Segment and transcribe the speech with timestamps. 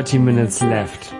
[0.00, 1.14] 30 Minutes Left.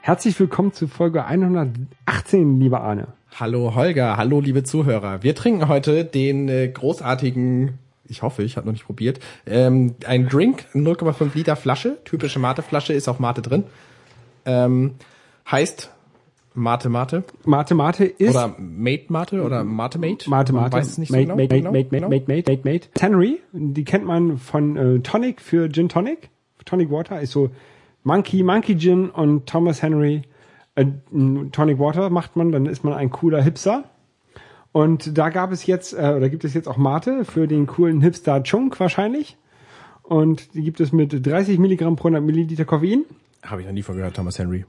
[0.00, 3.06] Herzlich willkommen zu Folge 118, lieber Arne.
[3.38, 5.22] Hallo Holger, hallo liebe Zuhörer.
[5.22, 7.78] Wir trinken heute den äh, großartigen,
[8.08, 12.94] ich hoffe, ich habe noch nicht probiert, ähm, ein Drink, 0,5 Liter Flasche, typische Mate-Flasche,
[12.94, 13.62] ist auch Mate drin.
[14.44, 14.96] Ähm,
[15.48, 15.92] heißt
[16.54, 20.28] Mate Mate Mate Mate ist oder Mate Mate oder Mate Mate.
[20.28, 20.72] Mate Mate.
[20.72, 21.70] Weiß es nicht Mate, so Mate, genau.
[21.70, 22.08] Mate, Mate, Genau.
[22.08, 22.88] Mate, Mate, Mate, Mate.
[22.94, 26.28] Tannery, die kennt man von äh, Tonic für Gin Tonic.
[26.64, 27.50] Tonic Water ist so
[28.02, 30.22] Monkey, Monkey Gin und Thomas Henry
[30.74, 30.86] äh,
[31.52, 33.84] Tonic Water macht man, dann ist man ein cooler Hipster.
[34.72, 38.00] Und da gab es jetzt, äh, oder gibt es jetzt auch Mate für den coolen
[38.00, 39.36] Hipster Chunk wahrscheinlich.
[40.02, 43.04] Und die gibt es mit 30 Milligramm pro 100 Milliliter Koffein.
[43.42, 44.64] Habe ich noch nie von gehört, Thomas Henry.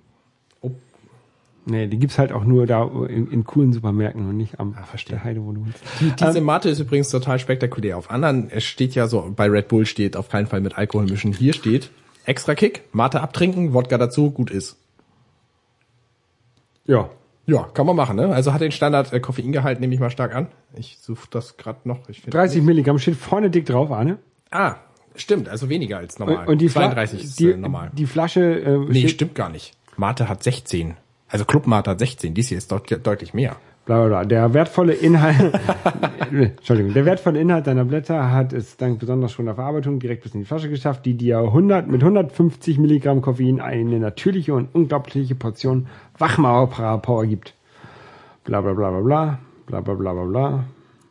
[1.66, 4.84] Nee, die gibt's halt auch nur da in, in coolen Supermärkten und nicht am Ah,
[4.84, 5.17] verstehe.
[5.17, 5.80] der Heide, wo du wohnst.
[6.20, 7.98] Diese Mate ist übrigens total spektakulär.
[7.98, 11.06] Auf anderen, es steht ja so, bei Red Bull steht auf keinen Fall mit Alkohol
[11.06, 11.34] mischen.
[11.34, 11.92] Hier steht
[12.26, 14.78] extra Kick, Mate abtrinken, Wodka dazu, gut ist.
[16.86, 17.09] Ja.
[17.48, 18.28] Ja, kann man machen, ne?
[18.34, 20.48] Also hat den Standard äh, Koffeingehalt, nehme ich mal stark an.
[20.75, 22.08] Ich suche das gerade noch.
[22.08, 24.20] Ich find 30 Milligramm steht vorne dick drauf, Arne.
[24.52, 24.75] Ah,
[25.16, 26.46] stimmt, also weniger als normal.
[26.46, 27.92] Und, und die, Fla 32 ist die, äh, normal.
[27.94, 29.73] die Flasche äh, nee, stimmt gar nicht.
[29.98, 30.96] Mate hat 16.
[31.32, 32.34] Also Club Mate hat 16.
[32.34, 33.56] Dies hier ist deut deutlich mehr.
[33.86, 34.26] bla bla bla.
[34.26, 35.54] Der wertvolle Inhalt,
[36.32, 40.42] Entschuldigung, der wertvolle Inhalt deiner Blätter hat es dank besonders schonender Verarbeitung direkt bis in
[40.42, 45.88] die Flasche geschafft, die dir 100 mit 150 Milligramm Koffein eine natürliche und unglaubliche Portion
[46.18, 47.54] Wachmauer-Power gibt.
[48.44, 50.64] Bla bla bla bla bla, bla bla bla bla bla.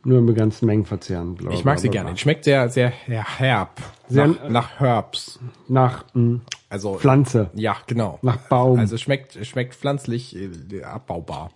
[0.03, 1.35] Nur in begrenzten Mengen verzehren.
[1.35, 2.09] Bla, Ich bla, mag sie bla, gerne.
[2.11, 2.17] bla.
[2.17, 3.81] Schmeckt sehr, sehr ja, herb.
[4.09, 5.39] Sehr- nach, nach Herbs.
[5.69, 7.51] Nach mh, Also Pflanze.
[7.55, 8.19] Ja, genau.
[8.23, 8.79] Nach Baum.
[8.79, 11.51] Also schmeckt schmeckt pflanzlich äh, abbaubar.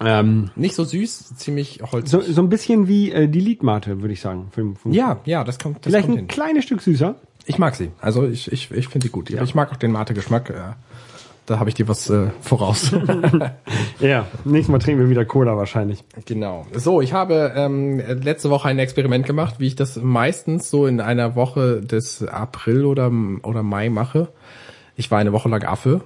[0.00, 2.10] Ähm, Nicht so süß, ziemlich holzig.
[2.10, 4.48] so, so ein bisschen wie äh, die Lidmate, würde ich sagen.
[4.50, 6.28] Für, für, ja, ja, das kommt, das Vielleicht kommt ein hin.
[6.28, 7.14] kleines Stück süßer.
[7.46, 7.92] Ich mag sie.
[8.00, 9.32] Also ich, ich, ich finde die gut.
[9.32, 10.50] Aber ich mag auch den Mate-Geschmack.
[10.50, 10.54] Äh,
[11.46, 12.92] da habe ich dir was äh, voraus.
[14.00, 16.04] Ja, nächstes Mal trinken wir wieder Cola wahrscheinlich.
[16.26, 16.66] genau.
[16.74, 21.00] So, ich habe ähm, letzte Woche ein Experiment gemacht, wie ich das meistens so in
[21.00, 23.10] einer Woche des April oder,
[23.42, 24.28] oder Mai mache.
[24.96, 26.02] Ich war eine Woche lang Affe.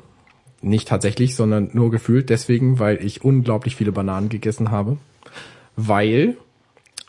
[0.62, 4.98] Nicht tatsächlich, sondern nur gefühlt deswegen, weil ich unglaublich viele Bananen gegessen habe.
[5.74, 6.36] Weil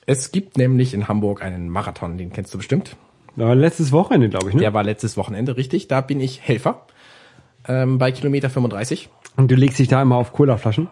[0.05, 2.95] es gibt nämlich in Hamburg einen Marathon, den kennst du bestimmt.
[3.35, 4.61] Da war letztes Wochenende, glaube ich, ne?
[4.61, 5.87] Der war letztes Wochenende, richtig.
[5.87, 6.85] Da bin ich Helfer.
[7.71, 9.09] Ähm, bei Kilometer 35.
[9.37, 10.89] Und du legst dich da immer auf Colaflaschen.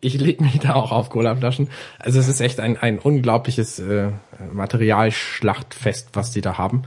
[0.00, 1.68] Ich leg mich da auch auf Colaflaschen.
[1.98, 4.08] Also es ist echt ein, ein unglaubliches äh,
[4.52, 6.84] Materialschlachtfest, was die da haben.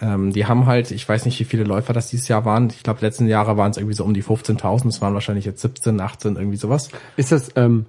[0.00, 2.68] Ähm, die haben halt, ich weiß nicht, wie viele Läufer das dieses Jahr waren.
[2.68, 4.88] Ich glaube, letzten Jahre waren es irgendwie so um die 15.000.
[4.88, 6.88] Es waren wahrscheinlich jetzt 17, 18, irgendwie sowas.
[7.16, 7.86] Ist das ähm,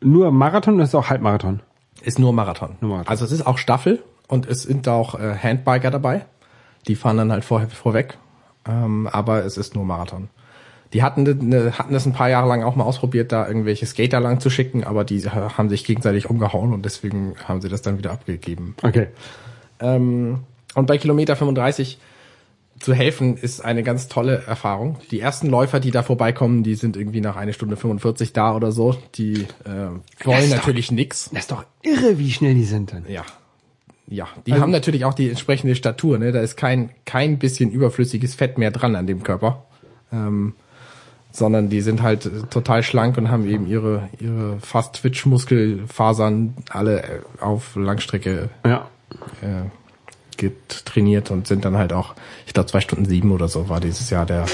[0.00, 1.60] nur Marathon oder ist das auch Halbmarathon?
[2.02, 2.76] Ist nur Marathon.
[2.80, 3.10] Nur Marathon.
[3.10, 6.26] Also es ist auch Staffel und es sind auch äh, Handbiker dabei.
[6.86, 8.18] Die fahren dann halt vor, vorweg.
[8.66, 10.28] Ähm, aber es ist nur Marathon.
[10.94, 14.20] Die hatten, ne, hatten das ein paar Jahre lang auch mal ausprobiert, da irgendwelche Skater
[14.20, 17.98] lang zu schicken, aber die haben sich gegenseitig umgehauen und deswegen haben sie das dann
[17.98, 18.76] wieder abgegeben.
[18.82, 19.08] Okay.
[19.80, 20.38] Ähm,
[20.74, 21.98] und bei Kilometer 35
[22.80, 24.98] zu helfen ist eine ganz tolle Erfahrung.
[25.10, 28.72] Die ersten Läufer, die da vorbeikommen, die sind irgendwie nach einer Stunde 45 da oder
[28.72, 28.96] so.
[29.16, 31.30] Die äh, wollen ist doch- natürlich nix.
[31.30, 33.04] Das ist doch irre, wie schnell die sind dann.
[33.08, 33.24] Ja.
[34.06, 36.30] Ja, die haben natürlich auch die entsprechende Statur, ne?
[36.30, 39.64] Da ist kein, kein bisschen überflüssiges Fett mehr dran an dem Körper.
[40.12, 40.52] Ähm,
[41.34, 47.74] sondern die sind halt total schlank und haben eben ihre, ihre fast Twitch-Muskelfasern alle auf
[47.74, 48.88] Langstrecke Ja.
[49.42, 49.64] äh,
[50.36, 52.14] getrainiert und sind dann halt auch,
[52.46, 54.46] ich glaube, zwei Stunden sieben oder so war dieses Jahr der,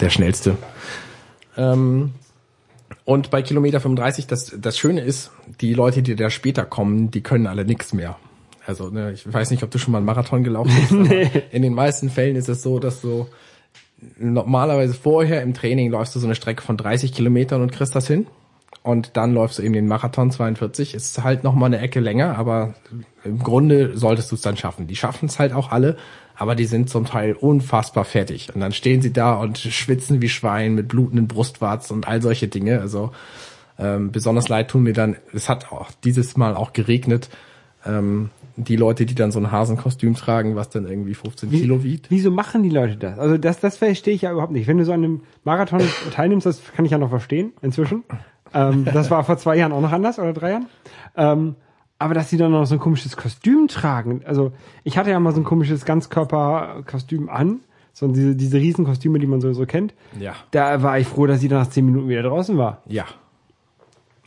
[0.00, 0.56] der schnellste.
[1.58, 2.12] Ähm,
[3.04, 5.30] und bei Kilometer 35, das, das Schöne ist,
[5.60, 8.16] die Leute, die da später kommen, die können alle nix mehr.
[8.66, 10.92] Also, ne, ich weiß nicht, ob du schon mal einen Marathon gelaufen bist.
[11.36, 13.26] aber In den meisten Fällen ist es so, dass du
[14.18, 18.06] normalerweise vorher im Training läufst du so eine Strecke von 30 Kilometern und kriegst das
[18.06, 18.26] hin.
[18.82, 20.94] Und dann läufst du eben den Marathon 42.
[20.94, 22.74] Ist halt noch mal eine Ecke länger, aber
[23.24, 24.86] im Grunde solltest du es dann schaffen.
[24.86, 25.96] Die schaffen es halt auch alle,
[26.34, 28.54] aber die sind zum Teil unfassbar fertig.
[28.54, 32.48] Und dann stehen sie da und schwitzen wie Schwein mit blutenden Brustwarzen und all solche
[32.48, 32.80] Dinge.
[32.80, 33.12] Also
[33.78, 37.28] ähm, besonders leid tun mir dann, es hat auch dieses Mal auch geregnet,
[37.84, 38.30] ähm,
[38.64, 42.10] die Leute, die dann so ein Hasenkostüm tragen, was dann irgendwie 15 Kilo wiegt.
[42.10, 43.18] Wieso machen die Leute das?
[43.18, 44.66] Also das, das verstehe ich ja überhaupt nicht.
[44.66, 45.80] Wenn du so an einem Marathon
[46.12, 48.04] teilnimmst, das kann ich ja noch verstehen inzwischen.
[48.52, 50.66] Ähm, das war vor zwei Jahren auch noch anders oder drei Jahren.
[51.16, 51.54] Ähm,
[51.98, 54.22] aber dass die dann noch so ein komisches Kostüm tragen.
[54.24, 54.52] Also
[54.84, 57.60] ich hatte ja mal so ein komisches Ganzkörperkostüm an.
[57.92, 59.94] So diese, diese Riesenkostüme, die man sowieso kennt.
[60.18, 60.34] Ja.
[60.52, 62.82] Da war ich froh, dass sie dann nach zehn Minuten wieder draußen war.
[62.86, 63.04] Ja.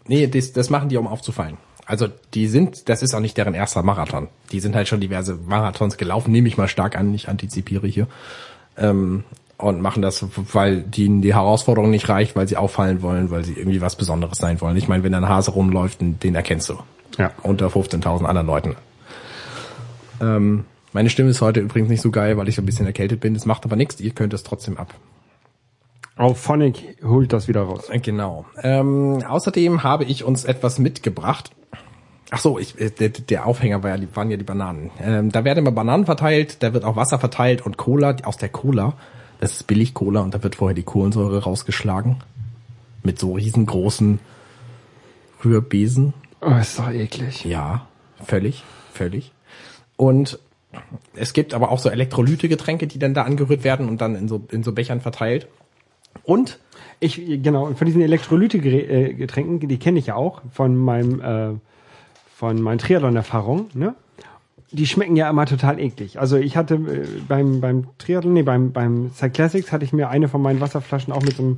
[0.08, 1.58] Nee, das, das machen die, um aufzufallen.
[1.86, 4.30] Also die sind, das ist auch nicht deren erster Marathon.
[4.52, 8.08] Die sind halt schon diverse Marathons gelaufen, nehme ich mal stark an, ich antizipiere hier.
[8.78, 9.24] Ähm,
[9.58, 13.54] und machen das, weil denen die Herausforderung nicht reicht, weil sie auffallen wollen, weil sie
[13.54, 14.76] irgendwie was Besonderes sein wollen.
[14.78, 16.80] Ich meine, wenn da ein Hase rumläuft, den, den erkennst du.
[17.18, 17.32] Ja.
[17.44, 18.76] Unter 15.000 anderen Leuten.
[20.20, 23.20] Ähm, meine Stimme ist heute übrigens nicht so geil, weil ich so ein bisschen erkältet
[23.20, 23.34] bin.
[23.34, 24.94] Das macht aber nichts, ihr könnt es trotzdem ab.
[26.16, 27.90] Auch Phonic holt das wieder raus.
[27.92, 28.46] Genau.
[28.62, 31.52] Ähm, außerdem habe ich uns etwas mitgebracht.
[32.30, 34.92] Ach so, ich, äh, der, der Aufhänger war ja, die, waren ja die Bananen.
[35.02, 38.50] Ähm, da werden immer Bananen verteilt, da wird auch Wasser verteilt und Cola aus der
[38.50, 38.94] Cola.
[39.40, 42.18] Das ist billig Cola und da wird vorher die Kohlensäure rausgeschlagen.
[43.04, 44.20] Mit so riesengroßen
[45.44, 46.14] Rührbesen.
[46.42, 47.44] Oh, ist doch eklig.
[47.44, 47.88] Ja,
[48.24, 48.64] völlig,
[48.94, 49.34] völlig.
[49.98, 50.40] Und
[51.16, 54.46] es gibt aber auch so Elektrolyte-Getränke, die dann da angerührt werden und dann in so,
[54.52, 55.48] in so Bechern verteilt.
[56.24, 56.60] Und
[57.00, 61.50] Ich, genau, von diesen Elektrolyte-Getränken, die kenne ich ja auch von meinem, äh,
[62.34, 63.94] von meinen Triathlon-Erfahrungen, ne?
[64.72, 66.20] Die schmecken ja immer total eklig.
[66.20, 70.30] Also ich hatte äh, beim, beim Triathlon, nee, beim, beim Cyclassics hatte ich mir eine
[70.30, 71.58] von meinen Wasserflaschen auch mit so einem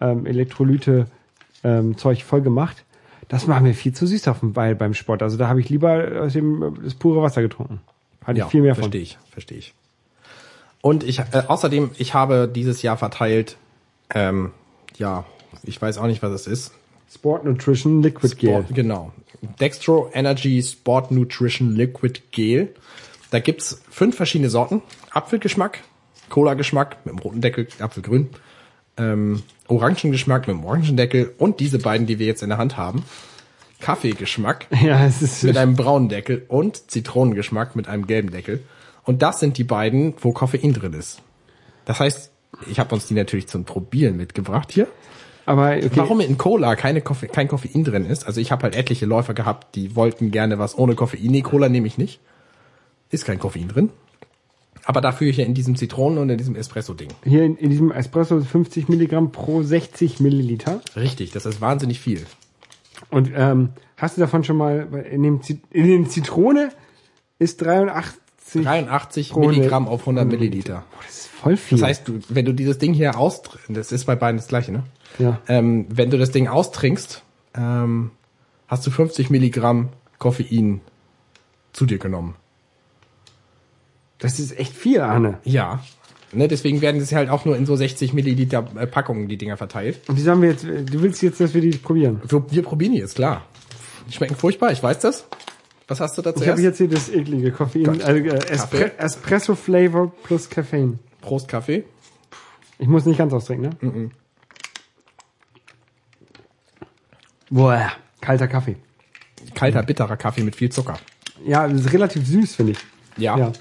[0.00, 2.84] ähm, Elektrolyte-Zeug voll gemacht.
[3.28, 5.22] Das war mir viel zu süß auf dem Beil beim Sport.
[5.22, 7.80] Also da habe ich lieber aus dem, äh, das pure Wasser getrunken.
[8.24, 8.82] Hatte ich viel mehr von.
[8.84, 9.72] verstehe ich, verstehe ich.
[10.82, 13.56] Und ich, äh, außerdem, ich habe dieses Jahr verteilt,
[14.14, 14.52] ähm,
[14.96, 15.24] ja,
[15.62, 16.72] ich weiß auch nicht, was es ist.
[17.12, 18.50] Sport Nutrition Liquid Gel.
[18.50, 19.12] Sport, genau.
[19.60, 22.74] Dextro Energy Sport Nutrition Liquid Gel.
[23.30, 24.82] Da gibt's fünf verschiedene Sorten.
[25.10, 25.80] Apfelgeschmack,
[26.28, 28.30] Cola-Geschmack mit dem roten Deckel, Apfelgrün,
[28.96, 33.04] ähm, Orangengeschmack mit dem Orangendeckel und diese beiden, die wir jetzt in der Hand haben.
[33.80, 38.62] Kaffeegeschmack Ja, es ist mit einem braunen Deckel und Zitronengeschmack mit einem gelben Deckel.
[39.04, 41.22] Und das sind die beiden, wo Koffein drin ist.
[41.86, 42.29] Das heißt,
[42.70, 44.86] ich habe uns die natürlich zum Probieren mitgebracht hier.
[45.46, 45.90] aber okay.
[45.94, 48.24] Warum in Cola keine Koffe kein Koffein drin ist?
[48.26, 51.20] Also ich habe halt etliche Läufer gehabt, die wollten gerne was ohne Koffein.
[51.30, 52.20] Nee, Cola nehme ich nicht.
[53.10, 53.90] Ist kein Koffein drin.
[54.84, 57.08] Aber dafür hier in diesem Zitronen- und in diesem Espresso-Ding.
[57.24, 60.80] Hier in, in diesem Espresso 50 Milligramm pro 60 Milliliter.
[60.96, 62.24] Richtig, das ist wahnsinnig viel.
[63.10, 66.70] Und ähm, hast du davon schon mal in dem Zit- in den Zitrone
[67.38, 68.62] ist 83.
[68.64, 70.84] 83 Pro Milligramm auf 100 Milliliter.
[70.90, 71.78] Boah, das ist voll viel.
[71.78, 74.72] Das heißt, du, wenn du dieses Ding hier austrinkst, das ist bei beiden das gleiche,
[74.72, 74.84] ne?
[75.18, 75.40] ja.
[75.48, 77.22] Ähm, wenn du das Ding austrinkst,
[77.54, 78.10] ähm,
[78.68, 79.88] hast du 50 Milligramm
[80.18, 80.80] Koffein
[81.72, 82.34] zu dir genommen.
[84.18, 85.38] Das ist echt viel, Arne.
[85.44, 85.80] Ja.
[86.32, 89.56] Ne, deswegen werden das halt auch nur in so 60 Milliliter äh, Packungen die Dinger
[89.56, 90.00] verteilt.
[90.08, 92.20] Und wie sagen wir jetzt, du willst jetzt, dass wir die probieren?
[92.28, 93.46] Wir, wir probieren die jetzt, klar.
[94.06, 95.26] Die schmecken furchtbar, ich weiß das.
[95.88, 96.42] Was hast du dazu?
[96.44, 98.00] Ich habe jetzt hier das eklige Koffein, Gott.
[98.02, 98.96] äh, Espre?
[98.96, 101.00] Espresso Flavor plus Koffein.
[101.20, 101.84] Prost Kaffee.
[102.78, 104.10] Ich muss nicht ganz austrinken, ne?
[107.50, 108.76] Boah, kalter Kaffee.
[109.54, 110.98] Kalter, bitterer Kaffee mit viel Zucker.
[111.44, 112.78] Ja, das ist relativ süß, finde ich.
[113.16, 113.36] Ja.
[113.36, 113.52] Ja.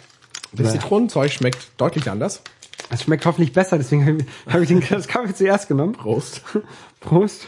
[0.52, 2.42] Das Zitronenzeug schmeckt deutlich anders.
[2.90, 5.94] Es schmeckt hoffentlich besser, deswegen habe ich, den das Kaffee zuerst genommen.
[5.94, 6.42] Prost.
[7.00, 7.48] Prost.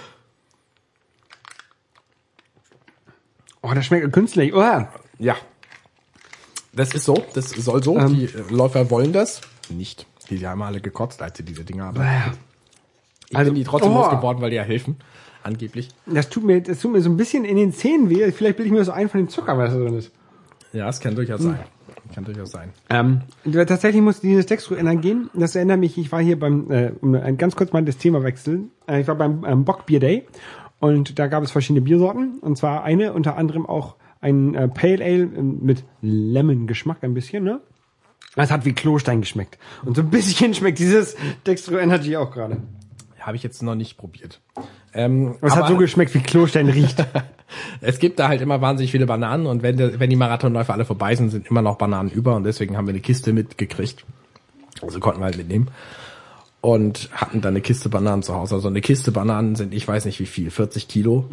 [3.61, 4.53] Oh, das schmeckt künstlich.
[4.53, 4.87] Oh,
[5.19, 5.35] Ja.
[6.73, 7.97] Das ist so, das soll so.
[7.97, 8.15] Ähm.
[8.15, 9.41] die Läufer wollen das.
[9.75, 10.07] Nicht.
[10.29, 12.01] Die haben alle gekotzt, als sie diese Dinger haben.
[13.29, 13.95] Ich Also, bin die trotzdem oh.
[13.95, 14.97] losgeworden, weil die ja helfen.
[15.43, 15.89] Angeblich.
[16.05, 18.31] das tut mir, das tut mir so ein bisschen in den Zähnen weh.
[18.31, 20.11] Vielleicht bilde ich mir das so ein von dem Zucker, was da drin ist.
[20.73, 21.59] Ja, es kann durchaus sein.
[22.13, 22.71] Kann durchaus sein.
[22.89, 25.29] Ähm, tatsächlich muss dieses Dextro gehen.
[25.33, 28.23] Das erinnert mich, ich war hier beim, äh, um ein ganz kurz mal das Thema
[28.23, 28.71] wechseln.
[28.87, 30.27] Äh, ich war beim ähm, Bockbier Day
[30.79, 32.39] und da gab es verschiedene Biersorten.
[32.39, 37.43] Und zwar eine, unter anderem auch ein äh, Pale Ale ähm, mit Lemon-Geschmack ein bisschen,
[37.43, 37.61] ne?
[38.35, 39.57] Es hat wie Klostein geschmeckt.
[39.83, 42.57] Und so ein bisschen schmeckt dieses Dextro Energy auch gerade.
[43.19, 44.39] Habe ich jetzt noch nicht probiert.
[44.93, 47.05] Ähm, Es hat so geschmeckt, wie Klostein riecht.
[47.81, 50.85] es gibt da halt immer wahnsinnig viele Bananen und wenn, der, wenn die Marathonläufer alle
[50.85, 54.05] vorbei sind, sind immer noch Bananen über und deswegen haben wir eine Kiste mitgekriegt.
[54.81, 55.69] Also konnten wir halt mitnehmen.
[56.61, 58.55] Und hatten dann eine Kiste Bananen zu Hause.
[58.55, 61.25] Also eine Kiste Bananen sind, ich weiß nicht wie viel, 40 Kilo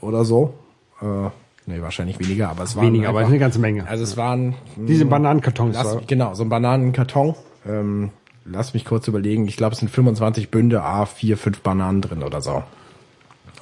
[0.00, 0.54] oder so.
[1.00, 1.30] Äh,
[1.66, 3.86] nee, wahrscheinlich weniger, aber es waren Weniger, aber einfach, eine ganze Menge.
[3.86, 5.74] Also es waren Diese Bananenkartons.
[5.74, 7.34] Lass, genau, so ein Bananenkarton.
[7.66, 8.10] Ähm,
[8.44, 9.46] lass mich kurz überlegen.
[9.48, 12.62] Ich glaube, es sind 25 Bünde, A, 4, 5 Bananen drin oder so.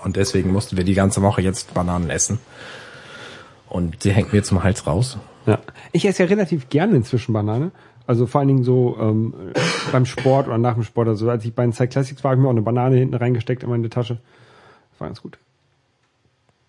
[0.04, 2.38] Und deswegen mussten wir die ganze Woche jetzt Bananen essen.
[3.68, 5.18] Und sie hängt mir zum Hals raus.
[5.46, 5.58] Ja.
[5.92, 7.72] Ich esse ja relativ gerne inzwischen Banane.
[8.06, 9.34] Also vor allen Dingen so ähm,
[9.90, 11.30] beim Sport oder nach dem Sport oder so.
[11.30, 13.70] Als ich bei den Cyclassics war, habe ich mir auch eine Banane hinten reingesteckt in
[13.70, 14.18] meine Tasche.
[14.92, 15.38] Das war ganz gut.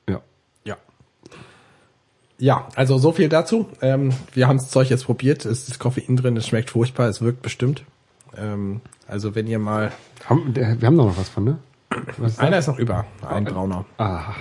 [0.09, 0.21] Ja.
[0.63, 0.77] Ja.
[2.37, 3.67] Ja, also so viel dazu.
[3.81, 5.45] Ähm, wir haben das Zeug jetzt probiert.
[5.45, 7.83] Es ist Koffein drin, es schmeckt furchtbar, es wirkt bestimmt.
[8.37, 9.91] Ähm, also wenn ihr mal...
[10.25, 11.57] Haben, wir haben doch noch was von, ne?
[12.17, 13.85] Was ist Einer ist noch über, ein brauner.
[13.97, 14.33] Ah.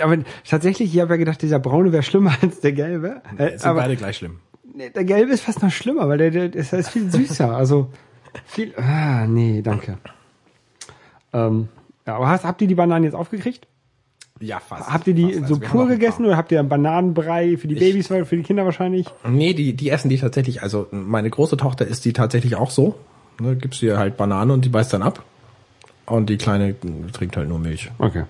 [0.00, 3.22] Aber tatsächlich, ich habe ja gedacht, dieser braune wäre schlimmer als der gelbe.
[3.36, 4.40] Äh, Es sind aber beide gleich schlimm.
[4.74, 7.54] Nee, Der gelbe ist fast noch schlimmer, weil der, der, der ist viel süßer.
[7.54, 7.90] Also
[8.46, 8.74] viel.
[8.76, 9.98] Ah, nee, danke.
[11.32, 11.68] Ähm,
[12.06, 13.66] ja, aber hast, habt ihr die Bananen jetzt aufgekriegt?
[14.40, 14.88] Ja, fast.
[14.88, 15.42] Habt ihr die Fast.
[15.42, 18.36] Also so wir pur gegessen oder habt ihr einen Bananenbrei für die Babys oder für
[18.36, 19.06] die Kinder wahrscheinlich?
[19.28, 20.62] Nee, die, die essen die tatsächlich.
[20.62, 22.94] Also meine große Tochter isst die tatsächlich auch so.
[23.40, 25.22] Ne, gibst ihr halt Banane und die beißt dann ab.
[26.06, 26.74] Und die kleine
[27.12, 27.90] trinkt halt nur Milch.
[27.98, 28.24] Okay.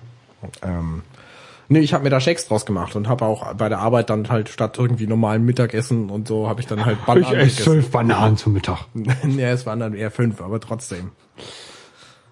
[0.61, 1.01] Ähm,
[1.67, 4.29] nee, ich habe mir da Shakes draus gemacht und habe auch bei der Arbeit dann
[4.29, 7.63] halt statt irgendwie normalen Mittagessen und so habe ich dann halt Ich Bananen esse gegessen.
[7.63, 8.85] zwölf Bananen zum Mittag.
[8.93, 11.11] nee, es waren dann eher fünf, aber trotzdem.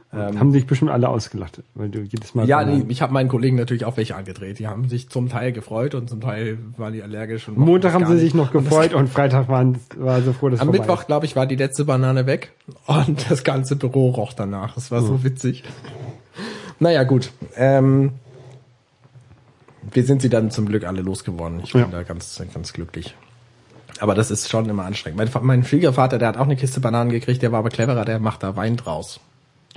[0.09, 2.47] Haben sich bestimmt alle ausgelacht, weil du jedes Mal.
[2.47, 4.57] Ja, nee, ich habe meinen Kollegen natürlich auch welche angedreht.
[4.57, 7.49] Die haben sich zum Teil gefreut und zum Teil waren die allergisch.
[7.49, 8.21] Und Montag haben sie nicht.
[8.21, 11.45] sich noch gefreut und Freitag waren, war so froh, dass Am Mittwoch, glaube ich, war
[11.45, 12.53] die letzte Banane weg
[12.85, 14.75] und das ganze Büro roch danach.
[14.75, 15.63] Das war so witzig.
[16.79, 17.31] Naja, gut.
[17.55, 18.11] Ähm,
[19.91, 21.59] wir sind sie dann zum Glück alle losgeworden.
[21.63, 21.87] Ich bin Ja.
[21.87, 23.13] da ganz, ganz glücklich.
[23.99, 25.17] Aber das ist schon immer anstrengend.
[25.17, 28.19] Mein, mein Schwiegervater, der hat auch eine Kiste Bananen gekriegt, der war aber cleverer, der
[28.19, 29.19] macht da Wein draus.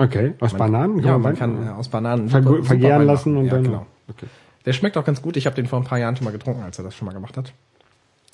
[0.03, 1.03] Okay, aus Bananen?
[1.03, 3.65] Ja, man kann äh, aus Bananen Verg- super- super vergären Wein lassen und ja, dann.
[3.65, 3.87] Genau.
[4.09, 4.27] Okay.
[4.65, 5.37] Der schmeckt auch ganz gut.
[5.37, 7.13] Ich habe den vor ein paar Jahren schon mal getrunken, als er das schon mal
[7.13, 7.53] gemacht hat.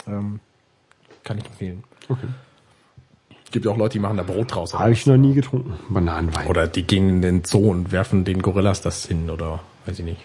[0.07, 0.39] Ähm,
[1.25, 1.83] kann ich empfehlen.
[2.09, 2.27] Okay.
[3.51, 4.75] Gibt ja auch Leute, die machen da Brot draus.
[4.75, 5.75] Habe ich noch nie getrunken.
[5.89, 6.47] Bananenwein.
[6.47, 10.05] Oder die gehen in den Zoo und werfen den Gorillas das hin oder weiß ich
[10.05, 10.21] nicht.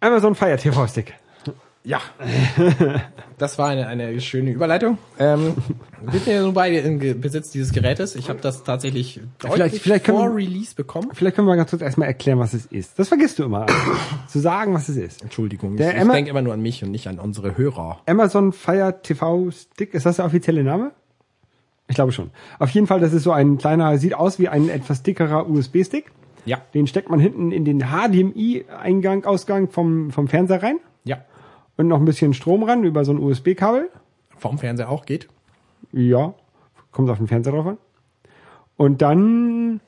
[0.00, 1.14] Amazon Fire TV Stick.
[1.84, 2.00] Ja.
[3.38, 4.98] Das war eine, eine schöne Überleitung.
[5.18, 5.54] Ähm,
[6.10, 8.14] wir sind ja nun beide in Ge- Besitz dieses Gerätes.
[8.16, 11.10] Ich habe das tatsächlich Vielleicht- deutlich vielleicht können vor wir- Release bekommen.
[11.12, 12.98] Vielleicht können wir ganz kurz erstmal erklären, was es ist.
[12.98, 13.66] Das vergisst du immer.
[14.28, 15.22] zu sagen, was es ist.
[15.22, 18.00] Entschuldigung, Der ich, ich Emma- denke immer nur an mich und nicht an unsere Hörer.
[18.06, 20.92] Amazon Fire TV Stick, ist das der offizielle Name?
[21.88, 22.30] Ich glaube schon.
[22.58, 26.10] Auf jeden Fall, das ist so ein kleiner, sieht aus wie ein etwas dickerer USB-Stick.
[26.44, 26.58] Ja.
[26.74, 31.18] Den steckt man hinten in den HDMI-Eingang, Ausgang vom, vom Fernseher rein Ja.
[31.76, 33.90] und noch ein bisschen Strom ran über so ein USB-Kabel.
[34.38, 35.28] Vom Fernseher auch geht.
[35.90, 36.34] Ja,
[36.90, 37.78] kommt auf den Fernseher drauf an.
[38.76, 39.80] Und dann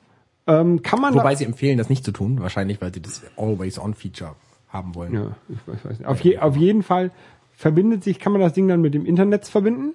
[0.47, 2.39] ähm, kann man Wobei sie empfehlen, das nicht zu tun.
[2.41, 4.35] Wahrscheinlich, weil sie das Always-On-Feature
[4.69, 5.13] haben wollen.
[5.13, 6.07] ja, ich weiß, weiß nicht.
[6.07, 7.11] Auf, je, auf jeden Fall
[7.53, 9.93] verbindet sich, kann man das Ding dann mit dem Internet verbinden.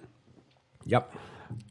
[0.85, 1.07] ja.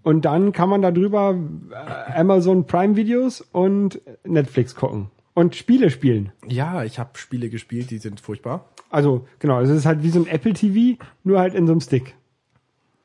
[0.03, 1.37] Und dann kann man darüber
[1.71, 5.09] äh, Amazon Prime Videos und Netflix gucken.
[5.33, 6.33] Und Spiele spielen.
[6.47, 8.65] Ja, ich habe Spiele gespielt, die sind furchtbar.
[8.89, 11.79] Also, genau, es ist halt wie so ein Apple TV, nur halt in so einem
[11.79, 12.15] Stick.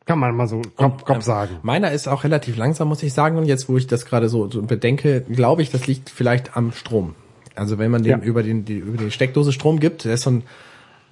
[0.07, 1.59] Kann man mal so grob, grob sagen.
[1.63, 3.39] Meiner ist auch relativ langsam, muss ich sagen.
[3.39, 6.73] Und jetzt, wo ich das gerade so, so bedenke, glaube ich, das liegt vielleicht am
[6.73, 7.15] Strom.
[7.55, 8.19] Also wenn man den Ja.
[8.19, 10.43] über den die, über die Steckdose Strom gibt, der ist so ein,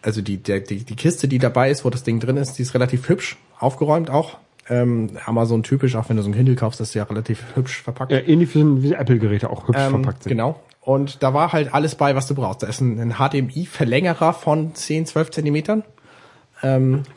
[0.03, 2.63] also die, der, die die Kiste, die dabei ist, wo das Ding drin ist, die
[2.63, 4.39] ist relativ hübsch aufgeräumt auch.
[4.69, 7.83] Ähm, Amazon typisch, auch wenn du so ein Kindle kaufst, das ist ja relativ hübsch
[7.83, 8.13] verpackt.
[8.13, 10.31] Ja, ähnlich wie Apple-Geräte auch hübsch Ähm, verpackt sind.
[10.31, 10.61] Genau.
[10.81, 12.63] Und da war halt alles bei, was du brauchst.
[12.63, 15.85] Da ist ein, ein HDMI-Verlängerer von 10, 12 Zentimetern.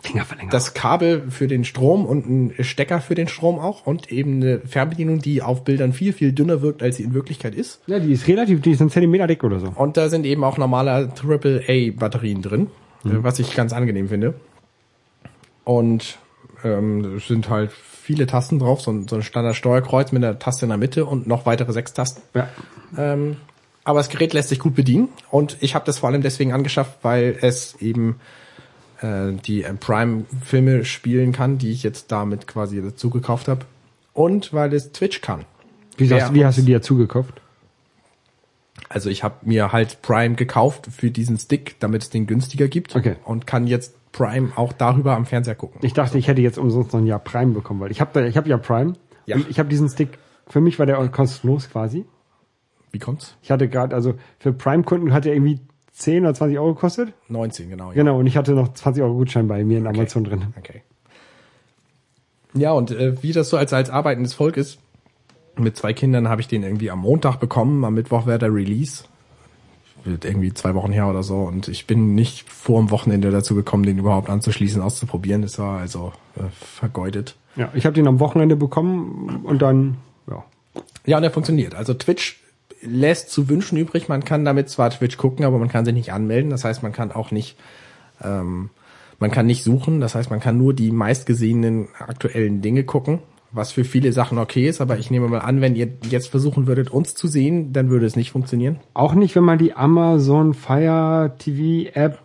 [0.02, 0.52] Fingerverlängerer.
[0.52, 4.60] das Kabel für den Strom und ein Stecker für den Strom auch und eben eine
[4.60, 7.82] Fernbedienung, die auf Bildern viel, viel dünner wirkt, als sie in Wirklichkeit ist.
[7.88, 9.72] ja, die ist relativ, die ist ein Zentimeter dick oder so.
[9.76, 12.68] Und da sind eben auch normale AAA-Batterien drin,
[13.06, 14.34] äh, was ich ganz angenehm finde.
[15.64, 16.18] Und
[16.64, 20.66] ähm, es sind halt viele Tasten drauf, so ein, so ein Standard-Steuerkreuz mit einer Taste
[20.66, 22.22] in der Mitte und noch weitere sechs Tasten.
[22.34, 22.50] Ja.
[22.98, 23.38] Ähm,
[23.84, 27.00] aber das Gerät lässt sich gut bedienen und ich habe das vor allem deswegen angeschafft,
[27.04, 28.16] weil es eben
[29.02, 33.66] äh, die äh, Prime-Filme spielen kann, die ich jetzt damit quasi dazu gekauft habe.
[34.14, 35.46] Und weil es Twitch kann.
[35.98, 37.42] Wie, sagst, wie hast du die dazu gekauft?
[38.90, 42.96] Also ich habe mir halt Prime gekauft für diesen Stick, damit es den günstiger gibt.
[42.96, 43.16] Okay.
[43.24, 45.80] Und kann jetzt Prime auch darüber am Fernseher gucken.
[45.84, 48.38] Ich dachte, ich hätte jetzt umsonst noch ein Jahr Prime bekommen, weil ich habe ich
[48.38, 48.94] hab ja Prime
[49.26, 49.36] Ja.
[49.38, 52.06] und ich habe diesen Stick, für mich war der kostenlos quasi.
[52.92, 53.36] Wie kommt's?
[53.42, 55.60] Ich hatte gerade, also für Prime-Kunden hat er irgendwie
[55.96, 57.14] 10 oder 20 Euro gekostet.
[57.30, 57.90] 19, genau.
[57.90, 57.94] Ja.
[57.94, 60.54] Genau, und ich hatte noch 20 Euro Gutschein bei mir in Amazon drin.
[60.60, 60.82] Okay.
[62.54, 64.80] Ja, und äh, wie das so als, als arbeitendes Volk ist,
[65.58, 69.06] mit zwei Kindern habe ich den irgendwie am Montag bekommen, am Mittwoch wäre der Release.
[70.04, 71.38] Wird irgendwie zwei Wochen her oder so.
[71.38, 75.42] Und ich bin nicht vor dem Wochenende dazu gekommen, den überhaupt anzuschließen, auszuprobieren.
[75.42, 77.36] Das war also äh, vergeudet.
[77.56, 79.98] Ja, ich habe den am Wochenende bekommen und dann,
[80.30, 80.44] ja.
[81.06, 81.74] Ja, und er funktioniert.
[81.74, 82.38] Also Twitch
[82.86, 84.08] lässt zu wünschen übrig.
[84.08, 86.50] Man kann damit zwar Twitch gucken, aber man kann sich nicht anmelden.
[86.50, 87.58] Das heißt, man kann auch nicht,
[88.24, 88.70] ähm,
[89.20, 90.02] man kann nicht suchen.
[90.02, 93.20] Das heißt, man kann nur die meistgesehenen aktuellen Dinge gucken,
[93.52, 94.82] was für viele Sachen okay ist.
[94.82, 98.06] Aber ich nehme mal an, wenn ihr jetzt versuchen würdet, uns zu sehen, dann würde
[98.06, 98.80] es nicht funktionieren.
[98.94, 102.20] Auch nicht, wenn man die Amazon Fire TV App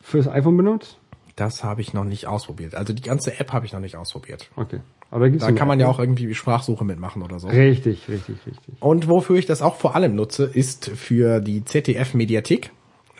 [0.00, 0.98] fürs iPhone benutzt?
[1.36, 2.74] Das habe ich noch nicht ausprobiert.
[2.74, 4.50] Also die ganze App habe ich noch nicht ausprobiert.
[4.56, 4.80] Okay.
[5.12, 5.92] Aber da kann man ja ne?
[5.92, 7.46] auch irgendwie Sprachsuche mitmachen oder so.
[7.46, 8.74] Richtig, richtig, richtig.
[8.80, 12.70] Und wofür ich das auch vor allem nutze, ist für die ZDF Mediathek,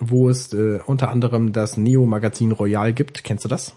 [0.00, 3.24] wo es äh, unter anderem das Neo Magazin Royal gibt.
[3.24, 3.74] Kennst du das?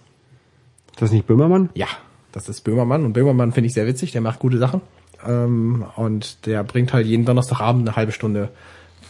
[0.93, 1.69] Ist das nicht Böhmermann?
[1.73, 1.87] Ja,
[2.31, 4.79] das ist Böhmermann und Böhmermann finde ich sehr witzig, der macht gute Sachen.
[5.27, 8.47] Ähm, und der bringt halt jeden Donnerstagabend eine halbe Stunde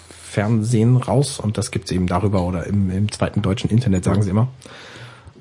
[0.10, 4.32] Fernsehen raus und das gibt's eben darüber oder im, im zweiten deutschen Internet, sagen sie
[4.32, 4.48] immer.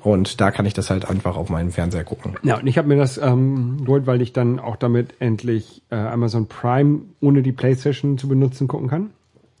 [0.05, 2.35] Und da kann ich das halt einfach auf meinem Fernseher gucken.
[2.43, 5.95] Ja, und ich habe mir das ähm, geholt, weil ich dann auch damit endlich äh,
[5.95, 9.09] Amazon Prime ohne die Playstation zu benutzen gucken kann.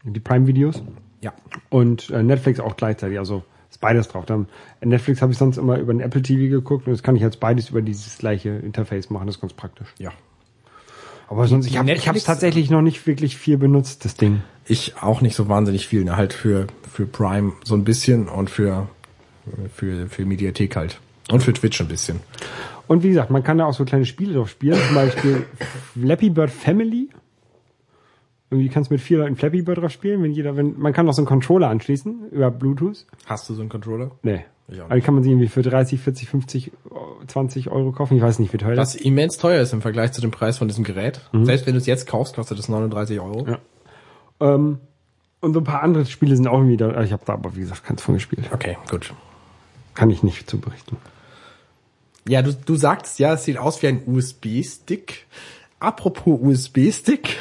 [0.03, 0.83] Die Prime-Videos.
[1.21, 1.33] Ja.
[1.69, 3.17] Und äh, Netflix auch gleichzeitig.
[3.17, 4.27] Also ist beides drauf.
[4.27, 4.45] Dann,
[4.81, 7.39] Netflix habe ich sonst immer über den Apple TV geguckt und das kann ich jetzt
[7.39, 9.25] beides über dieses gleiche Interface machen.
[9.25, 9.87] Das ist ganz praktisch.
[9.97, 10.11] Ja.
[11.27, 14.43] Aber sonst, ich habe es Netflix- tatsächlich noch nicht wirklich viel benutzt, das Ding.
[14.67, 16.17] Ich auch nicht so wahnsinnig viel, ne?
[16.17, 18.87] halt für, für Prime so ein bisschen und für,
[19.73, 20.99] für, für Mediathek halt.
[21.31, 22.19] Und für Twitch ein bisschen.
[22.87, 24.77] Und wie gesagt, man kann da auch so kleine Spiele drauf spielen.
[24.85, 25.45] Zum Beispiel
[25.93, 27.09] Flappy Bird Family.
[28.51, 31.09] Irgendwie kannst du mit vier Leuten Flappy Bird drauf spielen, wenn jeder, wenn, man kann
[31.09, 33.07] auch so einen Controller anschließen über Bluetooth.
[33.25, 34.11] Hast du so einen Controller?
[34.21, 34.45] Nee.
[34.67, 36.71] Ich auch Aber die kann man sich irgendwie für 30, 40, 50,
[37.27, 38.17] 20 Euro kaufen.
[38.17, 40.57] Ich weiß nicht, wie teuer das Was immens teuer ist im Vergleich zu dem Preis
[40.57, 41.21] von diesem Gerät.
[41.33, 43.47] Selbst wenn du es jetzt kaufst, kostet es 39 Euro.
[43.47, 43.59] Ja.
[44.41, 44.79] Ähm,
[45.41, 47.03] und so ein paar andere Spiele sind auch irgendwie da.
[47.03, 48.49] Ich habe da aber, wie gesagt, keins von gespielt.
[48.51, 49.13] Okay, gut.
[49.95, 50.97] Kann ich nicht zu berichten.
[52.27, 55.25] Ja, du, du sagst ja, es sieht aus wie ein USB-Stick.
[55.79, 57.37] Apropos USB-Stick.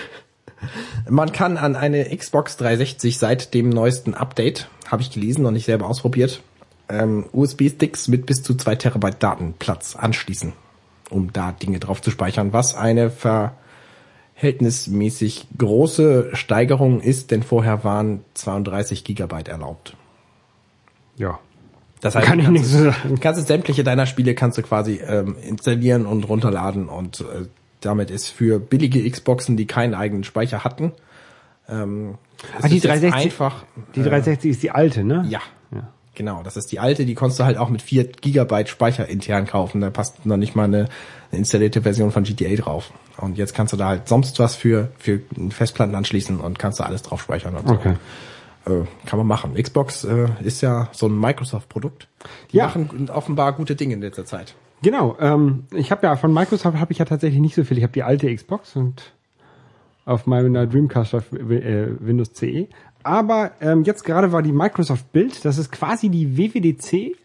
[1.09, 5.67] Man kann an eine Xbox 360 seit dem neuesten Update, habe ich gelesen und nicht
[5.67, 6.43] selber ausprobiert,
[6.89, 10.53] ähm, USB-Sticks mit bis zu zwei Terabyte Datenplatz anschließen,
[11.11, 13.11] um da Dinge drauf zu speichern, was eine
[14.37, 19.97] verhältnismäßig große Steigerung ist, denn vorher waren 32 Gigabyte erlaubt.
[21.17, 21.39] Ja.
[22.05, 22.95] Das Kann ich du nichts sagen.
[23.09, 27.47] du kannst es sämtliche deiner Spiele kannst du quasi ähm, installieren und runterladen und äh,
[27.81, 30.93] damit ist für billige Xboxen, die keinen eigenen Speicher hatten,
[31.69, 32.15] ähm,
[32.61, 33.65] Ah, die ist es jetzt 360 einfach
[33.95, 35.25] Die 360 ist die alte, ne?
[35.29, 35.41] ja.
[35.75, 35.89] Ja.
[36.15, 39.47] Genau, das ist die alte, die konntest du halt auch mit 4 Gigabyte Speicher intern
[39.47, 39.81] kaufen.
[39.81, 40.89] Da passt noch nicht mal eine,
[41.31, 42.93] eine installierte Version von GTA drauf.
[43.17, 46.85] Und jetzt kannst du da halt sonst was für, für Festplatten anschließen und kannst da
[46.85, 47.75] alles drauf speichern und so.
[47.75, 47.93] Okay.
[47.93, 47.97] Äh,
[48.65, 49.55] kann man machen.
[49.55, 52.09] Xbox äh, ist ja so ein Microsoft-Produkt.
[52.53, 52.67] Die Ja.
[52.67, 54.55] machen offenbar gute Dinge in letzter Zeit.
[54.83, 57.77] Genau, ähm, ich habe ja von Microsoft habe ich ja tatsächlich nicht so viel.
[57.79, 59.13] Ich habe die alte Xbox und
[60.05, 62.69] auf meiner Dreamcast auf äh, Windows CE.
[63.03, 67.17] Aber ähm, jetzt gerade war die Microsoft Build, das ist quasi die WWDC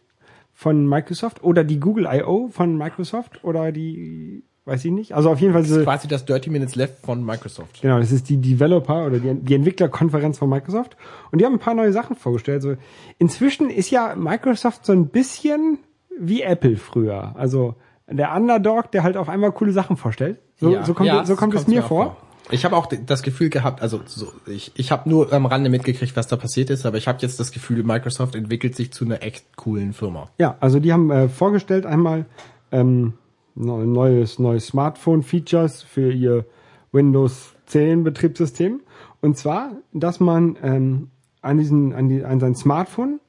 [0.54, 2.50] von Microsoft oder die Google I.O.
[2.50, 5.14] von Microsoft oder die, weiß ich nicht.
[5.14, 7.82] Also auf jeden Fall diese, Quasi das Dirty Minutes Left von Microsoft.
[7.82, 10.96] Genau, das ist die Developer oder die, die Entwicklerkonferenz von Microsoft.
[11.32, 12.64] Und die haben ein paar neue Sachen vorgestellt.
[12.64, 12.78] Also
[13.18, 15.80] inzwischen ist ja Microsoft so ein bisschen
[16.20, 17.36] wie Apple früher.
[17.36, 17.76] Also
[18.08, 20.40] der Underdog, der halt auf einmal coole Sachen vorstellt.
[20.60, 22.18] So, Ja, so kommt, ja, so kommt es mir auch vor.
[22.52, 26.16] Ich habe auch das Gefühl gehabt, also so, ich, ich habe nur am Rande mitgekriegt,
[26.16, 29.22] was da passiert ist, aber ich habe jetzt das Gefühl, Microsoft entwickelt sich zu einer
[29.22, 30.30] echt coolen Firma.
[30.40, 32.26] Ja, also die haben äh, vorgestellt einmal
[32.72, 33.14] ähm,
[33.56, 36.46] neues, neues Smartphone-Features für ihr
[36.92, 38.82] Windows 10 Betriebssystem.
[39.22, 41.10] Und zwar, dass man ähm,
[41.42, 43.20] an, diesen, an, die, an sein Smartphone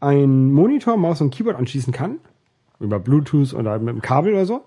[0.00, 2.18] ein Monitor, Maus und Keyboard anschließen kann.
[2.80, 4.64] Über Bluetooth oder mit dem Kabel oder so.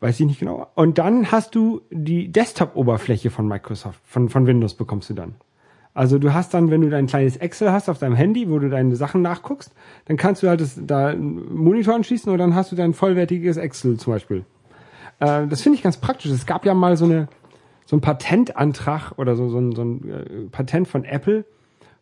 [0.00, 0.66] Weiß ich nicht genau.
[0.74, 5.36] Und dann hast du die Desktop-Oberfläche von Microsoft, von, von Windows bekommst du dann.
[5.94, 8.68] Also du hast dann, wenn du dein kleines Excel hast auf deinem Handy, wo du
[8.68, 9.72] deine Sachen nachguckst,
[10.06, 13.56] dann kannst du halt das, da einen Monitor anschließen und dann hast du dein vollwertiges
[13.56, 14.44] Excel zum Beispiel.
[15.20, 16.32] Äh, das finde ich ganz praktisch.
[16.32, 17.28] Es gab ja mal so eine
[17.86, 21.44] so ein Patentantrag oder so, so ein, so ein äh, Patent von Apple,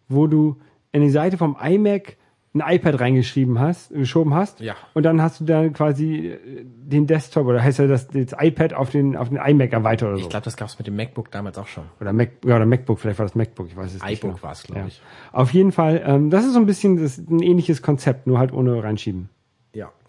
[0.08, 0.56] wo du
[0.92, 2.16] in die Seite vom iMac
[2.54, 4.60] ein iPad reingeschrieben hast, geschoben hast.
[4.60, 4.74] Ja.
[4.92, 8.74] Und dann hast du dann quasi äh, den Desktop oder heißt ja das, das iPad
[8.74, 10.24] auf den, auf den iMac erweitert oder so.
[10.24, 11.84] Ich glaube, das gab's mit dem MacBook damals auch schon.
[12.00, 14.18] Oder Mac, ja, oder MacBook, vielleicht war das MacBook, ich weiß es nicht.
[14.22, 14.42] iBook genau.
[14.42, 14.86] war's, glaube Ja.
[14.86, 15.00] ich.
[15.32, 18.52] Auf jeden Fall, ähm, das ist so ein bisschen das, ein ähnliches Konzept, nur halt
[18.52, 19.30] ohne reinschieben.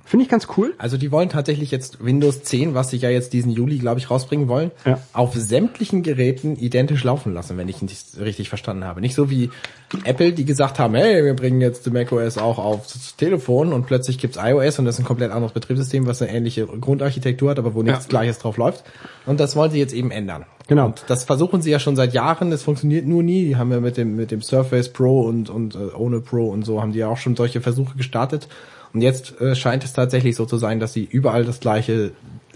[0.05, 0.73] Finde ich ganz cool.
[0.77, 4.11] Also die wollen tatsächlich jetzt Windows 10, was sie ja jetzt diesen Juli, glaube ich,
[4.11, 4.99] rausbringen wollen, Ja.
[5.13, 8.99] auf sämtlichen Geräten identisch laufen lassen, wenn ich nicht richtig verstanden habe.
[8.99, 9.49] Nicht so wie
[10.03, 14.37] Apple, die gesagt haben, hey, wir bringen jetzt macOS auch aufs Telefon und plötzlich gibt's
[14.37, 17.81] iOS und das ist ein komplett anderes Betriebssystem, was eine ähnliche Grundarchitektur hat, aber wo
[17.81, 18.09] nichts Ja.
[18.09, 18.83] Gleiches drauf läuft.
[19.25, 20.45] Und das wollen sie jetzt eben ändern.
[20.67, 20.87] Genau.
[20.87, 23.45] Und das versuchen sie ja schon seit Jahren, das funktioniert nur nie.
[23.45, 26.63] Die haben ja mit dem, mit dem Surface Pro und, und äh, ohne Pro und
[26.65, 28.47] so haben die ja auch schon solche Versuche gestartet.
[28.93, 32.11] Und jetzt äh, scheint es tatsächlich so zu sein, dass sie überall das gleiche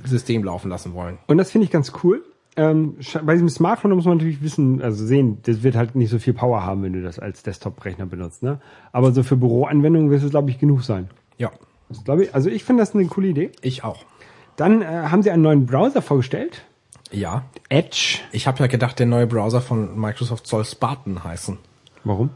[0.05, 1.17] System laufen lassen wollen.
[1.27, 2.23] Und das finde ich ganz cool.
[2.55, 6.17] Ähm, bei diesem Smartphone muss man natürlich wissen, also sehen, das wird halt nicht so
[6.17, 8.41] viel Power haben, wenn du das als Desktop-Rechner benutzt.
[8.41, 8.59] Ne?
[8.91, 11.09] Aber so für Büroanwendungen wird es, glaube ich, genug sein.
[11.37, 11.51] Ja,
[11.89, 13.51] Das glaub ich, also ich finde das eine coole Idee.
[13.61, 14.05] ich auch.
[14.55, 16.63] Dann äh, haben sie einen neuen Browser vorgestellt.
[17.11, 17.43] Ja.
[17.69, 18.19] Edge.
[18.31, 21.59] Ich habe ja gedacht, der neue Browser von Microsoft soll Spartan heißen.
[22.03, 22.31] Warum?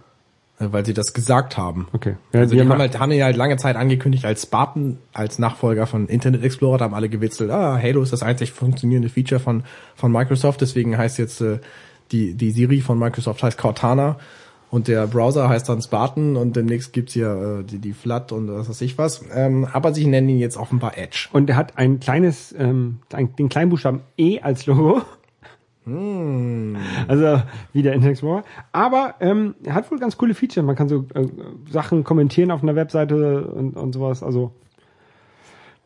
[0.61, 1.87] Äh, weil sie das gesagt haben.
[1.91, 2.15] Okay.
[2.33, 4.99] Ja, Also die, die haben, haben- halt, haben ja halt lange Zeit angekündigt als Spartan,
[5.13, 9.09] als Nachfolger von Internet Explorer, da haben alle gewitzelt, ah, Halo ist das einzig funktionierende
[9.09, 9.63] Feature von,
[9.95, 11.59] von Microsoft, deswegen heißt jetzt äh,
[12.11, 14.17] die, die Siri von Microsoft heißt Cortana
[14.69, 18.49] und der Browser heißt dann Spartan und demnächst gibt's hier äh, die, die Flat und
[18.49, 19.21] was weiß ich was.
[19.33, 21.27] Ähm, aber sie nennen ihn jetzt offenbar Edge.
[21.33, 25.01] Und er hat ein kleines, ähm, ein, den kleinen Buchstaben E als Logo.
[25.85, 27.41] Also
[27.73, 28.43] wie der Internet Explorer.
[28.71, 30.63] Aber ähm, er hat wohl ganz coole Features.
[30.63, 31.27] Man kann so äh,
[31.69, 34.21] Sachen kommentieren auf einer Webseite und, und sowas.
[34.21, 34.51] Also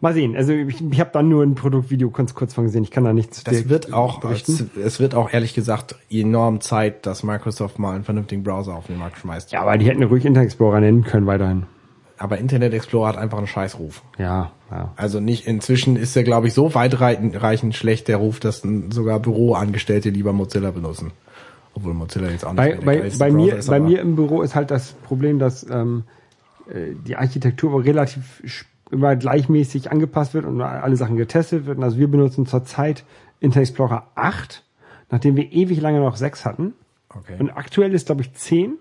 [0.02, 0.36] mal sehen.
[0.36, 2.84] Also ich, ich habe da nur ein Produktvideo kurz, kurz von gesehen.
[2.84, 4.70] Ich kann da nichts Das wird auch, berichten.
[4.84, 8.98] es wird auch ehrlich gesagt enorm Zeit, dass Microsoft mal einen vernünftigen Browser auf den
[9.00, 9.54] Markt schmeißt.
[9.54, 11.64] Ja, aber die hätten ruhig Internet Explorer nennen können weiterhin.
[12.18, 14.02] Aber Internet Explorer hat einfach einen Scheißruf.
[14.18, 14.94] Ja, ja.
[14.96, 20.10] Also nicht, inzwischen ist er, glaube ich, so weitreichend schlecht, der Ruf, dass sogar Büroangestellte
[20.10, 21.12] lieber Mozilla benutzen.
[21.74, 24.56] Obwohl Mozilla jetzt auch nicht Bei, bei, bei, mir, ist, bei mir im Büro ist
[24.56, 26.04] halt das Problem, dass ähm,
[26.70, 28.42] äh, die Architektur relativ
[28.92, 31.84] immer gleichmäßig angepasst wird und alle Sachen getestet werden.
[31.84, 33.04] Also wir benutzen zurzeit
[33.42, 34.64] Internet Explorer 8,
[35.12, 36.74] nachdem wir ewig lange noch 6 hatten.
[37.10, 37.36] Okay.
[37.40, 38.76] Und aktuell ist, glaube ich, 10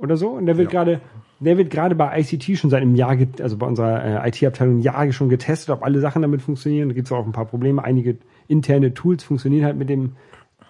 [0.00, 0.28] oder so.
[0.30, 0.84] Und der wird Ja.
[0.84, 1.00] gerade,
[1.40, 5.12] der wird gerade bei ICT schon seit einem Jahr, also bei unserer äh, IT-Abteilung Jahre
[5.12, 6.88] schon getestet, ob alle Sachen damit funktionieren.
[6.88, 7.82] Da gibt es auch ein paar Probleme.
[7.82, 10.16] Einige interne Tools funktionieren halt mit dem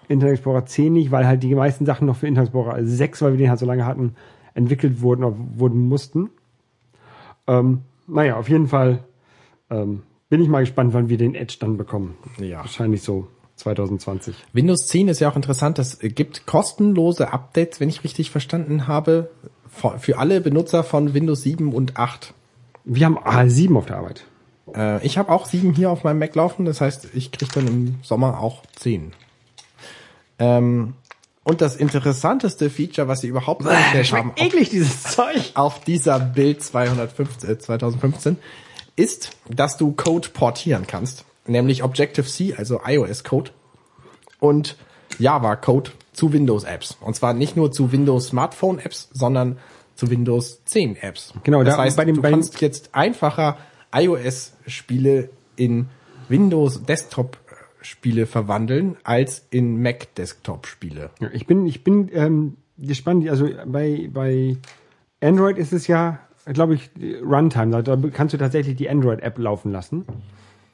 [0.07, 3.31] Internet Explorer 10 nicht, weil halt die meisten Sachen noch für Internet Explorer 6, weil
[3.31, 4.15] wir den halt so lange hatten,
[4.53, 6.29] entwickelt wurden oder wurden mussten.
[7.47, 9.03] Ähm, naja, auf jeden Fall
[9.69, 12.15] ähm, bin ich mal gespannt, wann wir den Edge dann bekommen.
[12.37, 12.59] Ja.
[12.59, 14.35] Wahrscheinlich so 2020.
[14.53, 19.29] Windows 10 ist ja auch interessant, das gibt kostenlose Updates, wenn ich richtig verstanden habe,
[19.69, 22.33] für alle Benutzer von Windows 7 und 8.
[22.85, 24.25] Wir haben A7 auf der Arbeit.
[24.75, 27.67] Äh, ich habe auch 7 hier auf meinem Mac laufen, das heißt, ich kriege dann
[27.67, 29.13] im Sommer auch 10.
[30.39, 30.93] Ähm,
[31.43, 35.51] und das interessanteste Feature, was sie überhaupt eingestellt haben, auf eklig, dieses Zeug.
[35.55, 38.37] auf dieser Bild 215, äh, 2015
[38.95, 43.51] ist, dass du Code portieren kannst, nämlich Objective-C, also iOS-Code
[44.39, 44.75] und
[45.17, 46.97] Java-Code zu Windows-Apps.
[47.01, 49.57] Und zwar nicht nur zu Windows-Smartphone-Apps, sondern
[49.95, 51.33] zu Windows 10-Apps.
[51.43, 53.57] Genau, das da- heißt, bei dem- du bei kannst jetzt einfacher
[53.93, 55.87] iOS-Spiele in
[56.27, 61.09] Windows-Desktop-Spiele verwandeln, als in Mac-Desktop-Spiele.
[61.19, 63.27] Ja, ich bin, ich bin ähm, gespannt.
[63.29, 64.57] Also bei, bei
[65.21, 66.89] Android ist es ja, glaube ich,
[67.23, 67.83] Runtime.
[67.83, 70.05] Da kannst du tatsächlich die Android-App laufen lassen.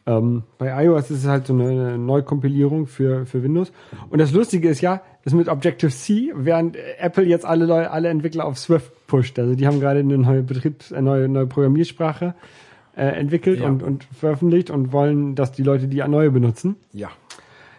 [0.08, 3.72] Ähm, bei iOS ist es halt so eine Neukompilierung für, für Windows.
[4.10, 8.46] Und das Lustige ist ja, das mit Objective-C, während Apple jetzt alle, Leu- alle Entwickler
[8.46, 9.40] auf Swift pusht.
[9.40, 12.36] Also die haben gerade eine neue Betriebs-, eine neue, neue Programmiersprache
[12.96, 13.66] äh, entwickelt Ja.
[13.66, 16.76] und, und veröffentlicht und wollen, dass die Leute die neue benutzen.
[16.94, 17.10] Ja.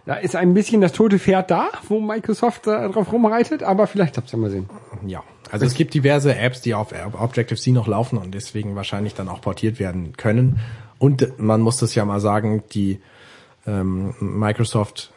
[0.05, 4.17] Da ist ein bisschen das tote Pferd da, wo Microsoft äh, drauf rumreitet, aber vielleicht
[4.17, 4.69] habt ihr ja mal sehen.
[5.07, 9.29] Ja, also es gibt diverse Apps, die auf Objective-C noch laufen und deswegen wahrscheinlich dann
[9.29, 10.59] auch portiert werden können.
[10.99, 13.01] Und man muss das ja mal sagen, die
[13.67, 15.13] ähm, Microsoft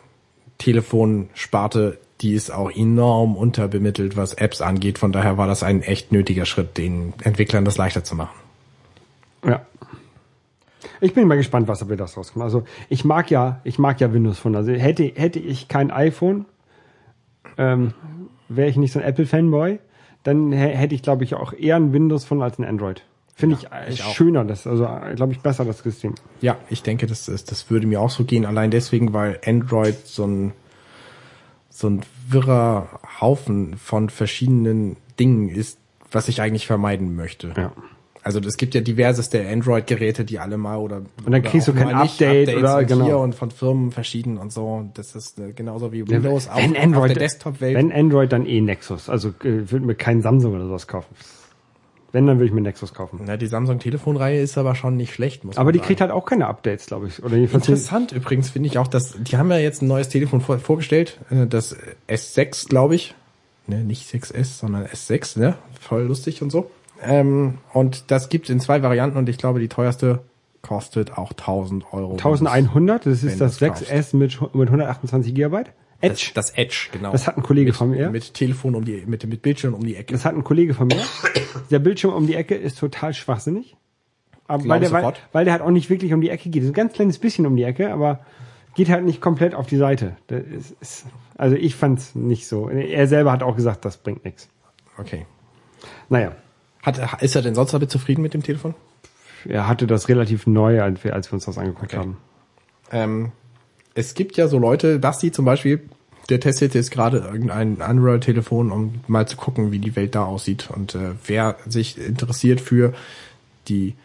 [0.58, 4.98] Telefonsparte, die ist auch enorm unterbemittelt, was Apps angeht.
[4.98, 8.36] Von daher war das ein echt nötiger Schritt, den Entwicklern das leichter zu machen.
[9.46, 9.62] Ja.
[11.02, 12.44] Ich bin mal gespannt, was dabei das rauskommt.
[12.44, 14.56] Also ich mag ja, ich mag ja Windows Phone.
[14.58, 16.46] Also hätte, hätte ich kein iPhone,
[17.58, 17.94] ähm,
[18.50, 19.80] wäre ich nicht so ein Apple-Fanboy,
[20.24, 23.04] dann hä- hätte ich, glaube ich, auch eher ein Windows Phone als ein Android.
[23.40, 24.14] Finde ich, äh, ich auch.
[24.14, 26.16] schöner, das, also glaube ich, besser das System.
[26.42, 28.46] Ja, ich denke, das, ist, das würde mir auch so gehen.
[28.46, 30.52] Allein deswegen, weil Android so ein,
[31.70, 35.80] so ein wirrer Haufen von verschiedenen Dingen ist,
[36.12, 37.54] was ich eigentlich vermeiden möchte.
[37.56, 37.72] Ja.
[38.22, 41.78] Also es gibt ja diverseste Android-Geräte, die alle mal oder Und dann kriegst du auch
[41.78, 43.06] kein Update Updates oder- genau.
[43.06, 44.90] hier und von Firmen verschieden und so.
[44.94, 47.78] Das ist äh, genauso wie Windows auf, wenn auf Android, der Desktop-Welt.
[47.78, 49.10] wenn Android, dann eh Nexus.
[49.10, 51.16] Also äh, würde mir kein Samsung oder sowas kaufen.
[52.12, 53.22] Wenn, dann würde ich mir Nexus kaufen.
[53.26, 55.88] Na, die Samsung-Telefonreihe ist aber schon nicht schlecht, muss Aber die sagen.
[55.88, 57.24] kriegt halt auch keine Updates, glaube ich.
[57.24, 60.58] Oder Interessant übrigens finde ich auch, dass die haben ja jetzt ein neues Telefon vor,
[60.60, 61.76] vorgestellt, äh, das
[62.08, 63.16] S6, glaube ich.
[63.68, 65.54] Ne, nicht 6S, sondern S6, ne?
[65.80, 66.72] Voll lustig und so.
[67.04, 70.22] Ähm, und das gibt in zwei Varianten und ich glaube, die teuerste
[70.62, 72.14] kostet auch 1000 Euro.
[72.14, 75.72] 1100, das ist das du's 6S mit, mit 128 Gigabyte.
[76.02, 76.32] Edge.
[76.34, 77.12] Das, das Edge, genau.
[77.12, 78.10] Das hat ein Kollege mit, von mir.
[78.10, 80.14] Mit Telefon um die, mit, mit Bildschirm um die Ecke.
[80.14, 81.02] Das hat ein Kollege von mir.
[81.72, 83.76] Der Bildschirm um die Ecke ist total schwachsinnig.
[84.48, 86.64] Aber weil, der, weil, weil der halt auch nicht wirklich um die Ecke geht.
[86.64, 88.22] Ein ganz kleines bisschen um die Ecke, aber
[88.76, 90.16] geht halt nicht komplett auf die Seite.
[90.30, 91.06] Ist, ist,
[91.38, 92.70] also ich fand's nicht so.
[92.70, 94.50] Er selber hat auch gesagt, das bringt nichts.
[94.98, 95.26] Okay.
[96.10, 96.36] Naja,
[96.82, 98.74] Hat, ist er denn sonst damit zufrieden mit dem Telefon?
[99.48, 101.98] er hatte das relativ neu, als wir, als wir uns das angeguckt Okay.
[101.98, 102.18] haben.
[102.92, 103.32] Ähm,
[104.00, 105.82] es gibt ja so Leute, Basti zum Beispiel,
[106.30, 110.70] der testet jetzt gerade irgendein Android-Telefon, um mal zu gucken, wie die Welt da aussieht.
[110.74, 112.94] Und äh, wer sich interessiert für
[113.68, 113.96] die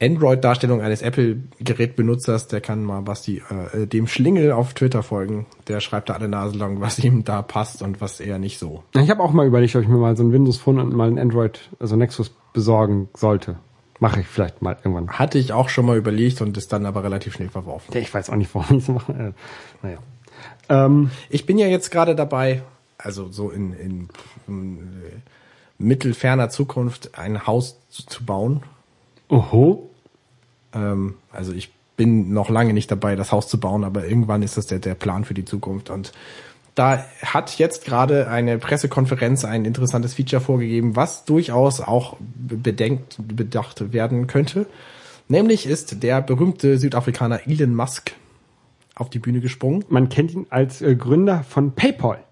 [0.00, 3.42] Android-Darstellung eines Apple-Gerätbenutzers, der kann mal Basti
[3.74, 5.46] äh, dem Schlingel auf Twitter folgen.
[5.66, 8.82] Der schreibt da alle Nase lang, was ihm da passt und was eher nicht so.
[8.94, 11.08] Ich habe auch mal überlegt, ob ich mir mal so ein Windows Phone und mal
[11.08, 13.56] ein Android, also Nexus besorgen sollte.
[14.00, 15.18] Mache ich vielleicht mal irgendwann.
[15.18, 17.96] Hatte ich auch schon mal überlegt und ist dann aber relativ schnell verworfen.
[17.96, 19.12] Ich weiß auch nicht, warum ich es mache.
[19.12, 19.32] Äh,
[19.82, 19.98] naja.
[20.68, 22.62] Ähm, Ich bin ja jetzt gerade dabei,
[22.96, 24.08] also so in, in,
[24.46, 25.20] in äh,
[25.78, 28.62] mittelferner Zukunft ein Haus zu, zu bauen.
[29.28, 29.90] oho.
[30.72, 34.56] Ähm, also ich bin noch lange nicht dabei, das Haus zu bauen, aber irgendwann ist
[34.56, 35.90] das der, der Plan für die Zukunft.
[35.90, 36.12] Und
[36.78, 43.92] da hat jetzt gerade eine Pressekonferenz ein interessantes Feature vorgegeben, was durchaus auch bedenkt, bedacht
[43.92, 44.66] werden könnte.
[45.26, 48.12] Nämlich ist der berühmte Südafrikaner Elon Musk
[48.94, 49.84] auf die Bühne gesprungen.
[49.88, 52.22] Man kennt ihn als äh, Gründer von PayPal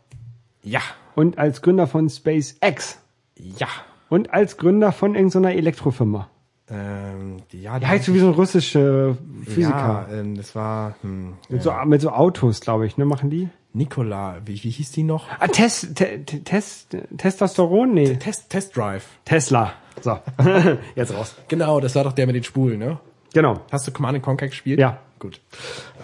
[0.62, 0.80] Ja,
[1.16, 2.98] und als Gründer von SpaceX
[3.34, 3.68] ja.
[4.08, 6.30] und als Gründer von irgendeiner Elektrofirma.
[6.68, 10.08] Ähm, ja, Der heißt so wie so ein russischer Physiker.
[10.10, 13.48] Ja, ähm, das war hm, Mit, so, mit so Autos, glaube ich, ne, machen die?
[13.76, 15.26] Nikola, wie, wie hieß die noch?
[15.38, 17.92] Ah, Test, te, te, Test, Testosteron?
[17.92, 18.16] Nee.
[18.16, 19.04] Test, Test Drive.
[19.24, 19.74] Tesla.
[20.00, 20.18] So.
[20.94, 21.34] Jetzt raus.
[21.48, 22.98] Genau, das war doch der mit den Spulen, ne?
[23.34, 23.60] Genau.
[23.70, 24.78] Hast du Command Conquer gespielt?
[24.78, 24.98] Ja.
[25.18, 25.40] Gut.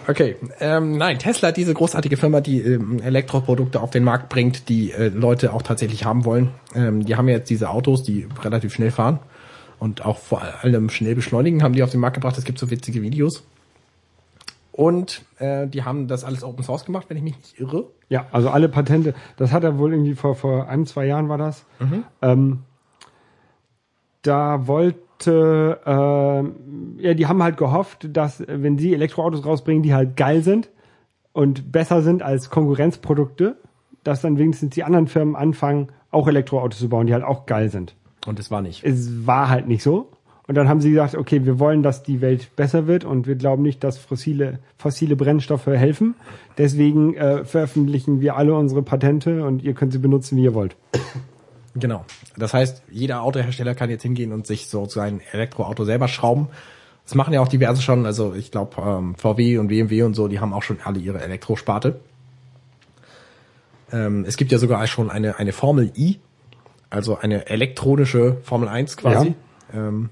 [0.07, 0.35] Okay.
[0.59, 5.09] Ähm, nein, Tesla, diese großartige Firma, die ähm, Elektroprodukte auf den Markt bringt, die äh,
[5.09, 6.49] Leute auch tatsächlich haben wollen.
[6.73, 9.19] Ähm, die haben jetzt diese Autos, die relativ schnell fahren
[9.79, 12.37] und auch vor allem schnell beschleunigen, haben die auf den Markt gebracht.
[12.37, 13.43] Es gibt so witzige Videos.
[14.73, 17.91] Und äh, die haben das alles Open Source gemacht, wenn ich mich nicht irre.
[18.09, 21.37] Ja, also alle Patente, das hat er wohl irgendwie vor, vor einem, zwei Jahren war
[21.37, 21.63] das.
[22.23, 22.63] Ähm,
[24.23, 30.17] da wollte, ähm, ja, die haben halt gehofft, dass wenn sie Elektroautos rausbringen, die halt
[30.17, 30.71] geil sind
[31.33, 33.57] und besser sind als Konkurrenzprodukte,
[34.03, 37.69] dass dann wenigstens die anderen Firmen anfangen, auch Elektroautos zu bauen, die halt auch geil
[37.69, 37.95] sind.
[38.25, 38.83] Und es war nicht.
[38.83, 40.09] Es war halt nicht so.
[40.47, 43.35] Und dann haben sie gesagt, okay, wir wollen, dass die Welt besser wird und wir
[43.35, 46.15] glauben nicht, dass fossile, fossile Brennstoffe helfen.
[46.57, 50.75] Deswegen äh, veröffentlichen wir alle unsere Patente und ihr könnt sie benutzen, wie ihr wollt.
[51.75, 52.05] Genau.
[52.37, 56.49] Das heißt, jeder Autohersteller kann jetzt hingehen und sich so sein Elektroauto selber schrauben.
[57.05, 58.05] Das machen ja auch diverse schon.
[58.05, 61.21] Also ich glaube, ähm, VW und BMW und so, die haben auch schon alle ihre
[61.21, 61.99] Elektrosparte.
[63.91, 66.19] Ähm, es gibt ja sogar schon eine, eine Formel I,
[66.89, 69.33] also eine elektronische Formel 1 quasi.
[69.73, 70.09] Ähm,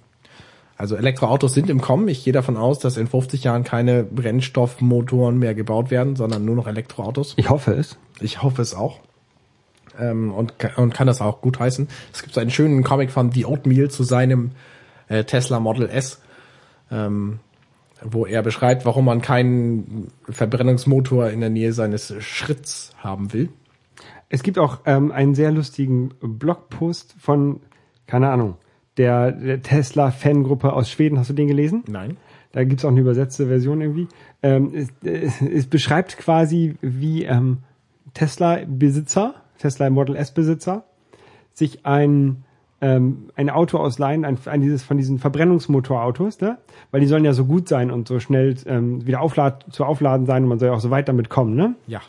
[0.81, 2.07] also Elektroautos sind im Kommen.
[2.07, 6.55] Ich gehe davon aus, dass in 50 Jahren keine Brennstoffmotoren mehr gebaut werden, sondern nur
[6.55, 7.35] noch Elektroautos.
[7.37, 7.99] Ich hoffe es.
[8.19, 8.99] Ich hoffe es auch.
[9.99, 11.87] Ähm, und, und kann das auch gut heißen.
[12.11, 14.53] Es gibt einen schönen Comic von The Oatmeal zu seinem
[15.07, 16.19] äh, Tesla Model S,
[16.89, 17.41] ähm,
[18.03, 23.49] wo er beschreibt, warum man keinen Verbrennungsmotor in der Nähe seines Schritts haben will.
[24.29, 27.59] Es gibt auch ähm, einen sehr lustigen Blogpost von,
[28.07, 28.55] keine Ahnung,
[29.01, 31.17] der, der Tesla-Fangruppe aus Schweden.
[31.17, 31.83] Hast du den gelesen?
[31.87, 32.17] Nein.
[32.51, 34.07] Da gibt's auch eine übersetzte Version irgendwie.
[34.43, 37.59] Ähm, es, es, es beschreibt quasi, wie ähm,
[38.13, 40.83] Tesla-Besitzer, Tesla Model S-Besitzer,
[41.53, 42.43] sich ein,
[42.79, 46.59] ähm, ein Auto ausleihen, ein, ein dieses von diesen Verbrennungsmotorautos, ne?
[46.91, 50.27] weil die sollen ja so gut sein und so schnell ähm, wieder auflad zu aufladen
[50.27, 51.55] sein und man soll ja auch so weit damit kommen.
[51.55, 51.73] Ne?
[51.87, 52.01] Ja.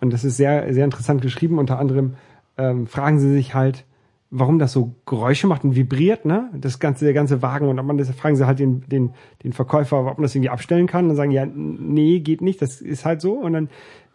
[0.00, 1.58] Und das ist sehr, sehr interessant geschrieben.
[1.58, 2.14] Unter anderem
[2.56, 3.84] ähm, fragen sie sich halt,
[4.30, 6.50] warum das so Geräusche macht und vibriert, ne?
[6.54, 7.68] Das ganze, der ganze Wagen.
[7.68, 9.12] Und dann das fragen sie halt den, den,
[9.42, 11.04] den Verkäufer, ob man das irgendwie abstellen kann.
[11.04, 13.32] Und dann sagen, ja, nee, geht nicht, das ist halt so.
[13.32, 13.68] Und dann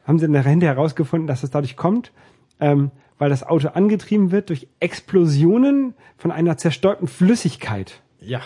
[0.05, 2.13] haben sie nachher herausgefunden, dass das dadurch kommt,
[2.59, 8.01] ähm, weil das Auto angetrieben wird durch Explosionen von einer zerstäubten Flüssigkeit.
[8.19, 8.41] Ja.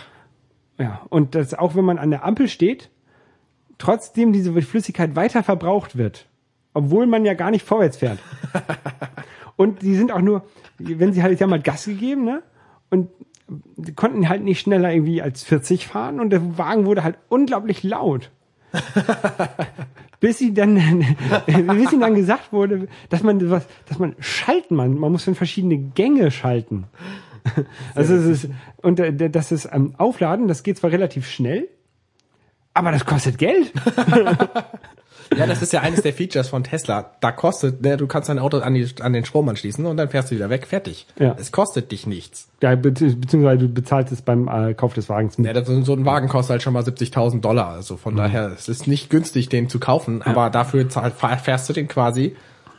[0.78, 2.90] Ja, und das auch wenn man an der Ampel steht,
[3.78, 6.26] trotzdem diese Flüssigkeit weiter verbraucht wird,
[6.72, 8.18] obwohl man ja gar nicht vorwärts fährt.
[9.60, 10.42] und die sind auch nur,
[10.78, 12.42] wenn sie halt, die haben halt Gas gegeben, ne?
[12.88, 13.10] Und
[13.76, 17.82] die konnten halt nicht schneller irgendwie als 40 fahren und der Wagen wurde halt unglaublich
[17.82, 18.30] laut.
[20.20, 20.76] bis sie dann,
[21.46, 25.34] bis ihnen dann gesagt wurde, dass man was, dass man schalten man, man muss in
[25.34, 26.86] verschiedene Gänge schalten.
[27.94, 28.50] Also es ist,
[28.82, 31.68] und äh, das ist ähm, Aufladen, das geht zwar relativ schnell,
[32.72, 33.72] aber das kostet Geld.
[35.36, 37.12] Ja, das ist ja eines der Features von Tesla.
[37.20, 40.08] Da kostet, ne, du kannst dein Auto an, die, an den Strom anschließen und dann
[40.08, 40.66] fährst du wieder weg.
[40.66, 41.06] Fertig.
[41.18, 41.36] Ja.
[41.38, 42.48] Es kostet dich nichts.
[42.62, 45.46] Ja, be beziehungsweise du bezahlst es beim äh, Kauf des Wagens mit.
[45.46, 47.68] Ja, das, so ein Wagen kostet halt schon mal 70.000 Dollar.
[47.68, 51.72] Also von daher, es ist nicht günstig, den zu kaufen, aber dafür zahl, fährst du
[51.72, 52.36] den quasi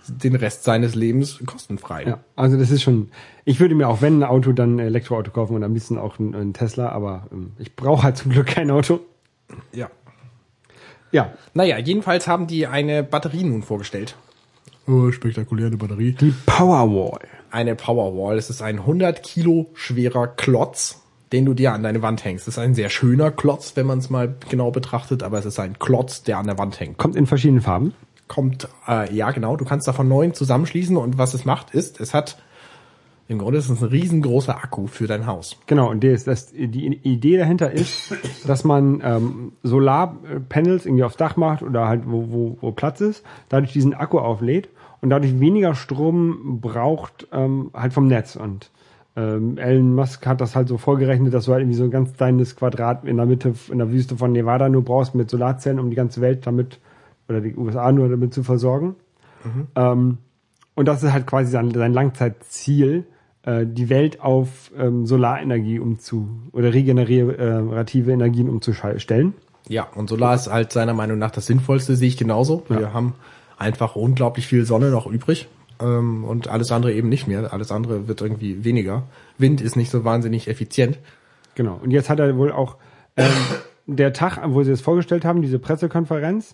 [0.08, 2.06] den Rest seines Lebens kostenfrei.
[2.06, 3.12] Ja, also das ist schon.
[3.46, 6.20] Ich würde mir auch wenn ein Auto dann ein Elektroauto kaufen und am liebsten auch
[6.20, 9.00] ein, ein Tesla, aber ähm, ich brauche halt zum Glück kein Auto.
[9.72, 9.90] ja.
[11.12, 14.16] Ja, Naja, jedenfalls haben die eine Batterie nun vorgestellt.
[14.88, 16.14] Oh, spektakuläre Batterie.
[16.14, 17.28] Die Powerwall.
[17.52, 18.38] Eine Powerwall.
[18.38, 22.48] Es ist ein 100 Kilo schwerer Klotz, den du dir an deine Wand hängst.
[22.48, 25.60] Es ist ein sehr schöner Klotz, wenn man es mal genau betrachtet, aber es ist
[25.60, 26.98] ein Klotz, der an der Wand hängt.
[26.98, 27.94] Kommt in verschiedenen Farben.
[28.28, 32.14] Kommt, äh, ja genau, du kannst davon neun zusammenschließen und was es macht ist, es
[32.14, 32.38] hat,
[33.32, 35.58] im Grunde ist es ein riesengroßer Akku für dein Haus.
[35.66, 38.14] Genau, und das, das, die Idee dahinter ist,
[38.46, 43.24] dass man ähm, Solarpanels irgendwie aufs Dach macht oder halt wo, wo, wo Platz ist,
[43.48, 44.68] dadurch diesen Akku auflädt
[45.00, 48.36] und dadurch weniger Strom braucht ähm, halt vom Netz.
[48.36, 48.70] Und
[49.16, 52.14] ähm, Elon Musk hat das halt so vorgerechnet, dass du halt irgendwie so ein ganz
[52.14, 55.90] kleines Quadrat in der Mitte in der Wüste von Nevada nur brauchst mit Solarzellen, um
[55.90, 56.80] die ganze Welt damit
[57.30, 58.96] oder die USA nur damit zu versorgen.
[59.76, 60.18] Ähm,
[60.76, 63.06] und das ist halt quasi sein, sein Langzeitziel,
[63.44, 69.34] äh, die Welt auf ähm, Solarenergie umzu oder regenerative Energien umzustellen.
[69.68, 72.64] Ja, und Solar ist halt seiner Meinung nach das Sinnvollste, sehe ich genauso.
[72.68, 72.94] Wir Ja.
[72.94, 73.14] haben
[73.58, 75.48] einfach unglaublich viel Sonne noch übrig
[75.80, 77.54] ähm, und alles andere eben nicht mehr.
[77.54, 79.04] Alles andere wird irgendwie weniger.
[79.38, 80.98] Wind ist nicht so wahnsinnig effizient.
[81.56, 81.80] Genau.
[81.84, 82.78] Und jetzt hat er wohl auch
[83.18, 83.28] ähm,
[83.86, 86.54] der Tag, wo sie es vorgestellt haben, diese Pressekonferenz,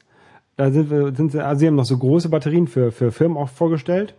[0.57, 3.37] da sind wir, sind sie, also sie haben noch so große Batterien für, für Firmen
[3.37, 4.15] auch vorgestellt.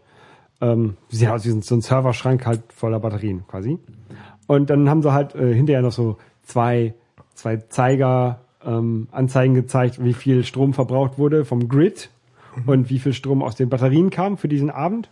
[0.60, 3.78] Ähm, sie haben also so einen Serverschrank halt voller Batterien quasi.
[4.46, 6.94] Und dann haben sie halt äh, hinterher noch so zwei,
[7.34, 12.10] zwei Zeiger ähm, Anzeigen gezeigt, wie viel Strom verbraucht wurde vom Grid
[12.66, 15.10] und wie viel Strom aus den Batterien kam für diesen Abend.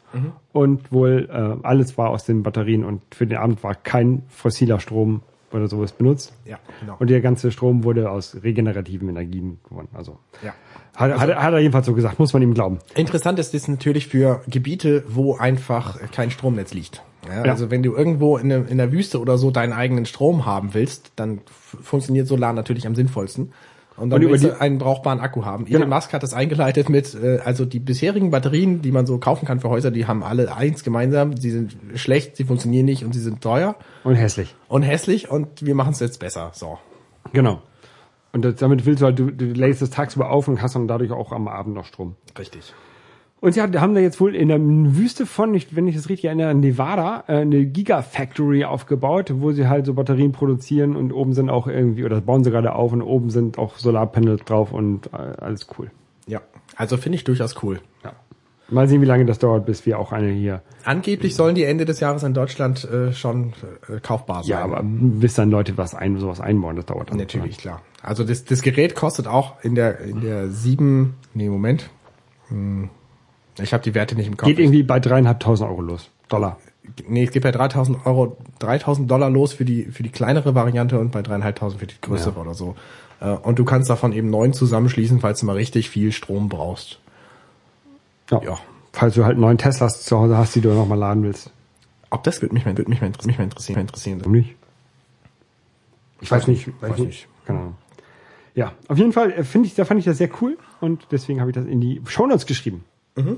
[0.53, 4.81] Und wohl äh, alles war aus den Batterien und für den Abend war kein fossiler
[4.81, 6.35] Strom oder sowas benutzt.
[6.45, 6.97] Ja, genau.
[6.99, 9.89] Und der ganze Strom wurde aus regenerativen Energien gewonnen.
[9.95, 10.55] Also Ja.
[10.97, 12.79] Hat, hat, hat er jedenfalls so gesagt, muss man ihm glauben.
[12.95, 17.03] Interessant ist das natürlich für Gebiete, wo einfach kein Stromnetz liegt.
[17.29, 17.53] Ja, Ja.
[17.53, 20.75] Also wenn du irgendwo in, der- in der Wüste oder so deinen eigenen Strom haben
[20.75, 21.41] willst, dann
[21.83, 23.53] funktioniert Solar natürlich am sinnvollsten.
[23.97, 25.67] Und dann Und willst die- du einen brauchbaren Akku haben.
[25.67, 25.97] Elon Genau.
[25.97, 29.59] Musk hat das eingeleitet mit, äh, also die bisherigen Batterien, die man so kaufen kann
[29.59, 31.35] für Häuser, die haben alle eins gemeinsam.
[31.39, 34.55] Sie sind schlecht, sie funktionieren nicht und sie sind teuer Und hässlich.
[34.69, 36.51] und hässlich und wir machen es jetzt besser.
[36.53, 36.79] So.
[37.33, 37.63] Genau.
[38.37, 40.87] Und das, damit willst du halt, du, du lädst es tagsüber auf und hast dann
[40.87, 42.17] dadurch auch am Abend noch Strom.
[42.39, 42.75] Richtig.
[43.41, 46.55] Und sie haben da jetzt wohl in der Wüste von, wenn ich das richtig erinnere,
[46.55, 51.67] Nevada, äh, eine Gigafactory aufgebaut, wo sie halt so Batterien produzieren und oben sind auch
[51.67, 55.17] irgendwie, oder das bauen sie gerade auf und oben sind auch Solarpanels drauf und äh,
[55.17, 55.91] alles cool.
[56.27, 56.43] Ja.
[56.77, 57.81] Also finde ich durchaus cool.
[58.69, 60.61] Mal sehen, wie lange das dauert, bis wir auch eine hier.
[60.85, 63.53] Angeblich sollen die Ende des Jahres in Deutschland äh, schon
[63.89, 64.51] äh, kaufbar sein.
[64.51, 67.19] Ja, aber bis dann Leute was ein, sowas einbauen, das dauert dann.
[67.19, 67.83] Natürlich, klar.
[68.03, 71.91] Also das, das Gerät kostet auch in der in der sieben, nee, Moment.
[72.49, 72.91] Hm,
[73.61, 74.49] Ich habe die Werte nicht im Kopf.
[74.49, 76.11] Geht irgendwie bei dreieinhalbtausend Euro los.
[76.29, 76.59] Dollar.
[77.09, 80.99] nee, es geht bei 3000 Euro, 3000 Dollar los für die für die kleinere Variante
[80.99, 82.41] und bei dreieinhalbtausend für die größere Ja.
[82.43, 82.75] oder so.
[83.21, 86.99] Äh, Und du kannst davon eben neun zusammenschließen, falls du mal richtig viel Strom brauchst.
[88.31, 88.43] Ja.
[88.43, 88.59] Ja.
[88.93, 91.51] Falls du halt einen neuen Teslas zu Hause hast, die du noch mal laden willst.
[92.11, 93.81] Ob das wird mich mal, wird mich mal, interessieren, mich mal interessieren.
[93.81, 94.21] interessieren.
[94.21, 94.55] Warum nicht?
[96.21, 96.69] Ich weiß nicht.
[96.81, 97.29] weiß nicht.
[97.45, 97.77] Keine Ahnung.
[98.55, 101.41] Ja, auf jeden Fall äh, finde ich, da fand ich das sehr cool und deswegen
[101.41, 102.85] habe ich das in die Shownotes geschrieben.
[103.15, 103.37] Mhm.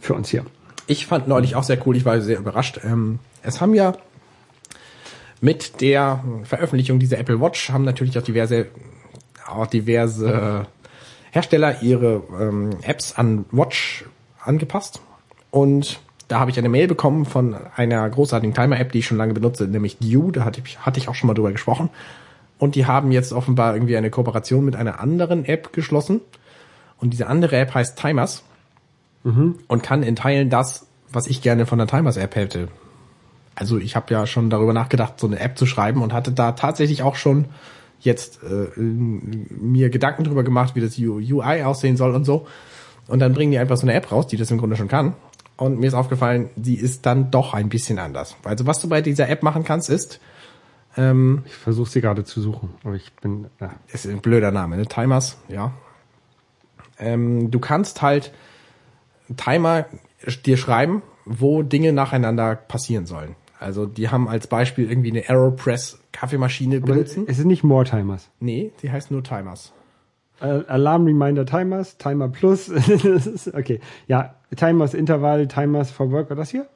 [0.00, 0.44] Für uns hier.
[0.86, 2.80] Ich fand neulich auch sehr cool, ich war sehr überrascht.
[2.84, 3.94] Ähm, es haben ja
[5.40, 8.66] mit der Veröffentlichung dieser Apple Watch haben natürlich auch diverse,
[9.46, 10.66] auch diverse
[11.32, 14.04] Hersteller ihre ähm, Apps an Watch
[14.44, 15.00] angepasst.
[15.50, 19.34] Und da habe ich eine Mail bekommen von einer großartigen Timer-App, die ich schon lange
[19.34, 20.30] benutze, nämlich Due.
[20.30, 21.90] Da hatte ich, hatte ich auch schon mal drüber gesprochen.
[22.58, 26.20] Und die haben jetzt offenbar irgendwie eine Kooperation mit einer anderen App geschlossen.
[26.98, 28.44] Und diese andere App heißt Timers
[29.68, 32.68] und kann in Teilen das, was ich gerne von der Timers App hätte.
[33.54, 36.52] Also ich habe ja schon darüber nachgedacht, so eine App zu schreiben und hatte da
[36.52, 37.46] tatsächlich auch schon
[38.04, 42.46] jetzt äh, mir Gedanken drüber gemacht, wie das UI aussehen soll und so.
[43.08, 45.14] Und dann bringen die einfach so eine App raus, die das im Grunde schon kann.
[45.56, 48.36] Und mir ist aufgefallen, die ist dann doch ein bisschen anders.
[48.44, 50.20] Also was du bei dieser App machen kannst, ist,
[50.96, 53.46] ähm, Ich versuche sie gerade zu suchen, aber ich bin.
[53.60, 53.72] Ja.
[53.92, 54.86] ist ein blöder Name, ne?
[54.86, 55.72] Timers, ja.
[56.98, 58.32] Ähm, du kannst halt
[59.36, 59.86] Timer
[60.44, 63.34] dir schreiben, wo Dinge nacheinander passieren sollen.
[63.58, 67.24] Also die haben als Beispiel irgendwie eine Aeropress Kaffeemaschine Aber benutzen.
[67.26, 68.28] es sind nicht More Timers.
[68.40, 69.72] Nee, die heißt nur Timers.
[70.40, 72.70] Äh, Alarm Reminder Timers, Timer Plus.
[73.54, 73.80] Okay.
[74.06, 76.66] Ja, Timers Intervall, Timers for Work, war das hier?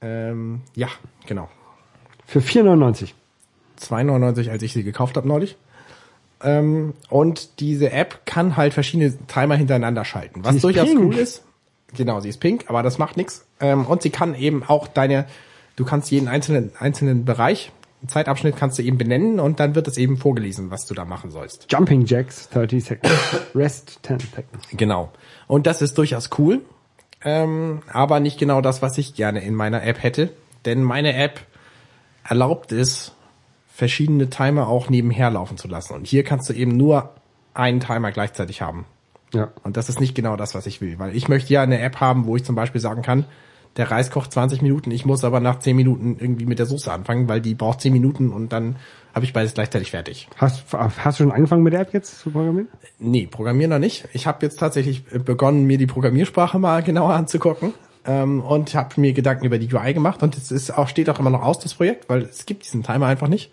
[0.00, 0.88] Ähm, ja,
[1.26, 1.48] genau.
[2.26, 3.12] Für 4,99.
[3.80, 5.56] 2,99, als ich sie gekauft habe neulich.
[6.42, 11.00] Ähm, und diese App kann halt verschiedene Timer hintereinander schalten, was durchaus pink.
[11.00, 11.42] cool ist.
[11.96, 13.46] Genau, sie ist pink, aber das macht nichts.
[13.60, 15.26] Ähm, und sie kann eben auch deine,
[15.76, 17.72] du kannst jeden einzelnen einzelnen Bereich,
[18.06, 21.30] Zeitabschnitt kannst du eben benennen und dann wird es eben vorgelesen, was du da machen
[21.30, 21.66] sollst.
[21.70, 23.14] Jumping Jacks, 30 Seconds.
[23.54, 24.68] Rest, 10 Seconds.
[24.72, 25.12] Genau.
[25.46, 26.60] Und das ist durchaus cool.
[27.24, 30.30] ähm, aber nicht genau das, was ich gerne in meiner App hätte.
[30.64, 31.40] Denn meine App
[32.24, 33.12] erlaubt es,
[33.66, 35.94] verschiedene Timer auch nebenher laufen zu lassen.
[35.94, 37.10] Und hier kannst du eben nur
[37.54, 38.86] einen Timer gleichzeitig haben.
[39.34, 39.50] Ja.
[39.64, 42.00] Und das ist nicht genau das, was ich will, weil ich möchte ja eine App
[42.00, 43.26] haben, wo ich zum Beispiel sagen kann,
[43.76, 46.90] der Reis kocht 20 Minuten, ich muss aber nach 10 Minuten irgendwie mit der Soße
[46.92, 48.76] anfangen, weil die braucht 10 Minuten und dann
[49.14, 50.28] habe ich beides gleichzeitig fertig.
[50.36, 52.68] Hast, hast du schon angefangen mit der App jetzt zu programmieren?
[52.98, 54.08] Nee, programmieren noch nicht.
[54.12, 57.72] Ich habe jetzt tatsächlich begonnen, mir die Programmiersprache mal genauer anzugucken
[58.06, 61.18] ähm, und habe mir Gedanken über die UI gemacht und es ist auch steht auch
[61.18, 63.52] immer noch aus das Projekt, weil es gibt diesen Timer einfach nicht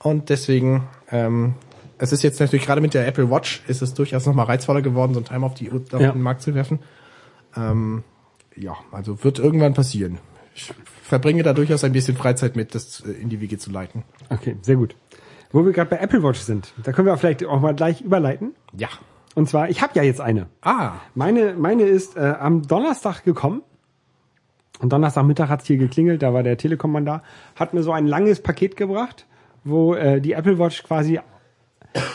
[0.00, 1.54] und deswegen ähm,
[1.98, 4.82] es ist jetzt natürlich gerade mit der Apple Watch ist es durchaus noch mal reizvoller
[4.82, 6.12] geworden, so einen Timer auf, die, auf Ja.
[6.12, 6.78] den Markt zu werfen.
[7.56, 8.04] Ähm,
[8.60, 10.18] ja, also wird irgendwann passieren.
[10.54, 14.04] Ich verbringe da durchaus ein bisschen Freizeit mit, das äh, in die Wege zu leiten.
[14.30, 14.96] Okay, sehr gut.
[15.50, 18.00] Wo wir gerade bei Apple Watch sind, da können wir auch vielleicht auch mal gleich
[18.02, 18.54] überleiten.
[18.76, 18.88] Ja.
[19.34, 20.46] Und zwar, ich habe ja jetzt eine.
[20.62, 23.62] Ah, Meine, meine ist äh, am Donnerstag gekommen.
[24.80, 27.22] Und Donnerstagmittag hat's hier geklingelt, da war der Telekom-Mann da,
[27.56, 29.26] hat mir so ein langes Paket gebracht,
[29.64, 31.18] wo äh, die Apple Watch quasi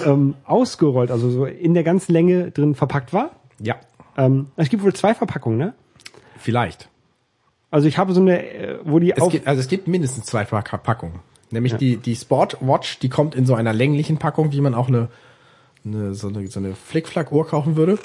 [0.06, 3.32] ähm, ausgerollt, also so in der ganzen Länge drin verpackt war.
[3.60, 3.76] ja,
[4.16, 5.74] Ähm, es gibt wohl zwei Verpackungen, ne?
[6.44, 6.90] Vielleicht.
[7.72, 10.44] Also ich habe so eine, äh, wo die Es gibt, also es gibt mindestens zwei
[10.46, 11.20] Pack- Packungen.
[11.50, 15.08] Nämlich die, die Sportwatch, die kommt in so einer länglichen Packung, wie man auch eine,
[15.86, 18.00] eine so eine, so eine Flickflack-Uhr kaufen würde.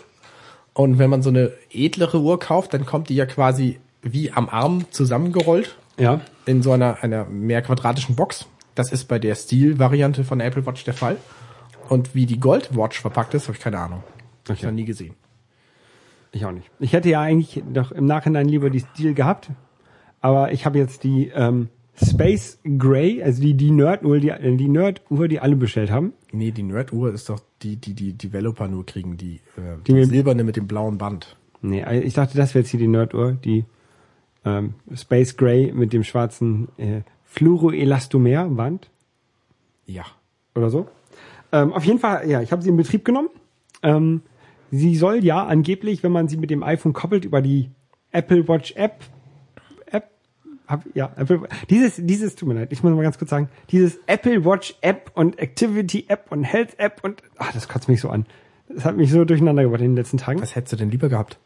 [0.74, 4.48] Und wenn man so eine edlere Uhr kauft, dann kommt die ja quasi wie am
[4.48, 6.20] Arm zusammengerollt Ja.
[6.46, 8.46] in so einer, einer mehr quadratischen Box.
[8.74, 11.16] Das ist bei der Steel-Variante von der Apple Watch der Fall.
[11.88, 14.02] Und wie die Gold Watch verpackt ist, habe ich keine Ahnung.
[14.46, 14.66] Hab ich Okay.
[14.66, 15.14] noch nie gesehen.
[16.32, 16.70] Ich auch nicht.
[16.78, 19.50] Ich hätte ja eigentlich doch im Nachhinein lieber die Stil gehabt,
[20.20, 24.68] aber ich habe jetzt die ähm, Space Gray, also die die Nerd-Uhr, die, äh, die
[24.68, 26.12] Nerd-Uhr, die alle bestellt haben.
[26.32, 30.04] Nee, die Nerd-Uhr ist doch die, die die Developer nur kriegen, die, äh, Die die
[30.04, 31.36] silberne mit dem blauen Band.
[31.62, 33.64] Nee, äh, ich dachte, das wäre jetzt hier die Nerd-Uhr, die
[34.44, 38.90] ähm, Space Gray mit dem schwarzen äh, Fluoroelastomer-Band
[39.86, 40.04] Ja.
[40.54, 40.86] oder so.
[41.52, 43.28] Ähm, auf jeden Fall, ja, ich habe sie in Betrieb genommen.
[43.82, 44.22] Ähm,
[44.70, 47.70] sie soll ja angeblich, wenn man sie mit dem iPhone koppelt, über die
[48.10, 49.04] Apple Watch App,
[49.90, 50.10] App,
[50.66, 53.98] hab, ja, Apple, dieses, dieses, tut mir leid, ich muss mal ganz kurz sagen, dieses
[54.06, 58.08] Apple Watch App und Activity App und Health App und, ach, das kotzt mich so
[58.08, 58.26] an.
[58.68, 60.42] Das hat mich so durcheinander gebracht in den letzten Tagen.
[60.42, 61.38] Was hättest du denn lieber gehabt?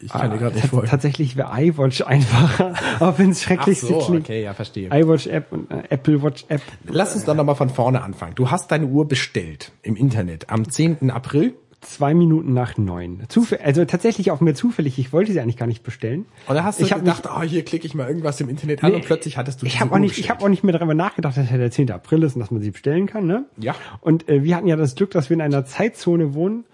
[0.00, 0.88] Ich kann dir gerade nicht folgen.
[0.88, 4.24] Tatsächlich wäre iWatch einfacher, auch wenn es Ach schrecklichste so, klingt.
[4.24, 4.88] okay, ja, verstehe.
[4.92, 6.62] iWatch App und äh, Apple Watch App.
[6.84, 8.34] Lass uns doch nochmal von vorne anfangen.
[8.34, 11.10] Du hast deine Uhr bestellt im Internet am 10.
[11.10, 13.24] April Zwei Minuten nach neun.
[13.28, 14.98] Zufä also tatsächlich auch mir zufällig.
[14.98, 16.24] Ich wollte sie eigentlich gar nicht bestellen.
[16.48, 18.82] und da hast du ich hab gedacht, oh, hier klicke ich mal irgendwas im Internet
[18.82, 20.48] an Nee, und plötzlich hattest du Ich diese habe auch Uhr nicht, ich habe auch
[20.48, 21.90] nicht mehr darüber nachgedacht, dass ja der 10.
[21.90, 23.26] April ist und dass man sie bestellen kann.
[23.26, 23.44] Ne?
[23.58, 23.74] Ja.
[24.00, 26.64] Und äh, wir hatten ja das Glück, dass wir in einer Zeitzone wohnen,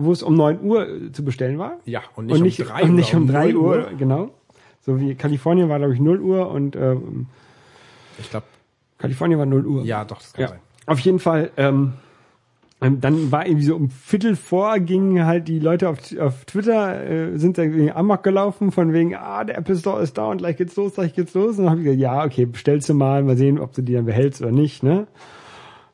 [0.00, 1.78] wo es um 9 Uhr äh, zu bestellen war.
[1.84, 3.86] Ja, und nicht und um nicht, drei und nicht um um 3 0 Uhr, Uhr.
[3.98, 4.30] genau.
[4.80, 7.26] So wie Kalifornien war, glaube ich, 0 Uhr und ähm,
[8.18, 8.46] Ich glaube,
[8.98, 9.84] Kalifornien war 0 Uhr.
[9.84, 10.58] ja, doch, das kann Ja, sein.
[10.86, 11.50] auf jeden Fall.
[11.56, 11.94] Ähm,
[12.80, 17.04] ähm, dann war irgendwie so um Viertel vor, gingen halt die Leute auf, auf Twitter,
[17.04, 20.38] äh, sind da irgendwie amok gelaufen, von wegen, ah, der Apple Store ist da und
[20.38, 21.58] gleich geht's los, gleich geht's los.
[21.58, 23.94] Und dann habe ich gesagt, ja, okay, bestellst du mal, mal sehen, ob du die
[23.94, 25.08] dann behältst oder nicht, ne?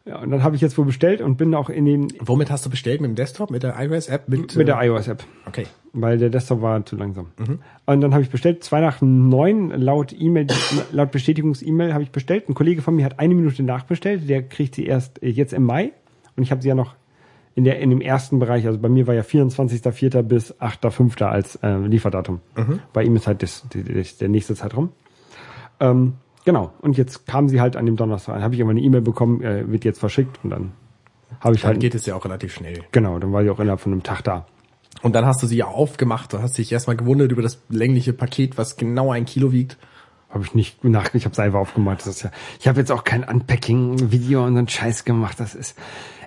[0.06, 2.66] Ja, und dann habe ich jetzt wohl bestellt und bin auch in den, Womit hast
[2.66, 3.00] du bestellt?
[3.00, 3.50] Mit dem Desktop?
[3.50, 4.28] Mit der iOS-App?
[4.28, 5.66] Mit, mit der äh, iOS-App, Okay.
[5.94, 7.28] weil der Desktop war zu langsam.
[7.86, 10.46] Und dann habe ich bestellt, zwei nach neun, laut E-Mail,
[10.92, 12.50] laut Bestätigungs-E-Mail habe ich bestellt.
[12.50, 15.62] Ein Kollege von mir hat eine Minute nachbestellt, der kriegt sie erst äh, jetzt im
[15.62, 15.92] Mai.
[16.36, 16.96] Und ich habe sie ja noch
[17.54, 20.22] in der in dem ersten Bereich, also bei mir war ja 24.04.
[20.22, 21.22] bis 8.05.
[21.24, 22.40] als äh, Lieferdatum.
[22.92, 24.90] Bei ihm ist halt das, das, der nächste Zeitraum.
[25.78, 26.14] Ähm,
[26.44, 26.72] genau.
[26.80, 28.34] Und jetzt kam sie halt an dem Donnerstag.
[28.34, 30.72] Dann habe ich immer eine E-Mail bekommen, äh, wird jetzt verschickt und dann
[31.40, 32.84] habe ich Dann halt geht es ja auch relativ schnell.
[32.92, 34.46] genau, dann war sie auch innerhalb von einem Tag da.
[35.02, 36.32] Und dann hast du sie ja aufgemacht.
[36.32, 39.76] Du hast dich erstmal gewundert über das längliche Paket, was genau ein Kilo wiegt.
[40.30, 42.00] Habe ich nicht nach, ich habe selber aufgemacht.
[42.00, 45.38] Das ist ja, ich habe jetzt auch kein Unpacking-Video und so einen Scheiß gemacht.
[45.38, 45.76] Das ist,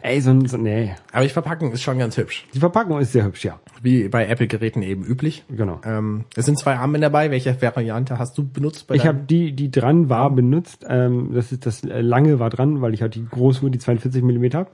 [0.02, 0.95] ey, so ein, so, nee.
[1.12, 2.48] Aber die Verpackung ist schon ganz hübsch.
[2.54, 3.60] Die Verpackung ist sehr hübsch, ja.
[3.82, 5.43] Wie bei Apple-Geräten eben üblich.
[5.50, 5.82] Genau.
[5.84, 7.32] Ähm, es sind zwei Armbänder dabei.
[7.32, 8.88] Welche Variante hast du benutzt?
[8.88, 10.86] Bei Ich habe die, die dran war, benutzt.
[10.88, 13.80] Ähm, das ist das äh, lange war dran, weil ich halt die große Uhr, die
[13.80, 14.70] 42 Millimeter habe.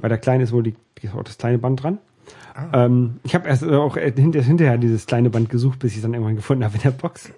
[0.00, 1.98] Bei der kleinen ist wohl die, ist auch das kleine Band dran.
[2.72, 6.02] Ähm, ich habe erst auch äh, hinter, hinterher dieses kleine Band gesucht, bis ich es
[6.02, 7.32] dann irgendwann gefunden habe in der Box.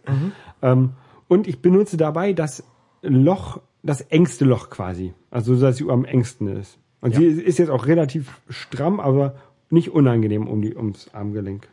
[0.62, 0.91] Ähm,
[1.29, 2.64] und ich benutze dabei das
[3.03, 5.12] Loch, das engste Loch quasi.
[5.31, 6.79] Also so, dass die Uhr am engsten ist.
[7.01, 7.20] Und Ja.
[7.20, 9.35] sie ist jetzt auch relativ stramm, aber
[9.70, 11.68] nicht unangenehm um die, ums Armgelenk.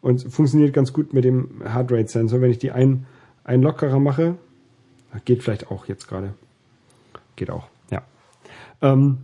[0.00, 2.40] Und funktioniert ganz gut mit dem Heart Rate Sensor.
[2.40, 3.06] Wenn ich die ein,
[3.44, 4.36] ein lockerer mache,
[5.24, 6.34] geht vielleicht auch jetzt gerade.
[7.36, 8.02] Geht auch, ja.
[8.82, 9.18] Ähm,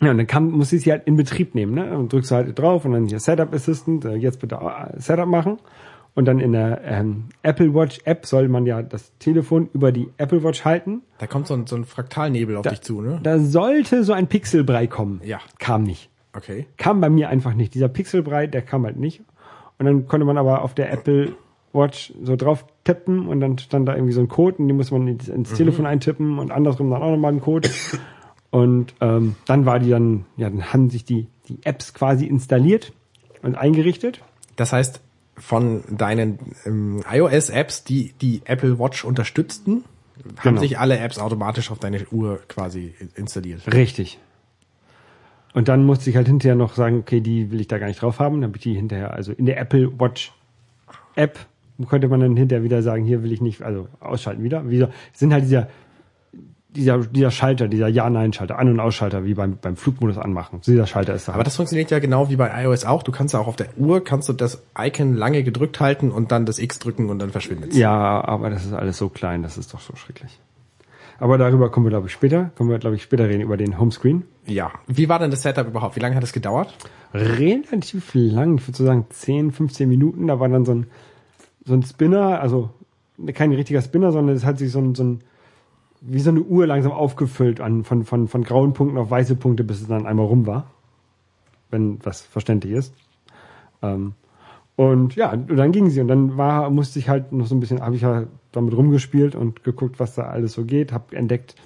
[0.00, 1.96] Ja, und dann kann, muss ich sie halt in Betrieb nehmen, ne?
[1.96, 5.26] Und drückst du halt drauf und dann hier Setup Assistant, äh, jetzt bitte äh, Setup
[5.26, 5.58] machen.
[6.16, 10.08] Und dann in der ähm, Apple Watch App soll man ja das Telefon über die
[10.16, 11.02] Apple Watch halten.
[11.18, 13.20] Da kommt so ein, so ein Fraktalnebel auf Da, dich zu, ne?
[13.22, 15.20] da sollte so ein Pixelbrei kommen.
[15.22, 15.40] Ja.
[15.58, 16.08] Kam nicht.
[16.34, 16.66] Okay.
[16.78, 17.74] Kam bei mir einfach nicht.
[17.74, 19.22] Dieser Pixelbrei, der kam halt nicht.
[19.78, 21.34] Und dann konnte man aber auf der Apple
[21.74, 24.90] Watch so drauf tippen und dann stand da irgendwie so ein Code und den muss
[24.90, 27.68] man ins, ins Telefon eintippen und andersrum dann auch nochmal einen Code.
[28.50, 32.94] Und ähm, dann war die dann, ja, dann haben sich die, die Apps quasi installiert
[33.42, 34.22] und eingerichtet.
[34.56, 35.02] Das heißt,
[35.36, 39.84] von deinen ähm, iOS-Apps, die die Apple Watch unterstützten,
[40.38, 40.60] haben Genau.
[40.60, 43.72] sich alle Apps automatisch auf deine Uhr quasi installiert.
[43.72, 44.18] Richtig.
[45.52, 48.00] Und dann musste ich halt hinterher noch sagen, okay, die will ich da gar nicht
[48.02, 48.40] drauf haben.
[48.40, 50.32] Dann habe ich die hinterher, also in der Apple Watch
[51.14, 51.38] App
[51.86, 54.68] konnte man dann hinterher wieder sagen, hier will ich nicht, also ausschalten wieder.
[54.68, 55.68] Wieder sind halt dieser,
[56.76, 60.60] dieser, dieser Schalter, dieser Ja-Nein-Schalter, An- und Ausschalter, wie beim, beim Flugmodus anmachen.
[60.66, 61.32] Dieser Schalter ist da.
[61.32, 63.02] Aber das funktioniert ja genau wie bei iOS auch.
[63.02, 66.30] Du kannst ja auch auf der Uhr, kannst du das Icon lange gedrückt halten und
[66.32, 67.78] dann das X drücken und dann verschwindet es.
[67.78, 70.38] ja, aber das ist alles so klein, das ist doch so schrecklich.
[71.18, 72.50] Aber darüber kommen wir, glaube ich, später.
[72.56, 74.24] Kommen wir, glaube ich, später reden über den Homescreen.
[74.44, 74.70] Ja.
[74.86, 75.96] Wie war denn das Setup überhaupt?
[75.96, 76.74] Wie lange hat es gedauert?
[77.16, 80.26] relativ lang, ich würde so sagen 10, 15 Minuten.
[80.26, 80.86] Da war dann so ein,
[81.64, 82.70] so ein Spinner, also
[83.34, 85.20] kein richtiger Spinner, sondern es hat sich so ein, so ein
[86.08, 89.64] wie so eine Uhr langsam aufgefüllt an, von, von, von grauen Punkten auf weiße Punkte,
[89.64, 90.70] bis es dann einmal rum war.
[91.70, 92.94] Wenn das verständlich ist.
[93.82, 94.12] Ähm,
[94.76, 97.80] und ja, dann ging sie und dann war, musste ich halt noch so ein bisschen,
[97.80, 101.56] habe ich ja damit rumgespielt und geguckt, was da alles so geht, habe entdeckt,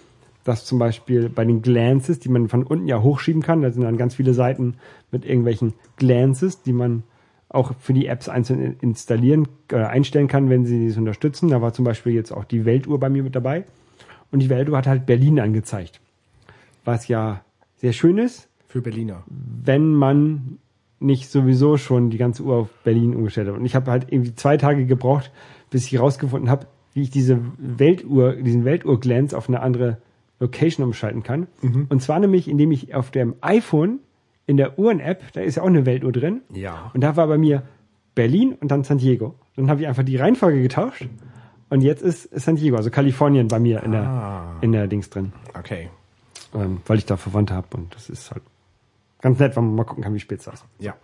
[0.44, 3.82] dass zum Beispiel bei den Glances, die man von unten ja hochschieben kann, da sind
[3.82, 4.74] dann ganz viele Seiten
[5.10, 7.02] mit irgendwelchen Glances, die man
[7.48, 11.48] auch für die Apps einzeln installieren äh, einstellen kann, wenn sie dies unterstützen.
[11.48, 13.64] Da war zum Beispiel jetzt auch die Weltuhr bei mir mit dabei.
[14.32, 16.00] Und die Weltuhr hat halt Berlin angezeigt.
[16.84, 17.42] Was ja
[17.76, 19.24] sehr schön ist, Für Berliner.
[19.26, 20.58] wenn man
[21.00, 23.56] nicht sowieso schon die ganze Uhr auf Berlin umgestellt hat.
[23.56, 25.32] Und ich habe halt irgendwie zwei Tage gebraucht,
[25.70, 29.98] bis ich herausgefunden habe, wie ich diese Weltuhr, diesen Weltuhr-Glance auf eine andere
[30.40, 31.46] Location umschalten kann.
[31.88, 34.00] Und zwar nämlich, indem ich auf dem iPhone
[34.46, 36.42] in der Uhren-App, da ist ja auch eine Weltuhr drin.
[36.52, 36.90] Ja.
[36.92, 37.62] Und da war bei mir
[38.14, 39.34] Berlin und dann San Diego.
[39.56, 41.08] Dann habe ich einfach die Reihenfolge getauscht.
[41.70, 44.56] Und jetzt ist San Diego, also Kalifornien bei mir in der, Ah.
[44.60, 45.32] in der Dings drin.
[45.58, 45.88] Okay.
[46.54, 48.42] Ähm, weil ich da Verwandte habe und das ist halt
[49.22, 50.64] ganz nett, wenn man mal gucken kann, wie spät es ist.
[50.80, 50.94] Ja.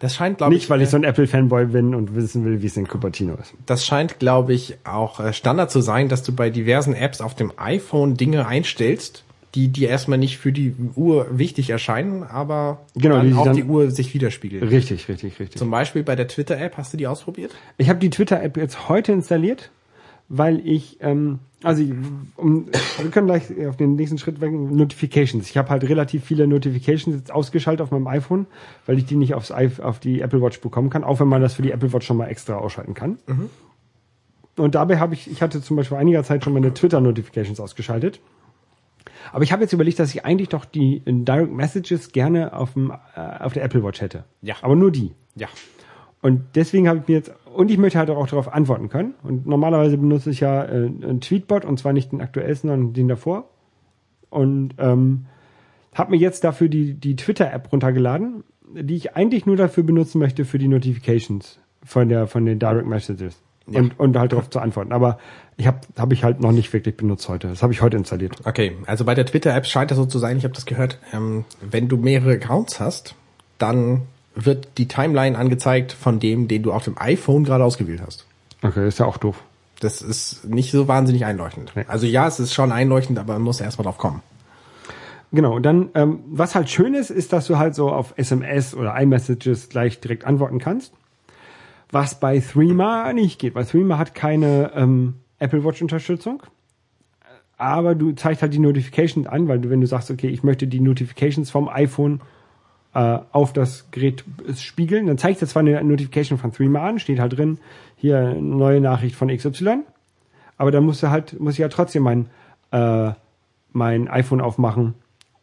[0.00, 2.62] Das scheint, glaube ich, Nicht, weil ich äh, so ein Apple-Fanboy bin und wissen will,
[2.62, 3.52] wie es in Cupertino ist.
[3.66, 7.34] das scheint, glaube ich, auch äh, Standard zu sein, dass du bei diversen Apps auf
[7.34, 9.24] dem iPhone Dinge einstellst,
[9.56, 13.44] die dir erstmal nicht für die Uhr wichtig erscheinen, aber Genau, die dann sich auch
[13.44, 14.62] dann- die Uhr sich widerspiegelt.
[14.70, 15.58] Richtig, richtig, richtig.
[15.58, 17.50] Zum Beispiel bei der Twitter-App, hast du die ausprobiert?
[17.76, 19.70] Ich habe die Twitter-App jetzt heute installiert,
[20.28, 21.92] weil ich, ähm, also ich,
[22.36, 22.66] um,
[22.98, 25.48] wir können gleich auf den nächsten Schritt weg, Notifications.
[25.48, 28.46] Ich habe halt relativ viele Notifications jetzt ausgeschaltet auf meinem iPhone,
[28.86, 31.54] weil ich die nicht aufs, auf die Apple Watch bekommen kann, auch wenn man das
[31.54, 33.18] für die Apple Watch schon mal extra ausschalten kann.
[34.56, 38.20] Und dabei habe ich, ich hatte zum Beispiel vor einiger Zeit schon meine Twitter-Notifications ausgeschaltet.
[39.32, 42.92] Aber ich habe jetzt überlegt, dass ich eigentlich doch die Direct Messages gerne auf, dem,
[43.14, 44.24] äh, auf der Apple Watch hätte.
[44.42, 44.56] Ja.
[44.62, 45.12] Aber nur die.
[45.34, 45.48] Ja.
[46.20, 49.14] Und deswegen habe ich mir jetzt, und ich möchte halt auch darauf antworten können.
[49.22, 53.08] Und normalerweise benutze ich ja äh, einen Tweetbot, und zwar nicht den aktuellsten, sondern den
[53.08, 53.48] davor.
[54.30, 55.26] Und ähm,
[55.94, 58.44] habe mir jetzt dafür die, die Twitter-App runtergeladen,
[58.74, 62.86] die ich eigentlich nur dafür benutzen möchte für die Notifications von der von den Direct
[62.86, 63.40] Messages.
[63.66, 63.80] Ja.
[63.80, 64.92] Und, und halt darauf zu antworten.
[64.92, 65.18] Aber
[65.58, 67.48] ich habe hab ich halt noch nicht wirklich benutzt heute.
[67.48, 68.34] Das habe ich heute installiert.
[68.46, 71.44] Okay, also bei der Twitter-App scheint das so zu sein, ich habe das gehört, ähm,
[71.60, 73.14] wenn du mehrere Accounts hast,
[73.58, 74.02] dann
[74.44, 78.26] wird die Timeline angezeigt von dem, den du auf dem iPhone gerade ausgewählt hast.
[78.62, 79.42] Okay, ist ja auch doof.
[79.80, 81.72] Das ist nicht so wahnsinnig einleuchtend.
[81.76, 81.84] Nee.
[81.88, 84.22] Also ja, es ist schon einleuchtend, aber man muss erstmal drauf kommen.
[85.30, 88.74] Genau, und dann, ähm, was halt schön ist, ist, dass du halt so auf SMS
[88.74, 90.92] oder iMessages gleich direkt antworten kannst.
[91.90, 96.42] Was bei Threema nicht geht, weil Threema hat keine ähm, Apple Watch Unterstützung.
[97.56, 100.66] Aber du zeigst halt die Notifications an, weil du, wenn du sagst, okay, ich möchte
[100.66, 102.20] die Notifications vom iPhone
[102.94, 104.24] äh, auf das Gerät
[104.56, 107.58] spiegeln, dann zeigt er zwar eine Notification von Threema an, steht halt drin,
[107.96, 109.80] hier neue Nachricht von XY,
[110.56, 112.26] aber dann musst du halt, muss ich ja trotzdem mein,
[112.70, 113.12] äh,
[113.72, 114.94] mein iPhone aufmachen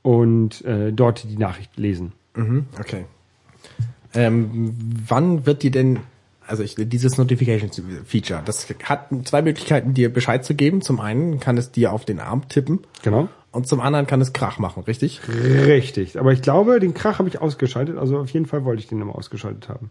[0.01, 2.13] und äh, dort die Nachricht lesen.
[2.35, 3.05] Mhm, okay.
[4.13, 4.75] Ähm,
[5.07, 5.99] wann wird die denn,
[6.47, 10.81] also ich, dieses Notifications-Feature, das hat zwei Möglichkeiten, dir Bescheid zu geben.
[10.81, 13.29] Zum einen kann es dir auf den Arm tippen Genau.
[13.51, 15.21] und zum anderen kann es Krach machen, richtig?
[15.27, 16.19] Richtig.
[16.19, 17.97] Aber ich glaube, den Krach habe ich ausgeschaltet.
[17.97, 19.89] Also auf jeden Fall wollte ich den immer ausgeschaltet haben.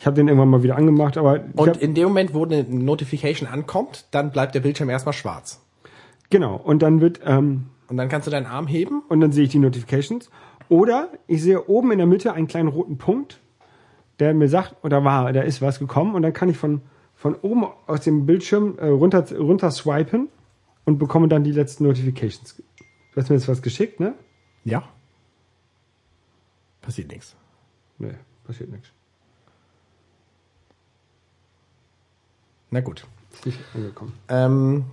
[0.00, 3.48] Ich habe den irgendwann mal wieder angemacht, aber Und in dem Moment, wo eine Notification
[3.48, 5.60] ankommt, dann bleibt der Bildschirm erstmal schwarz.
[6.30, 6.54] genau.
[6.56, 9.02] Und dann wird ähm, Und dann kannst du deinen Arm heben.
[9.08, 10.30] und dann sehe ich die Notifications.
[10.68, 13.40] Oder ich sehe oben in der Mitte einen kleinen roten Punkt,
[14.18, 16.14] der mir sagt, oder war, da ist was gekommen.
[16.14, 16.82] Und dann kann ich von,
[17.14, 20.28] von oben aus dem Bildschirm äh, runter, runter swipen
[20.84, 22.62] und bekomme dann die letzten Notifications.
[23.12, 24.14] Du hast mir jetzt was geschickt, ne?
[24.64, 24.82] Ja.
[26.80, 27.36] Passiert nichts.
[27.98, 28.14] Nee,
[28.44, 28.88] passiert nichts.
[32.70, 33.06] Na gut.
[33.32, 34.12] Ist nicht angekommen.
[34.28, 34.84] Ähm,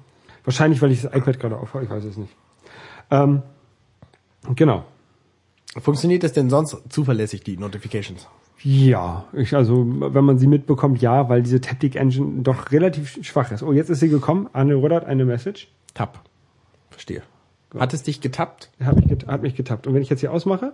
[0.45, 2.33] Wahrscheinlich, weil ich das iPad gerade aufhabe, ich weiß es nicht.
[3.09, 3.41] Ähm,
[4.55, 4.85] genau.
[5.79, 8.27] funktioniert das denn sonst zuverlässig, die Notifications?
[8.67, 13.51] Ja, ich, also wenn man sie mitbekommt, ja, weil diese Taptic Engine doch relativ schwach
[13.51, 13.61] ist.
[13.61, 14.49] Oh, jetzt ist sie gekommen.
[14.53, 15.67] Anne Roddert, eine Message.
[15.93, 16.21] Tab.
[16.89, 17.21] Verstehe.
[17.77, 18.71] Hat es dich getappt?
[18.83, 19.85] Hat mich, get- hat mich getappt.
[19.85, 20.73] Und wenn ich jetzt hier ausmache,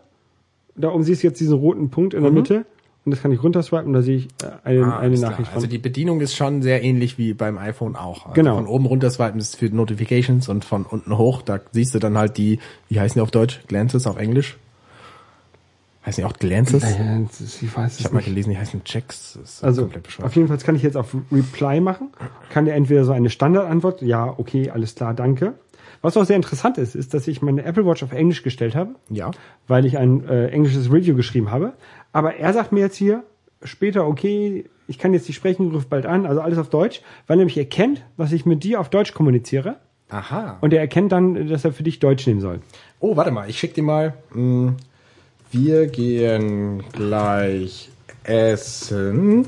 [0.76, 2.66] da oben siehst du jetzt diesen roten Punkt in der Mitte
[3.04, 5.32] und das kann ich runterswipen da sehe ich äh, eine, eine Ah, klar.
[5.32, 5.70] Nachricht Also von.
[5.70, 8.28] die Bedienung ist schon sehr ähnlich wie beim iPhone auch.
[8.28, 8.56] Also Genau.
[8.56, 12.18] Von oben runter swipen ist für Notifications und von unten hoch, da siehst du dann
[12.18, 13.60] halt die, wie heißen die auf Deutsch?
[13.68, 14.58] Glances auf Englisch?
[16.06, 16.82] Heißen die auch Glances?
[16.84, 18.30] Naja, ist- ich weiß Ich es habe mal nicht.
[18.30, 19.62] gelesen, die heißen Checks.
[19.62, 19.90] Also
[20.24, 22.10] auf jeden Fall kann ich jetzt auf Reply machen.
[22.50, 25.54] Kann dir entweder so eine Standardantwort, ja, okay, alles klar, danke.
[26.02, 28.96] Was auch sehr interessant ist, ist, dass ich meine Apple Watch auf Englisch gestellt habe.
[29.10, 29.30] Ja.
[29.68, 31.74] weil ich ein äh, englisches Review geschrieben habe.
[32.12, 33.24] Aber er sagt mir jetzt hier
[33.64, 37.36] später, okay, ich kann jetzt nicht sprechen, ruf bald an, also alles auf Deutsch, weil
[37.36, 39.76] er nämlich erkennt, was ich mit dir auf Deutsch kommuniziere.
[40.10, 40.58] Aha.
[40.62, 42.60] Und er erkennt dann, dass er für dich Deutsch nehmen soll.
[43.00, 44.16] Oh, warte mal, ich schick dir mal.
[44.34, 44.74] mh,
[45.52, 47.90] Wir gehen gleich
[48.24, 49.46] essen.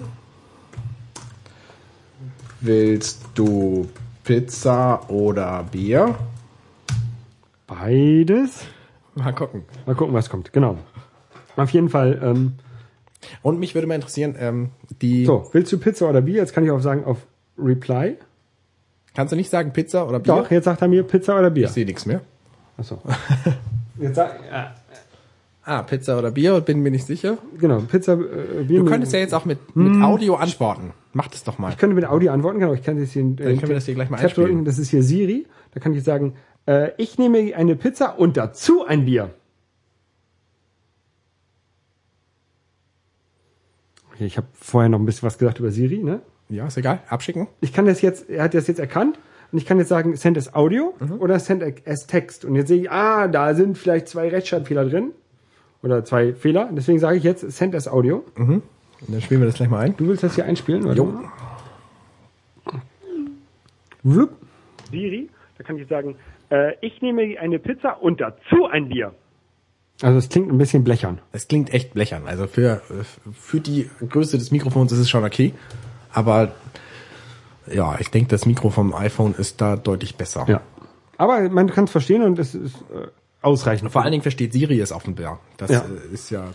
[2.59, 3.87] Willst du
[4.23, 6.15] Pizza oder Bier?
[7.67, 8.65] Beides.
[9.15, 9.63] Mal gucken.
[9.85, 10.51] Mal gucken, was kommt.
[10.53, 10.77] Genau.
[11.55, 12.19] Auf jeden Fall.
[12.21, 12.53] Ähm,
[13.41, 14.69] Und mich würde mal interessieren, ähm,
[15.01, 15.25] die.
[15.25, 16.35] so, willst du Pizza oder Bier?
[16.37, 17.19] Jetzt kann ich auch sagen auf
[17.57, 18.17] Reply.
[19.15, 20.35] Kannst du nicht sagen Pizza oder Bier?
[20.35, 21.65] Doch, jetzt sagt er mir Pizza oder Bier.
[21.67, 22.21] Ich sehe nichts mehr.
[22.75, 22.99] Achso.
[23.99, 24.65] Jetzt sag, äh,
[25.65, 27.37] Ah, Pizza oder Bier, bin mir nicht sicher.
[27.57, 28.79] genau, Pizza, äh, Bier.
[28.81, 30.91] Du könntest ja jetzt auch mit, mit Audio antworten.
[31.13, 31.69] Mach das doch mal.
[31.71, 32.73] Ich könnte mit Audio antworten, genau.
[32.73, 34.49] Ich kann jetzt hier, äh, können wir das hier gleich mal Tab einspielen.
[34.49, 34.65] drücken.
[34.65, 35.45] Das ist hier Siri.
[35.73, 36.33] Da kann ich jetzt sagen,
[36.67, 39.29] äh, ich nehme eine Pizza und dazu ein Bier.
[44.13, 46.21] Okay, ich habe vorher noch ein bisschen was gesagt über Siri, ne?
[46.49, 46.99] Ja, ist egal.
[47.07, 47.47] Abschicken.
[47.61, 49.17] Ich kann das jetzt, er hat das jetzt erkannt
[49.51, 51.13] und ich kann jetzt sagen, send as Audio Mhm.
[51.19, 52.45] oder send as Text.
[52.45, 55.11] Und jetzt sehe ich, ah, da sind vielleicht zwei Rechtschreibfehler drin
[55.83, 56.69] oder zwei Fehler.
[56.71, 58.23] Deswegen sage ich jetzt send as Audio.
[58.35, 58.63] Und
[59.07, 59.95] dann spielen wir das gleich mal ein.
[59.97, 60.85] Du willst das hier einspielen?
[60.85, 61.05] Warte Jo.
[61.05, 61.29] mal.
[64.03, 64.31] Wupp.
[64.91, 66.15] Siri, da kann ich sagen,
[66.49, 69.13] äh, ich nehme eine Pizza und dazu ein Bier.
[70.01, 71.19] Also es klingt ein bisschen blechern.
[71.31, 72.23] Es klingt echt blechern.
[72.25, 72.81] Also für,
[73.31, 75.53] für die Größe des Mikrofons ist es schon okay.
[76.11, 76.53] Aber
[77.71, 80.45] ja, ich denke, das Mikro vom iPhone ist da deutlich besser.
[80.47, 80.61] Ja.
[81.17, 82.75] Aber man kann es verstehen und es ist
[83.43, 83.91] ausreichend.
[83.91, 85.39] Vor allen Dingen versteht Siri es offenbar.
[85.57, 85.81] Das Ja.
[85.81, 86.45] äh, ist ja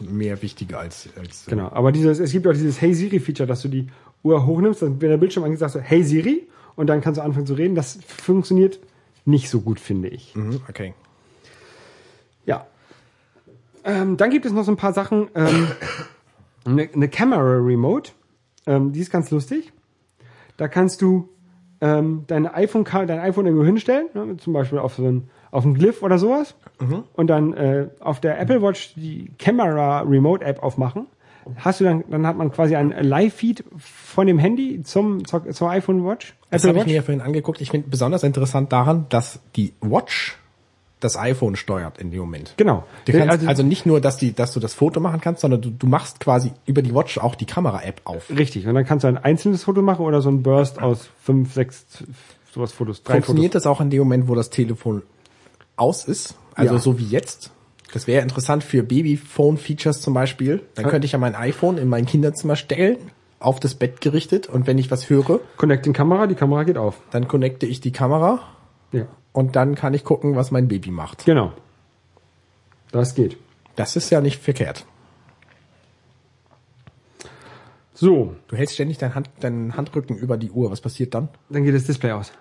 [0.00, 1.68] mehr wichtiger als, als äh, Genau.
[1.70, 3.86] Aber dieses, es gibt auch dieses Hey Siri Feature, dass du die
[4.22, 7.46] Uhr hochnimmst, dann wird der Bildschirm angesagt so Hey Siri und dann kannst du anfangen
[7.46, 7.74] zu reden.
[7.74, 8.78] Das funktioniert
[9.24, 10.34] nicht so gut, finde ich.
[10.34, 10.94] Mhm, okay.
[12.46, 12.66] Ja.
[13.84, 15.28] Ähm, dann gibt es noch so ein paar Sachen.
[15.34, 15.68] Ähm,
[16.64, 18.12] eine, eine Camera Remote,
[18.66, 19.72] ähm, die ist ganz lustig.
[20.56, 21.28] Da kannst du
[21.80, 25.74] ähm, deine iPhone, dein iPhone irgendwo hinstellen, ne, zum Beispiel auf so ein auf ein
[25.74, 26.54] Glyph oder sowas,
[27.14, 31.06] und dann äh, auf der Apple Watch die Camera Remote App aufmachen.
[31.56, 35.70] Hast du dann, dann hat man quasi ein Live-Feed von dem Handy zum, zur, zur
[35.70, 36.34] iPhone Watch.
[36.50, 37.60] Das habe ich mir ja vorhin angeguckt.
[37.60, 40.36] Ich finde besonders interessant daran, dass die Watch
[41.00, 42.52] das iPhone steuert in dem Moment.
[42.58, 42.84] Genau.
[43.06, 45.62] Du kannst, Also- also, nicht nur, dass, die, dass du das Foto machen kannst, sondern
[45.62, 48.28] du, du machst quasi über die Watch auch die Kamera-App auf.
[48.30, 48.66] Richtig.
[48.68, 51.86] Und dann kannst du ein einzelnes Foto machen oder so ein Burst aus fünf, sechs,
[52.52, 55.02] sowas Fotos, drei Funktioniert das auch in dem Moment, wo das Telefon
[55.80, 56.34] aus ist?
[56.54, 56.80] Also Ja.
[56.80, 57.50] so wie jetzt?
[57.92, 60.62] Das wäre interessant für Babyphone-Features zum Beispiel.
[60.76, 62.98] Dann könnte ich ja mein iPhone in mein Kinderzimmer stellen,
[63.40, 65.40] auf das Bett gerichtet und wenn ich was höre.
[65.56, 67.00] Connecting Kamera, die Kamera geht auf.
[67.10, 68.40] dann connecte ich die Kamera
[68.92, 69.06] Ja.
[69.32, 71.24] und dann kann ich gucken, was mein Baby macht.
[71.24, 71.52] Genau.
[72.92, 73.36] Das geht.
[73.76, 74.84] Das ist ja nicht verkehrt.
[77.94, 80.70] So, Du hältst ständig deinen, Hand, deinen Handrücken über die Uhr.
[80.70, 81.28] Was passiert dann?
[81.50, 82.32] dann geht das Display aus.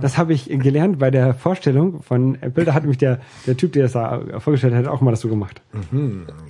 [0.00, 2.64] Das habe ich gelernt bei der Vorstellung von Apple.
[2.64, 5.28] Da hat mich der, der Typ, der das da vorgestellt hat, auch mal das so
[5.28, 5.62] gemacht.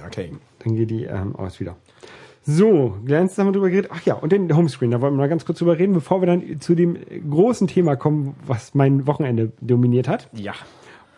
[0.06, 0.32] Okay.
[0.58, 1.76] Dann geht die ähm, aus wieder.
[2.44, 3.92] So, Glänz haben wir drüber geredet.
[3.94, 6.26] Ach ja, und den Homescreen, da wollen wir mal ganz kurz drüber reden, bevor wir
[6.26, 6.96] dann zu dem
[7.30, 10.28] großen Thema kommen, was mein Wochenende dominiert hat.
[10.32, 10.54] Ja.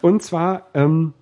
[0.02, 1.14] Und zwar, ähm,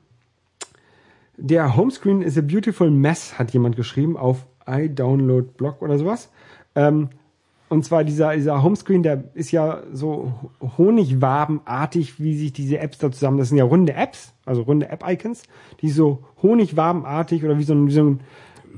[1.37, 6.33] der Homescreen is a beautiful mess, hat jemand geschrieben auf iDownload Blog oder sowas.
[6.75, 7.11] Ähm,
[7.73, 10.31] Und zwar dieser, dieser Homescreen, der ist ja so
[10.77, 15.45] honigwabenartig, wie sich diese Apps da zusammen, das sind ja runde Apps, also runde App-Icons,
[15.81, 18.21] die so honigwabenartig oder wie so ein, wie so ein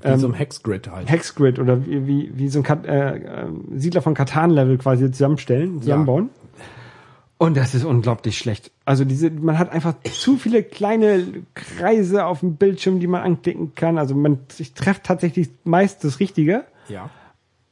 [0.00, 1.10] Wie so ein Hexgrid halt.
[1.10, 6.30] Hexgrid oder wie, wie, wie so ein äh, äh, Siedler von Katan-Level quasi zusammenstellen, zusammenbauen.
[7.36, 8.70] Und das ist unglaublich schlecht.
[8.84, 13.74] Also diese, man hat einfach zu viele kleine Kreise auf dem Bildschirm, die man anklicken
[13.74, 13.98] kann.
[13.98, 17.10] Also man ich treffe tatsächlich meist das Richtige, ja.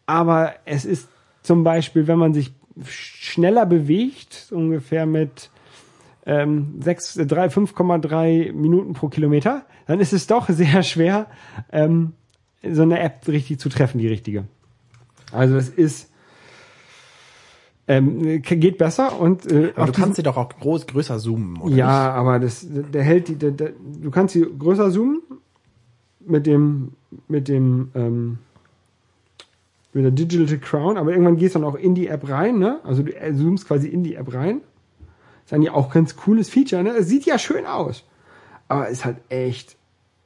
[0.06, 1.11] aber es ist
[1.42, 2.52] zum Beispiel, wenn man sich
[2.84, 5.50] schneller bewegt, ungefähr mit
[6.24, 11.26] ähm, 6, äh, 3, 5,3 Minuten pro Kilometer, dann ist es doch sehr schwer,
[11.70, 12.12] ähm,
[12.62, 14.44] so eine App richtig zu treffen, die richtige.
[15.32, 16.12] Also es ist
[17.88, 21.74] ähm, geht besser und äh, Aber du kannst sie doch auch groß, größer zoomen, oder?
[21.74, 25.20] ja, aber das, der hält die, der, der, du kannst sie größer zoomen
[26.20, 26.92] mit dem,
[27.26, 28.38] mit dem, ähm,
[29.92, 32.80] mit der Digital Crown, aber irgendwann gehst du dann auch in die App rein, ne?
[32.84, 34.62] Also du äh, zoomst quasi in die App rein.
[35.44, 36.90] Ist eigentlich auch ganz cooles Feature, ne?
[36.90, 38.04] Es sieht ja schön aus,
[38.68, 39.76] aber ist halt echt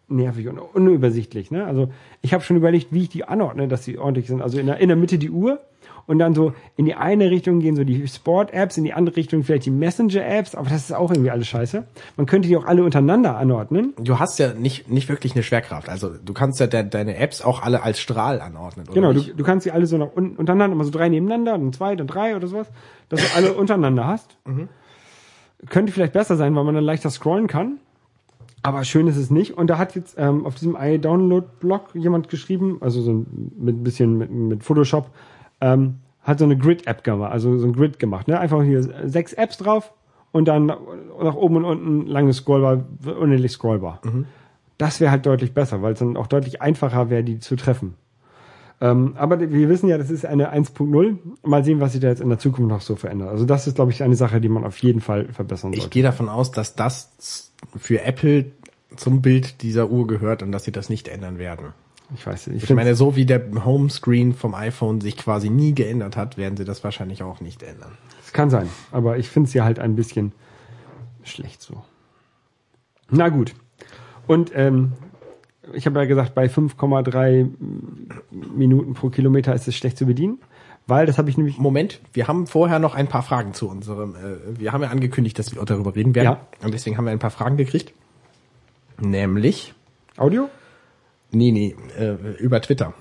[0.09, 1.67] nervig und unübersichtlich, ne?
[1.67, 1.93] Also
[2.23, 4.41] ich habe schon überlegt, wie ich die anordne, dass sie ordentlich sind.
[4.41, 5.61] Also in der, in der Mitte die Uhr
[6.07, 9.43] und dann so in die eine Richtung gehen so die Sport-Apps, in die andere Richtung
[9.43, 11.85] vielleicht die Messenger-Apps, aber das ist auch irgendwie alles scheiße.
[12.17, 13.95] Man könnte die auch alle untereinander anordnen.
[13.99, 15.89] Du hast ja nicht, nicht wirklich eine Schwerkraft.
[15.89, 19.21] Also du kannst ja de deine Apps auch alle als Strahl anordnen, oder Genau, du,
[19.21, 22.07] du kannst sie alle so nach unten untereinander, immer so drei nebeneinander, dann zwei, dann
[22.07, 22.69] drei oder sowas,
[23.09, 24.37] dass du alle untereinander hast.
[25.69, 27.79] Könnte vielleicht besser sein, weil man dann leichter scrollen kann.
[28.63, 29.57] Aber schön ist es nicht.
[29.57, 33.85] Und da hat jetzt ähm, auf diesem iDownload-Blog jemand geschrieben, also so ein, mit ein
[33.85, 35.11] bisschen mit, mit Photoshop,
[35.61, 38.27] ähm, hat so eine Grid-App gemacht, also so ein Grid gemacht.
[38.29, 38.39] Ne?
[38.41, 39.93] Einfach hier sechs Apps drauf
[40.33, 42.85] und dann nach oben und unten lange scrollbar,
[43.21, 44.01] unendlich scrollbar.
[44.79, 47.95] Das wäre halt deutlich besser, weil es dann auch deutlich einfacher wäre, die zu treffen.
[48.79, 51.17] Ähm, aber wir wissen ja, das ist eine 1.0.
[51.45, 53.31] Mal sehen, was sich da jetzt in der Zukunft noch so verändert.
[53.31, 55.93] Also das ist, glaube ich, eine Sache, die man auf jeden Fall verbessern Ich sollte.
[55.93, 58.47] gehe davon aus, dass das für Apple
[58.97, 61.69] zum Bild dieser Uhr gehört und dass sie das nicht ändern werden.
[62.15, 62.63] Ich weiß nicht.
[62.63, 66.65] Ich meine, so wie der Homescreen vom iPhone sich quasi nie geändert hat, werden sie
[66.65, 67.93] das wahrscheinlich auch nicht ändern.
[68.25, 68.69] es kann sein.
[68.93, 70.33] Aber ich finde es ja halt ein bisschen
[71.25, 71.83] schlecht so.
[73.11, 73.55] Na gut.
[74.27, 74.93] Und ähm,
[75.73, 77.49] ich habe ja gesagt, bei 5,3
[78.31, 80.39] Minuten pro Kilometer ist es schlecht zu bedienen.
[80.89, 84.15] Weil, das habe ich nämlich Moment, wir haben vorher noch ein paar Fragen zu unserem.
[84.15, 86.27] Äh, wir haben ja angekündigt, dass wir darüber reden werden.
[86.27, 86.41] Ja.
[86.63, 87.93] Und deswegen haben wir ein paar Fragen gekriegt.
[89.01, 89.75] Nämlich,
[90.17, 90.49] Audio?
[91.37, 92.95] Nee, nee, äh, über Twitter.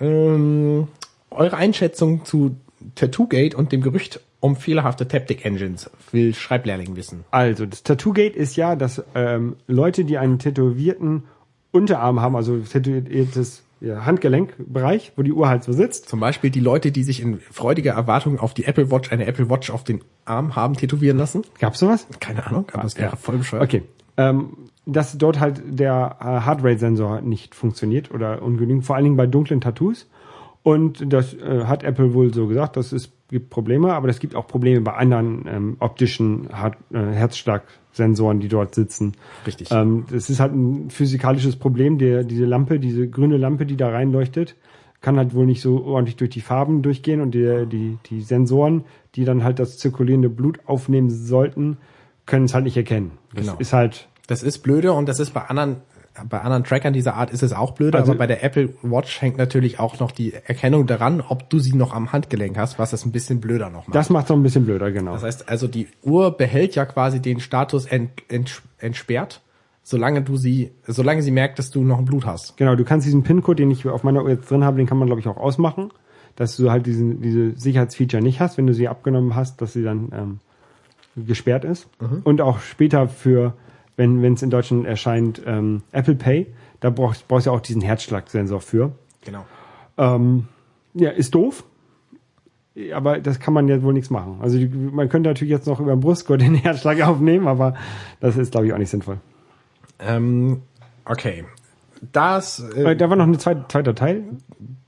[0.00, 0.88] Ähm,
[1.30, 2.56] eure Einschätzung zu
[2.94, 7.24] Tattoogate und dem Gerücht um fehlerhafte Taptic Engines will Schreiblehrling wissen.
[7.30, 11.24] Also, das Tattoo-Gate ist ja, dass ähm, Leute, die einen tätowierten
[11.72, 16.08] Unterarm haben, also tätowiertes ja, Handgelenkbereich, wo die Uhr halt so sitzt.
[16.08, 19.50] Zum Beispiel die Leute, die sich in freudiger Erwartung auf die Apple Watch eine Apple
[19.50, 21.42] Watch auf den Arm haben tätowieren lassen.
[21.58, 22.06] Gab's sowas?
[22.20, 23.64] Keine Ahnung, aber es wäre voll bescheuert.
[23.64, 23.82] Okay.
[24.18, 29.26] Ähm, dass dort halt der äh, Heartrate-Sensor nicht funktioniert oder ungenügend, vor allen Dingen bei
[29.26, 30.08] dunklen Tattoos.
[30.62, 34.34] Und das äh, hat Apple wohl so gesagt, dass es gibt Probleme, aber es gibt
[34.34, 39.12] auch Probleme bei anderen ähm, optischen Hart, äh, Herzschlagsensoren, die dort sitzen.
[39.46, 39.70] Richtig.
[39.70, 41.98] Ähm, das ist halt ein physikalisches Problem.
[41.98, 44.56] Der, diese Lampe, diese grüne Lampe, die da reinleuchtet,
[45.00, 48.84] kann halt wohl nicht so ordentlich durch die Farben durchgehen und die, die, die Sensoren,
[49.14, 51.76] die dann halt das zirkulierende Blut aufnehmen sollten,
[52.28, 53.10] können es halt nicht erkennen.
[53.34, 53.58] Das Genau.
[53.58, 55.76] ist halt Das ist blöde und das ist bei anderen
[56.28, 59.22] bei anderen Trackern dieser Art ist es auch blöde, Also- aber bei der Apple Watch
[59.22, 62.90] hängt natürlich auch noch die Erkennung daran, ob du sie noch am Handgelenk hast, was
[62.90, 63.94] das ein bisschen blöder noch macht.
[63.94, 65.12] Das macht es ein bisschen blöder, genau.
[65.12, 69.42] Das heißt also, die Uhr behält ja quasi den Status ent, ent, entsperrt,
[69.84, 72.56] solange du sie, solange sie merkt, dass du noch ein Blut hast.
[72.56, 74.98] genau, du kannst diesen PIN-Code, den ich auf meiner Uhr jetzt drin habe, den kann
[74.98, 75.90] man, glaube ich, auch ausmachen,
[76.34, 79.84] dass du halt diesen, diese Sicherheitsfeature nicht hast, wenn du sie abgenommen hast, dass sie
[79.84, 80.40] dann ähm,
[81.26, 81.88] gesperrt ist.
[82.24, 83.54] Und auch später für,
[83.96, 86.46] wenn es in Deutschland erscheint, ähm, Apple Pay,
[86.80, 88.92] da brauchst, brauchst du ja auch diesen Herzschlagsensor für.
[89.24, 89.44] Genau.
[89.96, 90.46] Ähm,
[90.94, 91.64] ja, ist doof.
[92.94, 94.38] Aber das kann man ja wohl nichts machen.
[94.40, 97.74] Also die, man könnte natürlich jetzt noch über den Brustgurt den Herzschlag aufnehmen, aber
[98.20, 99.18] das ist, glaube ich, auch nicht sinnvoll.
[99.98, 100.62] Ähm,
[101.04, 101.44] okay.
[102.12, 104.22] Das, äh, Äh, Da war noch ein zweiter, zweiter Teil.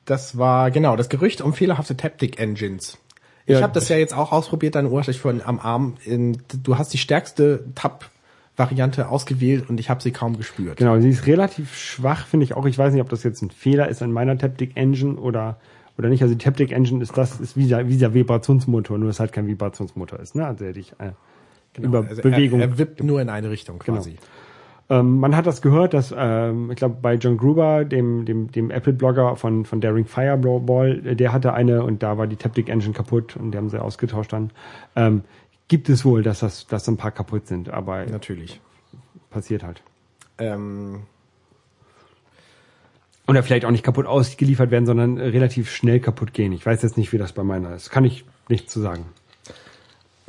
[0.04, 2.96] das war genau das Gerücht um fehlerhafte Taptic Engines.
[3.46, 3.62] Ich Ja.
[3.62, 5.96] habe das ja jetzt auch ausprobiert, deine Uhr ich vorhin am Arm.
[6.04, 10.76] In, du hast die stärkste Tab-Variante ausgewählt und ich habe sie kaum gespürt.
[10.76, 12.66] Genau, sie ist relativ schwach, finde ich auch.
[12.66, 15.58] Ich weiß nicht, ob das jetzt ein Fehler ist an meiner Taptic Engine oder,
[15.98, 16.22] oder nicht.
[16.22, 19.20] Also die Taptic Engine ist das, ist wie der, wie der Vibrationsmotor, nur dass es
[19.20, 20.46] halt kein Vibrationsmotor ist, ne?
[20.46, 21.12] Also der dich äh,
[21.80, 22.60] über Also Bewegung.
[22.60, 24.16] Er, er wippt nur in eine Richtung quasi.
[24.90, 28.72] Ähm, man hat das gehört, dass ähm, ich glaube bei John Gruber, dem dem dem
[28.72, 32.92] Apple-Blogger von von Daring Fireball, äh, der hatte eine und da war die Taptic Engine
[32.92, 34.50] kaputt und die haben sie ausgetauscht dann.
[34.96, 35.22] Ähm,
[35.68, 38.60] gibt es wohl, dass das dass so ein paar kaputt sind, aber Natürlich.
[39.30, 39.80] passiert halt.
[40.38, 41.02] Ähm,
[43.28, 46.52] Oder vielleicht auch nicht kaputt ausgeliefert werden, sondern relativ schnell kaputt gehen.
[46.52, 47.90] Ich weiß jetzt nicht, wie das bei meiner ist.
[47.90, 49.04] Kann ich nicht zu sagen.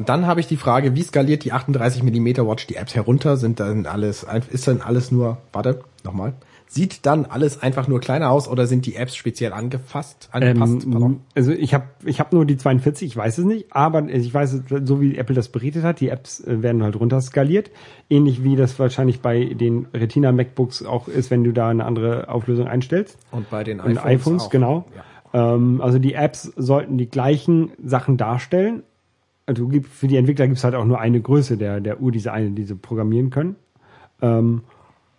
[0.09, 3.37] Dann habe ich die Frage, wie skaliert die 38 mm Watch die Apps herunter?
[3.37, 6.33] Sind dann alles, ist dann alles nur, warte, nochmal.
[6.67, 10.85] Sieht dann alles einfach nur kleiner aus oder sind die Apps speziell angefasst, angepasst?
[10.85, 14.33] Ähm, also ich habe ich hab nur die 42, ich weiß es nicht, aber ich
[14.33, 17.71] weiß, so wie Apple das berichtet hat, die Apps äh, werden halt runter skaliert.
[18.09, 22.29] Ähnlich wie das wahrscheinlich bei den Retina MacBooks auch ist, wenn du da eine andere
[22.29, 23.17] Auflösung einstellst.
[23.31, 24.49] Und bei den Und iPhones, iPhones, auch.
[24.49, 24.85] genau.
[24.95, 25.03] Ja.
[25.33, 28.83] Ähm, also die Apps sollten die gleichen Sachen darstellen.
[29.51, 32.31] Also für die Entwickler gibt es halt auch nur eine Größe der, der Uhr, diese
[32.31, 33.57] eine, die sie programmieren können.
[34.21, 34.63] Ähm,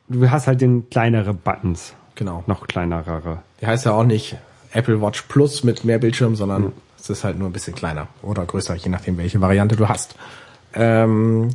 [0.08, 2.42] du hast halt den kleinere Buttons, Genau.
[2.46, 3.42] noch kleinerere.
[3.60, 4.36] Die heißt ja auch nicht
[4.72, 8.44] Apple Watch Plus mit mehr Bildschirm, sondern es ist halt nur ein bisschen kleiner oder
[8.46, 10.14] größer, je nachdem, welche Variante du hast.
[10.72, 11.50] Ähm,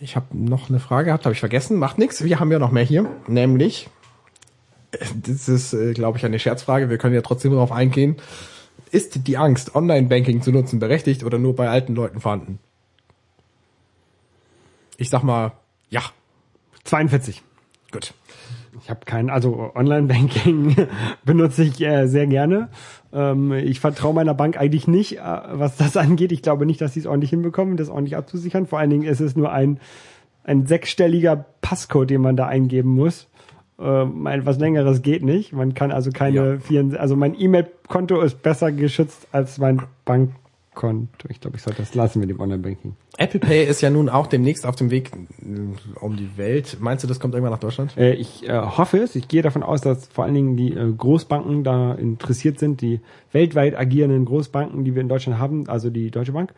[0.00, 2.22] ich habe noch eine Frage gehabt, habe ich vergessen, macht nichts.
[2.24, 3.88] Wir haben ja noch mehr hier, nämlich,
[4.90, 8.16] äh, das ist, äh, glaube ich, eine Scherzfrage, wir können ja trotzdem darauf eingehen.
[8.94, 12.60] Ist die Angst, Online-Banking zu nutzen, berechtigt oder nur bei alten Leuten vorhanden?
[14.98, 15.50] Ich sag mal,
[15.90, 16.02] ja,
[16.84, 17.42] 42.
[17.90, 18.14] gut.
[18.80, 20.76] Ich habe keinen, also Online-Banking
[21.24, 22.68] benutze ich äh, sehr gerne.
[23.12, 26.30] Ähm, ich vertraue meiner Bank eigentlich nicht, äh, was das angeht.
[26.30, 28.68] Ich glaube nicht, dass sie es ordentlich hinbekommen, das ordentlich abzusichern.
[28.68, 29.80] Vor allen Dingen ist es nur ein,
[30.44, 33.26] ein sechsstelliger Passcode, den man da eingeben muss.
[33.78, 35.52] Ähm, etwas längeres geht nicht.
[35.52, 36.58] Man kann also keine Ja.
[36.58, 41.28] 24, also mein E-Mail-Konto ist besser geschützt als mein Bankkonto.
[41.28, 42.94] Ich glaube, ich sollte das lassen mit dem Online-Banking.
[43.18, 46.76] Apple Pay ist ja nun auch demnächst auf dem Weg äh, um die Welt.
[46.80, 47.96] Meinst du, das kommt irgendwann nach Deutschland?
[47.96, 49.16] Äh, ich äh, hoffe es.
[49.16, 53.00] Ich gehe davon aus, dass vor allen Dingen die äh, Großbanken da interessiert sind, die
[53.32, 56.54] weltweit agierenden Großbanken, die wir in Deutschland haben, also die Deutsche Bank.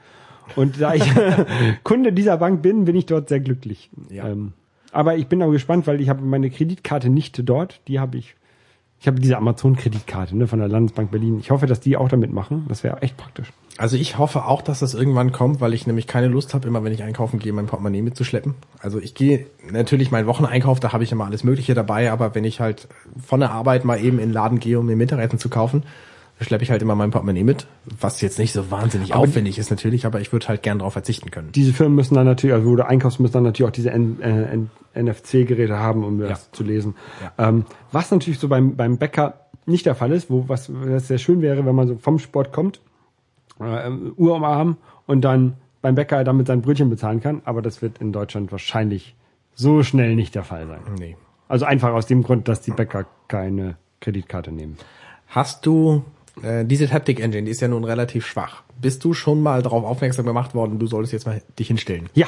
[0.54, 1.02] Und da ich
[1.82, 3.90] Kunde dieser Bank bin, bin ich dort sehr glücklich.
[4.10, 4.28] Ja.
[4.28, 4.52] Ähm,
[4.96, 7.80] aber ich bin auch gespannt, weil ich habe meine Kreditkarte nicht dort.
[7.86, 8.34] Die habe ich.
[8.98, 11.38] Ich habe diese Amazon-Kreditkarte ne, von der Landesbank Berlin.
[11.38, 12.64] Ich hoffe, dass die auch damit machen.
[12.68, 13.52] Das wäre echt praktisch.
[13.76, 16.82] Also ich hoffe auch, dass das irgendwann kommt, weil ich nämlich keine Lust habe, immer
[16.82, 18.54] wenn ich einkaufen gehe, mein Portemonnaie mitzuschleppen.
[18.80, 22.44] Also ich gehe natürlich meinen Wocheneinkauf, da habe ich immer alles Mögliche dabei, aber wenn
[22.44, 22.88] ich halt
[23.22, 25.82] von der Arbeit mal eben in den Laden gehe, um mir Mittagessen zu kaufen,
[26.40, 27.66] schleppe ich halt immer mein Portemonnaie mit,
[27.98, 30.92] was jetzt nicht so wahnsinnig Aber aufwendig ist natürlich, aber ich würde halt gern darauf
[30.92, 31.50] verzichten können.
[31.52, 34.58] Diese Firmen müssen dann natürlich, also wo du einkaufst, müssen dann natürlich auch diese äh,
[34.94, 36.38] NFC-Geräte haben, um das Ja.
[36.52, 36.94] zu lesen.
[37.38, 37.48] Ja.
[37.48, 41.18] Ähm, was natürlich so beim, beim Bäcker nicht der Fall ist, wo was, was sehr
[41.18, 42.80] schön wäre, wenn man so vom Sport kommt,
[43.60, 44.76] äh, Uhr am Arm
[45.06, 49.14] und dann beim Bäcker damit sein Brötchen bezahlen kann, aber das wird in Deutschland wahrscheinlich
[49.54, 50.80] so schnell nicht der Fall sein.
[50.98, 51.16] Nee.
[51.48, 54.76] Also einfach aus dem Grund, dass die Bäcker keine Kreditkarte nehmen.
[55.28, 56.04] Hast du
[56.42, 58.62] äh, diese Taptic Engine, die ist ja nun relativ schwach.
[58.80, 62.08] Bist du schon mal darauf aufmerksam gemacht worden, du solltest jetzt mal dich hinstellen?
[62.14, 62.26] Ja,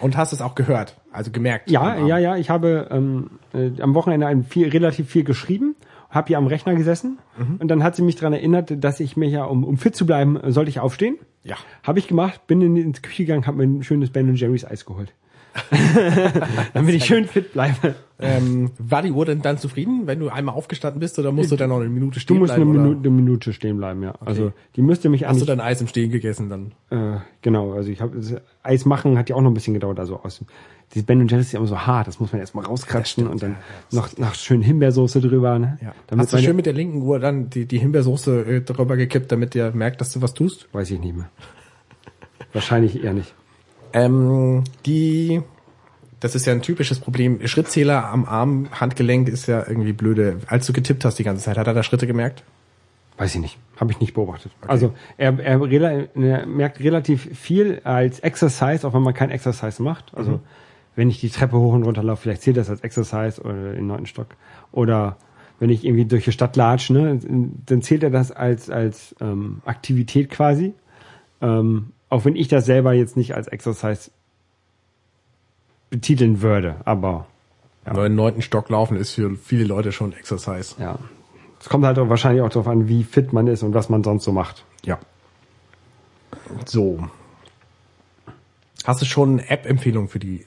[0.00, 1.70] Und hast es auch gehört, also gemerkt?
[1.70, 2.36] Ja, ja, ja.
[2.36, 5.74] Ich habe ähm, äh, am Wochenende ein viel, relativ viel geschrieben,
[6.10, 7.18] habe hier am Rechner gesessen
[7.58, 10.06] und dann hat sie mich daran erinnert, dass ich mir ja, um, um fit zu
[10.06, 11.18] bleiben, äh, sollte ich aufstehen.
[11.42, 11.56] Ja.
[11.82, 14.64] Habe ich gemacht, bin in die ins Küche gegangen, habe mir ein schönes Ben Jerry's
[14.64, 15.12] Eis geholt.
[16.74, 17.94] Damit ich schön fit bleibe.
[18.18, 21.56] Ähm, war die Uhr denn dann zufrieden, wenn du einmal aufgestanden bist oder musst du
[21.56, 22.82] dann noch eine Minute Du stehen musst eine bleiben?
[22.82, 24.14] Minute, oder eine Minute stehen bleiben, ja.
[24.24, 26.72] Also die müsste mich Hast du dann Eis im Stehen gegessen dann?
[26.90, 28.18] äh, genau, also ich habe
[28.62, 30.42] Eis machen hat ja auch noch ein bisschen gedauert, also aus
[30.94, 33.56] dieses Ben Jerry's ist ja immer so hart, das muss man erstmal rauskratschen und dann
[33.92, 35.78] noch noch schön Himbeersoße drüber, ne?
[35.82, 35.92] Ja.
[36.06, 39.30] Damit Hast du schön mit der linken Uhr dann die, die Himbeersoße äh, drüber gekippt,
[39.30, 40.68] damit der merkt, dass du was tust?
[40.72, 41.28] Weiß ich nicht mehr.
[42.52, 43.34] Wahrscheinlich eher nicht.
[43.92, 45.42] Ähm, die,
[46.20, 47.46] das ist ja ein typisches Problem.
[47.46, 50.38] Schrittzähler am Arm, Handgelenk ist ja irgendwie blöde.
[50.46, 52.42] Als du getippt hast die ganze Zeit, hat er da Schritte gemerkt?
[53.18, 53.58] Weiß ich nicht.
[53.76, 54.52] Habe ich nicht beobachtet.
[54.66, 60.12] Also er, er, er merkt relativ viel als Exercise, auch wenn man kein Exercise macht.
[60.14, 60.40] Also
[60.96, 63.76] wenn ich die Treppe hoch und runter laufe, vielleicht zählt das als Exercise oder in
[63.76, 64.28] den neunten Stock.
[64.72, 65.16] Oder
[65.58, 67.18] wenn ich irgendwie durch die Stadt latsche, ne,
[67.66, 70.74] dann zählt er das als, als ähm, Aktivität quasi.
[71.40, 74.10] Ähm, auch wenn ich das selber jetzt nicht als Exercise
[75.90, 76.76] betiteln würde.
[76.84, 77.26] Aber
[77.84, 80.74] Aber im neunten Stock laufen ist für viele Leute schon Exercise.
[80.78, 80.98] ja,
[81.60, 84.04] es kommt halt auch wahrscheinlich auch darauf an, wie fit man ist und was man
[84.04, 84.64] sonst so macht.
[84.84, 84.98] Ja.
[86.64, 87.08] So.
[88.84, 90.46] Hast du schon eine App-Empfehlung für die,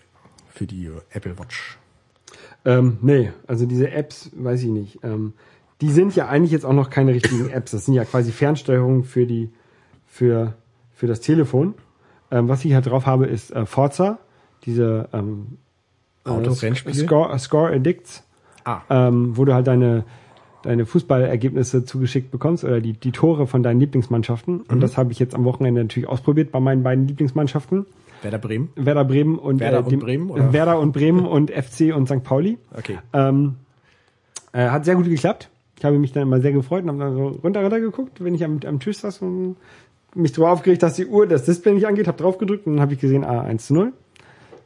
[0.49, 1.77] für die äh, Apple Watch?
[2.65, 4.99] Ähm, nee, also diese Apps, weiß ich nicht.
[5.03, 5.33] Ähm,
[5.81, 7.71] die sind ja eigentlich jetzt auch noch keine richtigen Apps.
[7.71, 9.49] Das sind ja quasi Fernsteuerungen für die,
[10.07, 10.53] für,
[10.93, 11.73] für das Telefon.
[12.31, 14.19] Ähm, was ich halt drauf habe, ist äh, Forza,
[14.65, 15.57] diese ähm,
[16.25, 16.95] Autorennspiele?
[16.95, 18.23] Score, Score Addicts,
[18.65, 20.03] Ah, ähm, wo du halt deine,
[20.63, 24.55] deine Fußballergebnisse zugeschickt bekommst oder die, die Tore von deinen Lieblingsmannschaften.
[24.55, 24.63] Mhm.
[24.69, 27.85] Und das habe ich jetzt am Wochenende natürlich ausprobiert bei meinen beiden Lieblingsmannschaften.
[28.21, 28.69] Werder Bremen.
[28.75, 30.51] Werder Bremen und Werder und dem- Bremen, oder?
[30.51, 32.21] Werder und Bremen und FC und St.
[32.23, 32.57] Pauli.
[32.77, 32.99] Okay.
[33.13, 33.55] Ähm,
[34.51, 35.49] äh, hat sehr gut geklappt.
[35.77, 38.35] Ich habe mich dann immer sehr gefreut und habe dann so runter, runter geguckt, wenn
[38.35, 39.55] ich am, am Tisch saß und
[40.15, 42.81] mich darüber aufgeregt, dass die Uhr das Display nicht angeht, habe drauf gedrückt und dann
[42.81, 43.93] habe ich gesehen, ah, 1 zu 0.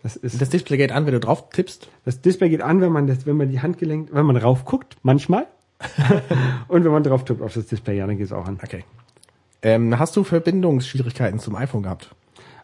[0.04, 1.88] Das ist, Das Display geht an, wenn du drauf tippst.
[2.06, 4.66] das Display geht an, wenn man das, wenn man die Hand gelenkt, wenn man rauf
[4.66, 5.48] guckt, manchmal.
[6.68, 8.60] und wenn man drauf tippt auf das Display, ja, dann geht es auch an.
[8.64, 8.84] Okay.
[9.62, 12.14] Ähm, hast du Verbindungsschwierigkeiten zum iPhone gehabt?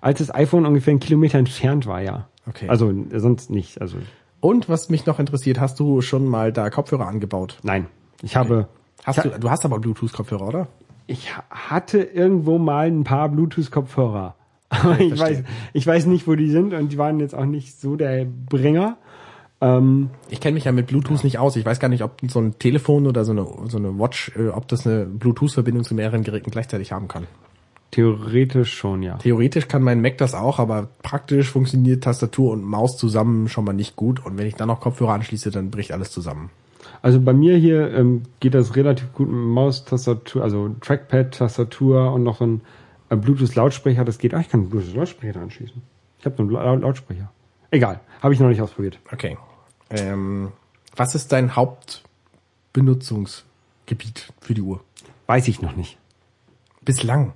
[0.01, 2.27] Als das iPhone ungefähr einen Kilometer entfernt war, ja.
[2.47, 2.67] Okay.
[2.69, 3.79] Also sonst nicht.
[3.81, 3.97] Also
[4.41, 7.57] Und was mich noch interessiert, hast du schon mal da Kopfhörer angebaut?
[7.63, 7.87] nein.
[8.21, 8.67] Ich habe
[9.05, 10.67] Hast ich, du, du hast aber Bluetooth-Kopfhörer, oder?
[11.07, 14.35] ich ha- hatte irgendwo mal ein paar Bluetooth-Kopfhörer.
[14.83, 15.43] Aber ich weiß,
[15.73, 18.97] ich weiß nicht, wo die sind und die waren jetzt auch nicht so der Bringer.
[19.61, 21.55] Ähm, Ich kenne mich ja mit Bluetooth nicht aus.
[21.55, 24.49] Ich weiß gar nicht, ob so ein Telefon oder so eine, so eine Watch, äh,
[24.49, 27.25] ob das eine Bluetooth-Verbindung zu mehreren Geräten gleichzeitig haben kann.
[27.91, 29.17] theoretisch schon, ja.
[29.17, 33.73] Theoretisch kann mein Mac das auch, aber praktisch funktioniert Tastatur und Maus zusammen schon mal
[33.73, 34.23] nicht gut.
[34.25, 36.51] Und wenn ich dann noch Kopfhörer anschließe, dann bricht alles zusammen.
[37.01, 42.23] Also bei mir hier ähm, geht das relativ gut mit Maustastatur, also Trackpad, Tastatur und
[42.23, 42.78] noch so ein äh,
[43.15, 44.05] Bluetooth-Lautsprecher.
[44.05, 44.33] Das geht.
[44.33, 45.81] Ah, ich kann einen Bluetooth-Lautsprecher da anschließen.
[46.19, 47.31] Ich habe so einen Lau- Lautsprecher.
[47.71, 48.99] Egal, habe ich noch nicht ausprobiert.
[49.11, 49.37] Okay.
[49.91, 50.51] Ähm,
[50.95, 54.81] was ist dein Hauptbenutzungsgebiet für die Uhr?
[55.27, 55.97] Weiß ich noch nicht.
[56.83, 57.33] Bislang.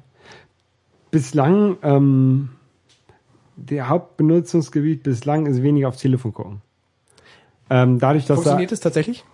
[1.11, 2.49] Bislang, ähm,
[3.55, 6.61] der Hauptbenutzungsgebiet bislang ist weniger aufs Telefon gucken.
[7.74, 9.26] Ähm, dadurch, dass da, Funktioniert es tatsächlich?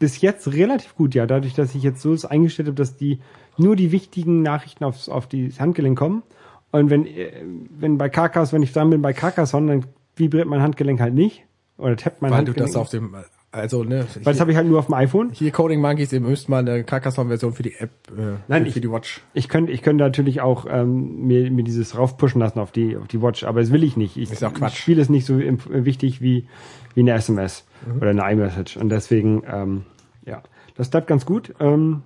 [0.00, 1.24] bis jetzt relativ gut, ja.
[1.24, 3.20] Dadurch, dass ich jetzt so es eingestellt habe, dass die
[3.58, 6.24] nur die wichtigen Nachrichten aufs, auf die Handgelenk kommen.
[6.72, 7.44] Und wenn, äh,
[7.78, 11.44] wenn bei Carcass, wenn ich dran bin bei Carcassonne, dann vibriert mein Handgelenk halt nicht.
[11.78, 12.72] Oder tappt mein Weil du Handgelenk.
[12.72, 13.14] das auf dem,
[13.56, 15.30] also ne, weil das habe ich halt nur auf dem iPhone.
[15.32, 18.80] hier Coding Monkeys, ihr müsst mal eine Carcassonne-Version für die App, äh, Nein, für ich-
[18.80, 19.22] die Watch.
[19.34, 23.08] Ich könnte, ich könnte natürlich auch ähm, mir, mir dieses raufpushen lassen auf die, auf
[23.08, 24.16] die Watch, aber das will ich nicht.
[24.16, 24.74] Ich, Ist auch Quatsch.
[24.74, 26.46] Ich spiele es nicht so wichtig wie,
[26.94, 27.96] wie eine SMS Mhm.
[27.98, 28.76] oder eine iMessage.
[28.78, 29.82] Und deswegen, ähm,
[30.24, 30.42] ja,
[30.76, 31.54] das bleibt ganz gut.
[31.60, 32.02] Ähm,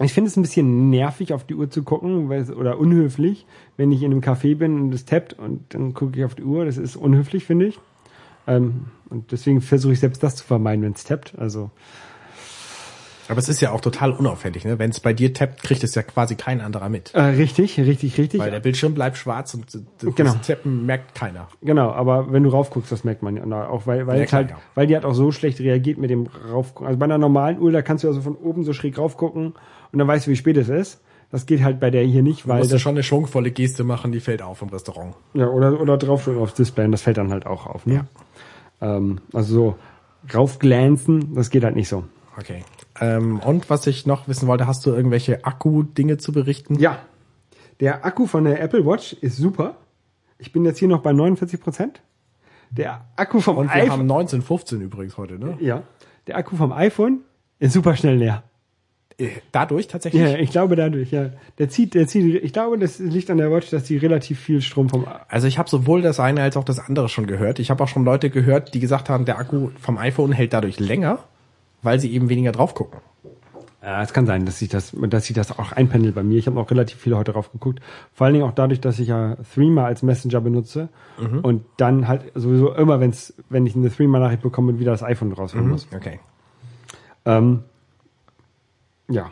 [0.00, 3.92] ich finde es ein bisschen nervig, auf die Uhr zu gucken, weil oder unhöflich, wenn
[3.92, 6.64] ich in einem Café bin und es tappt und dann gucke ich auf die Uhr.
[6.64, 7.78] Das ist unhöflich, finde ich.
[8.46, 11.34] Ähm, und deswegen versuche ich selbst das zu vermeiden, wenn es tappt.
[11.38, 11.70] Also
[13.28, 14.78] Aber es ist ja auch total unauffällig, ne?
[14.78, 17.14] Wenn es bei dir tappt, kriegt es ja quasi kein anderer mit.
[17.14, 18.40] äh, richtig, richtig, richtig.
[18.40, 20.34] Weil der Bildschirm bleibt schwarz und das Genau.
[20.44, 21.48] Tappen merkt keiner.
[21.62, 23.68] Genau, aber wenn du raufguckst, das merkt man ja.
[23.68, 24.56] Auch weil, weil Ja, halt, ja.
[24.74, 26.86] weil die halt auch so schlecht reagiert mit dem raufgucken.
[26.88, 29.54] Also bei einer normalen Uhr, da kannst du also von oben so schräg raufgucken
[29.92, 31.00] und dann weißt du, wie spät es ist.
[31.32, 33.82] Das geht halt bei der hier nicht, Du weil musst das, schon eine schwungvolle Geste
[33.84, 35.14] machen, die fällt auf im Restaurant.
[35.34, 38.06] ja, oder, oder draufdrücken aufs Display und das fällt dann halt auch auf, ne?
[38.80, 39.76] Ähm, also so
[40.32, 42.04] raufglänzen, das geht halt nicht so.
[42.38, 42.64] Okay.
[43.00, 46.78] Ähm, und was ich noch wissen wollte, hast du irgendwelche Akku-Dinge zu berichten?
[46.78, 46.98] Ja.
[47.80, 49.76] Der Akku von der Apple Watch ist super.
[50.38, 52.02] Ich bin jetzt hier noch bei 49 Prozent.
[52.70, 55.56] Der Akku vom Und wir iPhone, haben 1915 übrigens heute, ne?
[55.60, 55.82] ja,
[56.26, 57.20] der Akku vom iPhone
[57.58, 58.44] ist super schnell leer.
[59.18, 60.22] Äh, Dadurch tatsächlich?
[60.22, 61.30] Ja, ich glaube dadurch, ja.
[61.58, 64.60] Der zieht, der zieht, ich glaube, das liegt an der Watch, dass die relativ viel
[64.60, 67.58] Strom vom, Also ich habe sowohl das eine als auch das andere schon gehört.
[67.58, 70.80] Ich habe auch schon Leute gehört, die gesagt haben, der Akku vom iPhone hält dadurch
[70.80, 71.18] länger,
[71.82, 73.00] weil sie eben weniger drauf gucken.
[73.82, 76.38] ja, es kann sein, dass sich das, dass sich das auch einpendelt bei mir.
[76.38, 77.80] Ich habe auch relativ viel heute drauf geguckt.
[78.14, 80.88] Vor allen Dingen auch dadurch, dass ich ja Threema als Messenger benutze
[81.42, 85.68] und dann halt sowieso immer, wenn's, wenn ich eine Threema-Nachricht bekomme, wieder das iPhone rausholen
[85.68, 85.88] muss.
[85.94, 86.20] Okay.
[87.24, 87.64] Ähm,
[89.12, 89.30] ja.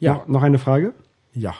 [0.00, 0.14] Ja.
[0.14, 0.94] Noch, noch eine Frage?
[1.32, 1.54] Ja.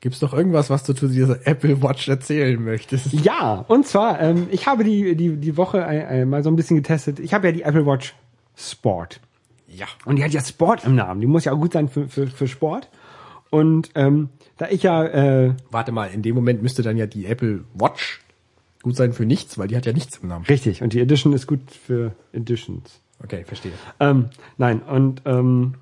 [0.00, 3.12] Gibt's noch irgendwas, was du zu dieser Apple Watch erzählen möchtest?
[3.12, 6.56] Ja, und zwar, ähm, ich habe die, die, die Woche äh, äh, mal so ein
[6.56, 7.20] bisschen getestet.
[7.20, 8.14] Ich habe ja die Apple Watch
[8.56, 9.20] Sport.
[9.66, 9.86] Ja.
[10.04, 11.20] Und die hat ja Sport im Namen.
[11.20, 12.90] Die muss ja auch gut sein für, für, für Sport.
[13.50, 14.28] Und ähm,
[14.58, 18.20] da ich ja, äh, Warte mal, in dem Moment müsste dann ja die Apple Watch
[18.82, 20.44] gut sein für nichts, weil die hat ja nichts im Namen.
[20.44, 23.00] richtig, und die Edition ist gut für Editions.
[23.22, 23.72] Okay, verstehe.
[24.00, 24.26] Ähm,
[24.58, 25.74] nein, und ähm,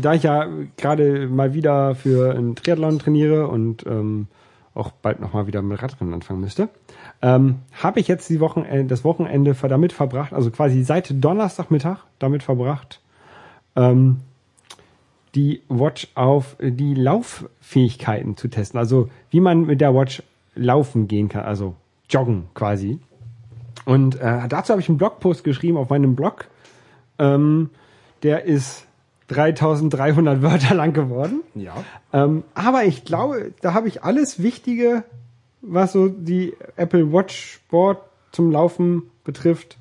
[0.00, 4.26] da ich ja gerade mal wieder für einen Triathlon trainiere und ähm,
[4.74, 6.68] auch bald nochmal wieder mit Radrennen anfangen müsste,
[7.20, 11.98] ähm, habe ich jetzt die Wochen, äh, das Wochenende damit verbracht, also quasi seit Donnerstagmittag
[12.18, 13.00] damit verbracht,
[13.76, 14.20] ähm,
[15.34, 18.78] die Watch auf äh, die Lauffähigkeiten zu testen.
[18.78, 20.22] Also wie man mit der Watch
[20.54, 21.74] laufen gehen kann, also
[22.08, 22.98] joggen quasi.
[23.84, 26.46] Und äh, dazu habe ich einen Blogpost geschrieben auf meinem Blog.
[27.18, 27.70] Ähm,
[28.22, 28.87] der ist
[29.28, 31.42] 3300 Wörter lang geworden.
[31.54, 31.74] Ja.
[32.12, 35.04] Ähm, aber ich glaube, da habe ich alles Wichtige,
[35.60, 37.98] was so die Apple Watch Sport
[38.32, 39.76] zum Laufen betrifft,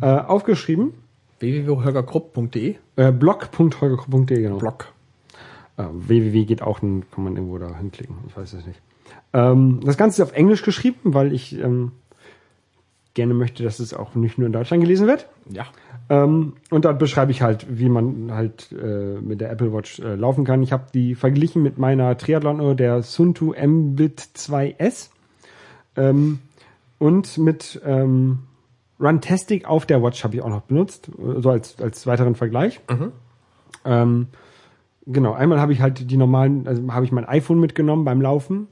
[0.00, 0.94] äh, aufgeschrieben.
[1.40, 4.58] www.holgerkrupp.de Äh, blog.holgerkrupp.de, genau.
[4.58, 4.92] Blog.
[5.76, 8.16] Äh, www geht auch, dann kann man irgendwo da hinklicken.
[8.28, 8.80] Ich weiß es nicht.
[9.32, 11.92] Ähm, das Ganze ist auf Englisch geschrieben, weil ich ähm,
[13.14, 15.26] gerne möchte, dass es auch nicht nur in Deutschland gelesen wird.
[15.48, 15.66] Ja.
[16.12, 20.14] Ähm, und dort beschreibe ich halt, wie man halt äh, mit der Apple Watch äh,
[20.14, 20.62] laufen kann.
[20.62, 25.08] Ich habe die verglichen mit meiner Triathlon-Uhr, der Sunto Mbit 2S.
[25.96, 26.40] Ähm,
[26.98, 28.40] und mit ähm,
[29.00, 32.82] Runtastic auf der Watch habe ich auch noch benutzt, äh, so als, als weiteren Vergleich.
[33.86, 34.26] Ähm,
[35.06, 38.66] genau, einmal habe ich halt die normalen, also habe ich mein iPhone mitgenommen beim Laufen.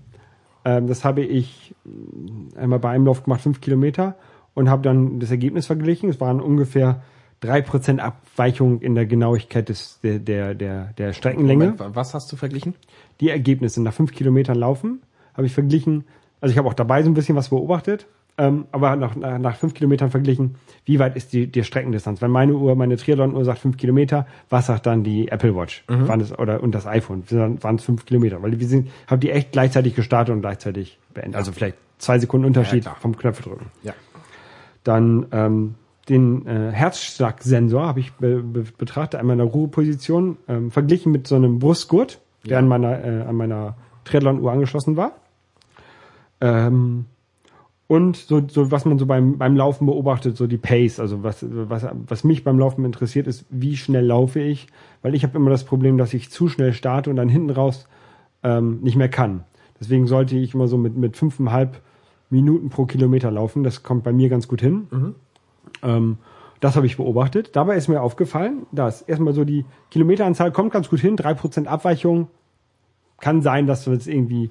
[0.66, 4.16] Ähm, das habe ich mh, einmal bei einem Lauf gemacht, fünf Kilometer,
[4.53, 6.11] und habe dann das Ergebnis verglichen.
[6.11, 7.01] Es waren ungefähr
[7.41, 11.74] drei Prozent Abweichung in der Genauigkeit des, der, der, der, der Streckenlänge.
[11.76, 12.74] Moment, was hast du verglichen?
[13.20, 15.01] Die Ergebnisse nach fünf Kilometern Laufen
[15.34, 16.05] habe ich verglichen.
[16.41, 18.07] Also ich habe auch dabei so ein bisschen was beobachtet,
[18.38, 20.55] ähm, aber nach, nach, nach fünf Kilometern verglichen,
[20.86, 22.22] wie weit ist die, die Streckendistanz?
[22.22, 25.84] Wenn meine Uhr, meine Triathlon-Uhr sagt fünf Kilometer, was sagt dann die Apple Watch?
[25.86, 27.24] Waren es, oder, und das iPhone?
[27.30, 31.36] Waren es fünf Kilometer, weil wir sind, haben die echt gleichzeitig gestartet und gleichzeitig beendet.
[31.36, 32.97] Also vielleicht zwei Sekunden Unterschied klar.
[32.99, 33.66] vom Knöpfe drücken.
[33.82, 33.93] Ja.
[34.84, 35.74] Dann ähm,
[36.11, 41.27] den äh, Herzschlagsensor habe ich be be betrachtet, einmal in der Ruheposition, ähm, verglichen mit
[41.27, 42.59] so einem Brustgurt, der Ja.
[42.59, 45.13] an meiner, äh, an meiner Triathlon-Uhr angeschlossen war.
[46.41, 47.07] Ähm,
[47.87, 51.45] und so, so was man so beim, beim Laufen beobachtet, so die Pace, also was,
[51.49, 54.69] was, was mich beim Laufen interessiert, ist, wie schnell laufe ich,
[55.03, 57.89] weil ich habe immer das Problem, dass ich zu schnell starte und dann hinten raus
[58.45, 59.45] ähm, nicht mehr kann.
[59.81, 61.81] Deswegen sollte ich immer so mit, mit fünfeinhalb
[62.31, 63.65] Minuten pro Kilometer laufen.
[63.65, 64.87] Das kommt bei mir ganz gut hin.
[65.83, 66.18] Ähm,
[66.61, 67.57] das habe ich beobachtet.
[67.57, 71.16] Dabei ist mir aufgefallen, dass erstmal so die Kilometeranzahl kommt ganz gut hin.
[71.16, 72.29] Drei Prozent Abweichung
[73.18, 74.51] kann sein, dass du jetzt irgendwie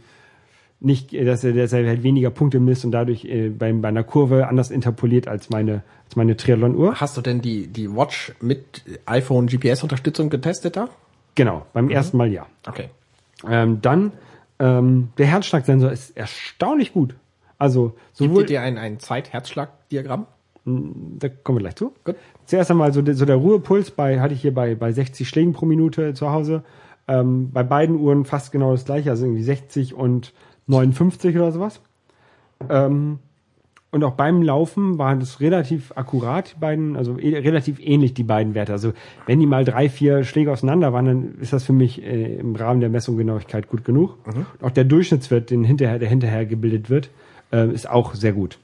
[0.80, 4.04] nicht, dass er, dass er halt weniger Punkte misst und dadurch äh, bei, bei einer
[4.04, 7.00] Kurve anders interpoliert als meine, als meine Triathlon-Uhr.
[7.00, 10.90] Hast du denn die, die Watch mit iPhone GPS-Unterstützung getestet da?
[11.36, 12.48] Genau, beim ersten Mal ja.
[12.66, 12.90] Okay.
[13.48, 14.14] Ähm, dann
[14.60, 17.16] ähm, der Herzschlagsensor ist erstaunlich gut.
[17.58, 20.28] Also Gibt sowohl ihr dir ein, ein Zeit-Herzschlag-Diagramm?
[20.66, 21.94] Da kommen wir gleich zu.
[22.04, 22.16] Gut.
[22.46, 25.54] Zuerst einmal so, der- so der Ruhepuls bei, hatte ich hier bei, bei 60 Schlägen
[25.54, 26.64] pro Minute zu Hause.
[27.08, 30.34] Ähm, bei beiden Uhren fast genau das gleiche, also irgendwie 60 und
[30.68, 31.82] 59 oder sowas.
[32.70, 33.20] Ähm,
[33.92, 38.22] und auch beim Laufen waren das relativ akkurat, die beiden, also eh, relativ ähnlich die
[38.24, 38.72] beiden Werte.
[38.72, 38.94] Also
[39.26, 42.56] wenn die mal drei, vier Schläge auseinander waren, dann ist das für mich äh, im
[42.56, 44.18] Rahmen der Messunggenauigkeit gut genug.
[44.60, 47.10] Und auch der Durchschnittswert, den hinterher, der hinterher gebildet wird,
[47.52, 48.60] äh, ist auch sehr gut.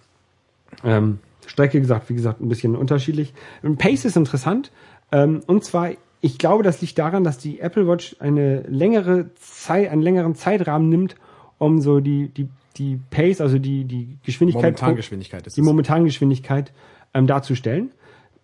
[0.84, 1.18] Ähm,
[1.48, 3.34] Strecke gesagt, wie gesagt, ein bisschen unterschiedlich.
[3.78, 4.72] Pace ist interessant.
[5.12, 5.91] Ähm, und zwar,
[6.22, 10.89] ich glaube, das liegt daran, dass die Apple Watch eine längere Zeit, einen längeren Zeitrahmen
[10.89, 11.16] nimmt,
[11.58, 15.66] um so die, die, die Pace, also die, die Geschwindigkeit, Momentangeschwindigkeit ist die es.
[15.66, 16.74] Momentangeschwindigkeit
[17.14, 17.91] ähm, darzustellen.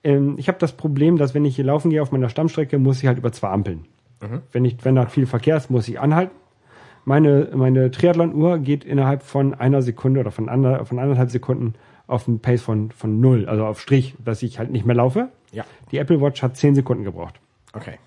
[0.04, 3.02] Ähm, ich habe das Problem, dass wenn ich hier laufen gehe auf meiner Stammstrecke, muss
[3.02, 3.86] ich halt über zwei Ampeln.
[4.52, 6.36] Wenn ich, wenn da viel Verkehr ist, muss ich anhalten.
[7.06, 11.74] Meine, meine Triathlon-Uhr geht innerhalb von einer Sekunde oder von, ander, von anderthalb Sekunden
[12.12, 15.30] auf einen Pace von, von null, also auf Strich, dass ich halt nicht mehr laufe.
[15.51, 15.66] Ja.
[15.91, 17.39] Die Apple Watch hat zehn Sekunden gebraucht.
[17.74, 17.97] Okay.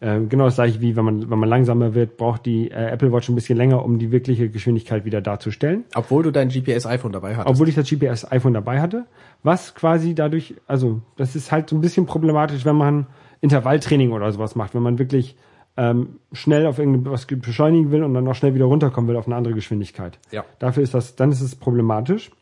[0.00, 3.12] Ähm, genau das gleiche wie wenn man, wenn man langsamer wird, braucht die äh, Apple
[3.12, 5.84] Watch ein bisschen länger, um die wirkliche Geschwindigkeit wieder darzustellen.
[5.94, 7.48] Obwohl du dein GPS-iPhone dabei hattest.
[7.48, 9.06] Obwohl ich das GPS iPhone dabei hatte,
[9.44, 13.06] was quasi dadurch, also das ist halt so ein bisschen problematisch, wenn man
[13.42, 15.36] Intervalltraining oder sowas macht, wenn man wirklich
[15.76, 19.36] ähm, schnell auf irgendwas beschleunigen will und dann auch schnell wieder runterkommen will auf eine
[19.36, 20.18] andere Geschwindigkeit.
[20.32, 20.44] Ja.
[20.58, 22.32] Dafür ist das, dann ist es problematisch.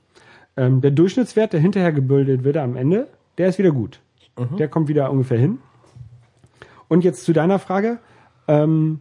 [0.56, 3.08] Ähm, der Durchschnittswert, der hinterher gebildet wird am Ende,
[3.38, 4.00] der ist wieder gut.
[4.58, 5.58] Der kommt wieder ungefähr hin.
[6.88, 7.98] Und jetzt zu deiner Frage.
[8.48, 9.00] Ähm,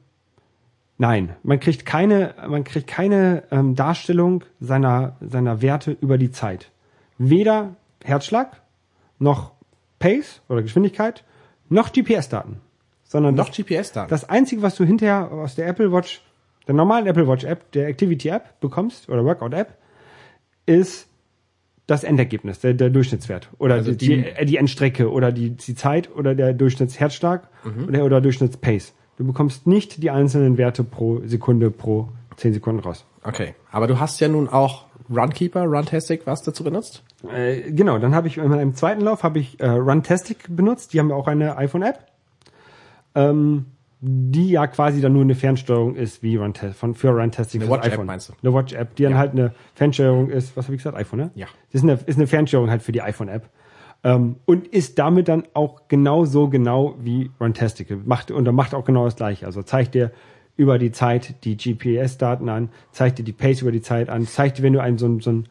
[0.97, 6.71] nein, man kriegt keine, man kriegt keine ähm, Darstellung seiner, seiner Werte über die Zeit.
[7.17, 8.61] Weder Herzschlag,
[9.17, 9.53] noch
[9.99, 11.23] Pace oder Geschwindigkeit,
[11.69, 12.57] noch GPS-Daten.
[13.03, 14.09] Sondern Noch GPS-Daten.
[14.09, 16.21] das Einzige, was du hinterher aus der Apple Watch,
[16.67, 19.77] der normalen Apple Watch App, der Activity App bekommst, oder Workout App,
[20.67, 21.09] ist
[21.90, 23.49] das Endergebnis, der, der Durchschnittswert.
[23.57, 27.48] Oder Also die, die- die, die Endstrecke oder die, die Zeit oder der Durchschnittsherzschlag
[27.88, 28.94] oder, oder Durchschnittspace.
[29.18, 33.06] Du bekommst nicht die einzelnen Werte pro Sekunde pro 10 Sekunden raus.
[33.24, 33.53] Okay.
[33.72, 37.03] Aber du hast ja nun auch Runkeeper, Runtastic, was dazu benutzt?
[37.34, 40.94] Äh, genau, dann habe ich in meinem zweiten Lauf habe ich äh, Runtastic benutzt.
[40.94, 42.06] Die haben ja auch eine iPhone-App,
[43.16, 43.66] ähm,
[44.01, 47.93] die ja quasi dann nur eine Fernsteuerung ist wie Runtastic von für Runtastic Eine Watch-App
[47.93, 48.05] iPhone.
[48.05, 48.34] meinst du?
[48.41, 50.55] Eine Watch-App, die dann halt eine Fernsteuerung ist.
[50.55, 50.97] Was habe ich gesagt?
[50.97, 51.31] iPhone, ne?
[51.35, 51.47] Ja.
[51.71, 53.49] Das ist eine, ist eine Fernsteuerung halt für die iPhone-App.
[54.05, 58.07] Ähm, und ist damit dann auch genauso genau wie Runtastic.
[58.07, 59.45] Macht, und er macht auch genau das gleiche.
[59.45, 60.11] Also zeigt dir
[60.55, 64.57] über die Zeit die GPS-Daten an, zeigt dir die Pace über die Zeit an, zeigt
[64.57, 65.49] dir, wenn du einen so, so ein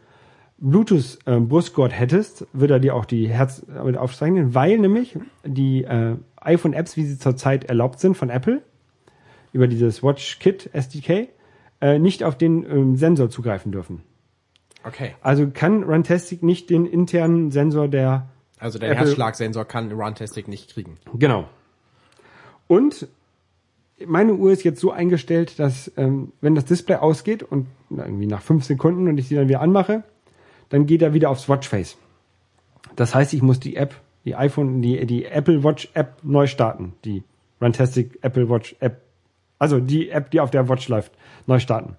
[0.58, 6.96] Bluetooth-Brustgurt hättest, würde er dir auch die Herz mit aufzeichnen, weil nämlich die äh, iPhone-Apps,
[6.96, 8.62] wie sie zurzeit erlaubt sind von Apple,
[9.52, 11.28] über dieses WatchKit SDK,
[11.80, 14.02] äh, nicht auf den ähm, Sensor zugreifen dürfen.
[14.84, 15.14] Okay.
[15.20, 18.28] Also kann Runtastic nicht den internen Sensor der
[18.58, 20.96] Also der Apple- Herzschlagsensor kann Runtastic nicht kriegen.
[21.14, 21.48] Genau.
[22.66, 23.08] Und
[24.06, 28.42] meine Uhr ist jetzt so eingestellt, dass ähm, wenn das Display ausgeht und irgendwie nach
[28.42, 30.04] fünf Sekunden und ich sie dann wieder anmache,
[30.68, 31.96] dann geht er wieder aufs Watchface.
[32.96, 36.94] Das heißt, ich muss die App, die iPhone, die, die Apple Watch App neu starten.
[37.04, 37.22] Die
[37.60, 39.02] Runtastic Apple Watch App.
[39.58, 41.12] Also die App, die auf der Watch läuft,
[41.46, 41.96] neu starten.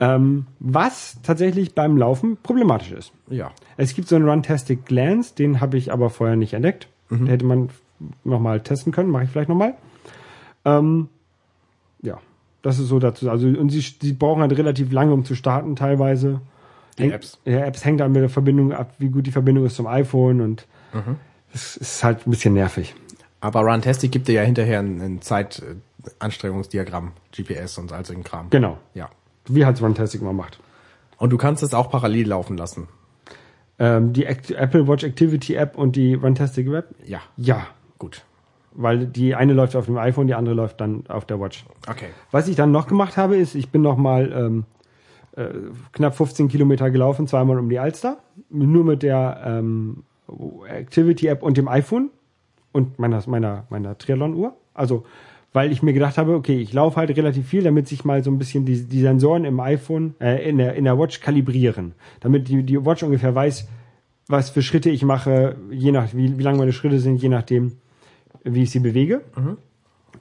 [0.00, 3.12] Ähm, was tatsächlich beim Laufen problematisch ist.
[3.28, 3.50] Ja.
[3.76, 6.88] Es gibt so einen Runtastic Glance, den habe ich aber vorher nicht entdeckt.
[7.10, 7.70] Den hätte man
[8.24, 9.74] nochmal testen können, mache ich vielleicht nochmal.
[10.64, 11.08] Ähm,
[12.02, 12.18] ja,
[12.62, 13.30] das ist so dazu.
[13.30, 16.40] Also, und sie, sie brauchen halt relativ lange, um zu starten, teilweise.
[16.98, 17.38] Die Hängt- Apps.
[17.44, 20.40] Ja, Apps hängt dann mit der Verbindung ab, wie gut die Verbindung ist zum iPhone
[20.40, 20.66] und
[21.52, 22.94] es ist halt ein bisschen nervig.
[23.40, 25.20] Aber Runtastic gibt dir ja hinterher ein, ein
[26.18, 28.50] Zeitanstrengungsdiagramm, GPS und all solchen Kram.
[28.50, 28.78] Genau.
[28.94, 29.08] Ja.
[29.46, 30.60] Wie halt Runtastic immer macht.
[31.18, 32.88] Und du kannst es auch parallel laufen lassen.
[33.78, 36.88] Ähm, die Act Apple Watch Activity App und die Runtastic Web?
[37.06, 37.20] Ja.
[37.36, 37.66] Ja.
[37.98, 38.22] Gut.
[38.72, 41.64] Weil die eine läuft auf dem iPhone, die andere läuft dann auf der Watch.
[41.88, 42.08] Okay.
[42.30, 44.64] Was ich dann noch gemacht habe, ist, ich bin noch mal ähm,
[45.40, 45.50] äh,
[45.92, 48.18] knapp 15 Kilometer gelaufen, zweimal um die Alster,
[48.50, 50.04] nur mit der ähm,
[50.68, 52.10] Activity App und dem iPhone
[52.72, 54.54] und meiner meiner meiner Triathlon-Uhr.
[54.74, 55.04] Also
[55.52, 58.30] weil ich mir gedacht habe, okay, ich laufe halt relativ viel, damit sich mal so
[58.30, 61.94] ein bisschen die, die Sensoren im iPhone, äh, in, der, in der Watch kalibrieren.
[62.20, 63.68] Damit die, die Watch ungefähr weiß,
[64.28, 67.72] was für Schritte ich mache, je nach, wie, wie lang meine Schritte sind, je nachdem,
[68.44, 69.22] wie ich sie bewege.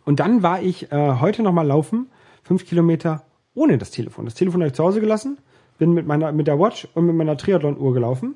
[0.04, 2.08] Und dann war ich äh, heute nochmal laufen,
[2.41, 3.24] fünf Kilometer
[3.54, 4.26] ohne das Telefon.
[4.26, 5.38] Das Telefon habe ich zu Hause gelassen,
[5.78, 8.36] bin mit meiner mit der Watch und mit meiner Triathlon-Uhr gelaufen.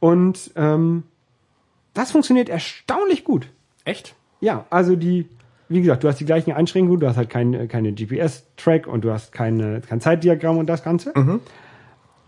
[0.00, 1.04] Und ähm,
[1.94, 3.48] das funktioniert erstaunlich gut.
[3.84, 4.14] Echt?
[4.40, 5.28] Ja, also die,
[5.68, 9.12] wie gesagt, du hast die gleichen Einschränkungen, du hast halt kein, keine GPS-Track und du
[9.12, 11.12] hast keine, kein Zeitdiagramm und das Ganze.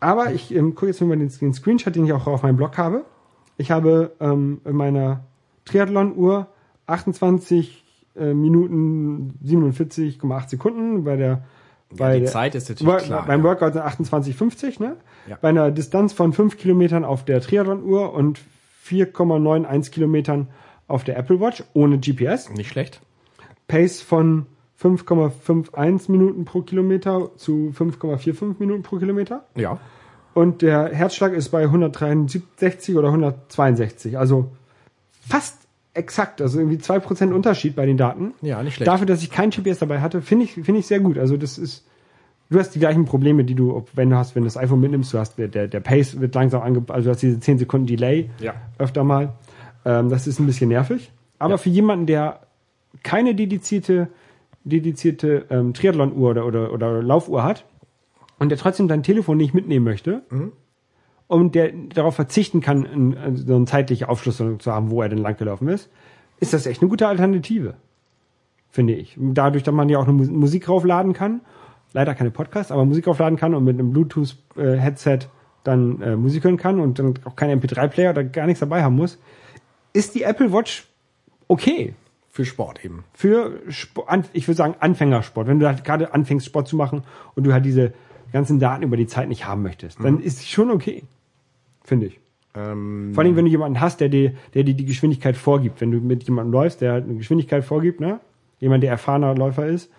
[0.01, 2.77] Aber ich ähm, gucke jetzt mal den, den Screenshot, den ich auch auf meinem Blog
[2.77, 3.05] habe.
[3.57, 5.25] Ich habe ähm, in meiner
[5.65, 6.49] Triathlon-Uhr
[6.87, 7.85] 28
[8.17, 11.45] äh, Minuten 47,8 Sekunden bei der
[11.97, 13.45] bei die der, Zeit ist natürlich Wo- klar, Beim ja.
[13.45, 14.97] Workout sind 28,50, ne?
[15.29, 15.39] Ja.
[15.41, 18.41] Bei einer Distanz von 5 Kilometern auf der Triathlon-Uhr und
[18.87, 20.49] 4,91 Kilometern
[20.89, 22.51] auf der Apple Watch ohne GPS.
[22.51, 23.01] Nicht schlecht.
[23.69, 24.47] Pace Pace von
[24.83, 29.45] 5,51 Minuten pro Kilometer zu 5,45 Minuten pro Kilometer.
[29.55, 29.79] Ja.
[30.35, 34.19] Und der Herzschlag ist bei 163 oder 162.
[34.19, 34.51] Also
[35.21, 35.62] fast
[35.95, 36.41] exakt.
[36.41, 38.33] Also irgendwie 2% Unterschied bei den Daten.
[38.43, 38.89] Ja, nicht schlecht.
[38.89, 41.19] Dafür, dass ich kein GPS dabei hatte, finde ich, finde ich sehr gut.
[41.19, 41.87] Also das ist,
[42.51, 44.81] du hast die gleichen Probleme, die du, ob- wenn du hast, wenn du das iPhone
[44.81, 47.87] mitnimmst, du hast, der, der, Pace wird langsam angepasst, also du hast diese 10 Sekunden
[47.87, 48.55] Delay Ja.
[48.79, 49.35] öfter mal.
[49.85, 51.11] Ähm, das ist ein bisschen nervig.
[51.39, 51.59] Aber Ja.
[51.59, 52.41] für jemanden, der
[53.03, 54.09] keine dedizierte,
[54.65, 57.65] dedizierte ähm, Triathlon-Uhr oder, oder, oder Laufuhr hat
[58.39, 60.23] und der trotzdem sein Telefon nicht mitnehmen möchte
[61.29, 65.19] und der darauf verzichten kann, einen, so eine zeitliche Aufschlüsselung zu haben, wo er denn
[65.19, 65.89] langgelaufen ist,
[66.41, 67.75] ist das echt eine gute Alternative.
[68.71, 69.17] Finde ich.
[69.19, 71.41] Dadurch, dass man ja auch eine Mus- Musik raufladen kann,
[71.93, 75.19] leider keine Podcasts, aber Musik raufladen kann und mit einem Bluetooth-Headset
[75.65, 78.97] dann äh, Musik hören kann und dann auch keinen MP3-Player oder gar nichts dabei haben
[78.97, 79.19] muss,
[79.93, 80.89] ist die Apple Watch
[81.49, 81.95] okay
[82.31, 83.05] Für Sport eben.
[83.13, 85.47] für Sport, an- ich würde sagen Anfängersport.
[85.47, 87.03] Wenn du halt gerade anfängst Sport zu machen
[87.37, 87.93] und du halt diese
[88.33, 91.05] ganzen Daten über die Zeit nicht haben möchtest, dann ist sie schon okay,
[91.85, 92.21] finde ich.
[92.55, 95.81] Ähm, Vor allem, wenn du jemanden hast, der dir, der dir die Geschwindigkeit vorgibt.
[95.81, 98.21] Wenn du mit jemandem läufst, der halt eine Geschwindigkeit vorgibt, ne?
[98.61, 99.91] Jemand, der erfahrener Läufer ist,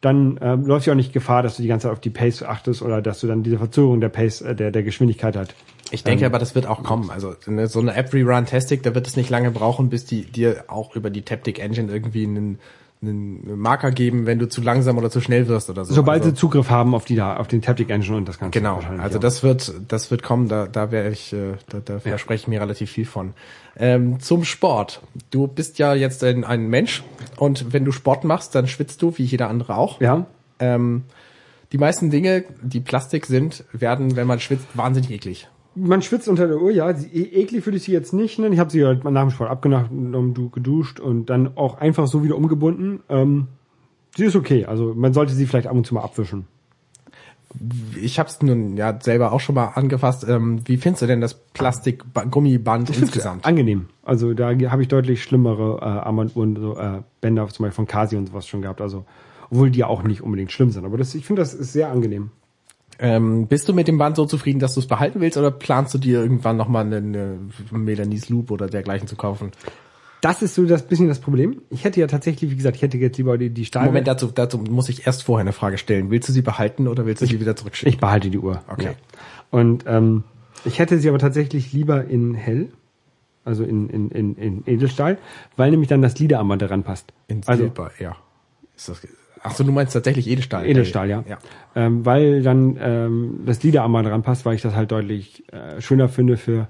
[0.00, 2.42] dann ähm, läufst du auch nicht Gefahr, dass du die ganze Zeit auf die Pace
[2.42, 5.54] achtest oder dass du dann diese Verzögerung der Pace, äh, der, der Geschwindigkeit hat.
[5.90, 7.10] ich denke aber, das wird auch kommen.
[7.10, 10.22] Also eine, so eine App wie Runtastic, da wird es nicht lange brauchen, bis die
[10.22, 12.58] dir auch über die Taptic Engine irgendwie einen,
[13.02, 15.94] einen Marker geben, wenn du zu langsam oder zu schnell wirst oder so.
[15.94, 18.58] Sobald also, sie Zugriff haben auf die da, auf den Taptic Engine und das Ganze.
[18.58, 22.42] Genau, also das wird, das wird kommen, da, da wäre ich, äh, da, da verspreche
[22.42, 23.34] ich mir relativ viel von.
[23.76, 25.02] Ähm, zum Sport.
[25.30, 27.04] Du bist ja jetzt ein, ein Mensch
[27.36, 30.00] und wenn du Sport machst, dann schwitzt du, wie jeder andere auch.
[30.00, 30.26] Ja.
[30.58, 31.04] Ähm,
[31.72, 35.48] die meisten Dinge, die Plastik sind, werden, wenn man schwitzt, wahnsinnig eklig.
[35.78, 36.92] Man schwitzt unter der Uhr, ja.
[36.94, 38.54] Sie, e- eklig würde ich sie jetzt nicht nennen.
[38.54, 42.24] Ich habe sie halt nach dem Sport abgenommen, du geduscht und dann auch einfach so
[42.24, 43.00] wieder umgebunden.
[43.08, 43.48] Ähm,
[44.16, 44.64] sie ist okay.
[44.64, 46.46] Also man sollte sie vielleicht ab und zu mal abwischen.
[47.94, 50.26] Ich habe es nun ja selber auch schon mal angefasst.
[50.28, 53.44] Ähm, wie findest du denn das Plastik-Gummiband insgesamt?
[53.44, 53.86] Angenehm.
[54.02, 58.16] Also da habe ich deutlich schlimmere äh, Armbanduhren, so äh, Bänder zum Beispiel von Kasi
[58.16, 58.80] und sowas schon gehabt.
[58.80, 59.04] Also
[59.50, 60.84] obwohl die auch nicht unbedingt schlimm sind.
[60.84, 62.30] Aber das, ich finde, das ist sehr angenehm.
[62.98, 65.94] Ähm, bist du mit dem Band so zufrieden, dass du es behalten willst oder planst
[65.94, 67.38] du dir irgendwann nochmal eine, eine
[67.70, 69.52] Melanie's Loop oder dergleichen zu kaufen?
[70.22, 71.62] Das ist so das bisschen das Problem.
[71.70, 73.86] Ich hätte ja tatsächlich, wie gesagt, ich hätte jetzt lieber die, die Stahl.
[73.86, 76.10] Moment, dazu, dazu muss ich erst vorher eine Frage stellen.
[76.10, 77.92] Willst du sie behalten oder willst du sie wieder zurückschicken?
[77.92, 78.62] Ich behalte die Uhr.
[78.68, 78.84] Okay.
[78.84, 78.90] Ja.
[79.50, 80.24] Und ähm,
[80.64, 82.72] ich hätte sie aber tatsächlich lieber in hell,
[83.44, 85.18] also in, in, in, in Edelstahl,
[85.56, 87.12] weil nämlich dann das Liederarmband daran passt.
[87.28, 88.16] In also Silber, ja.
[88.74, 89.06] Ist das,
[89.46, 90.66] ach so, du meinst tatsächlich Edelstahl.
[90.66, 91.24] Edelstahl, ja.
[91.28, 91.38] ja.
[91.74, 96.08] Ähm, weil dann ähm, das Liederarmband daran passt, weil ich das halt deutlich äh, schöner
[96.08, 96.68] finde für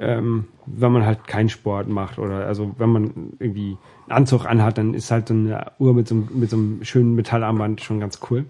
[0.00, 3.76] ähm, wenn man halt keinen Sport macht oder also wenn man irgendwie
[4.06, 6.84] einen Anzug anhat, dann ist halt so eine Uhr mit so, einem- mit so einem
[6.84, 8.44] schönen Metallarmband schon ganz cool.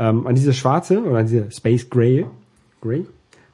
[0.00, 2.26] Ähm, an diese schwarze oder an diese Space Gray,
[2.80, 3.06] Gray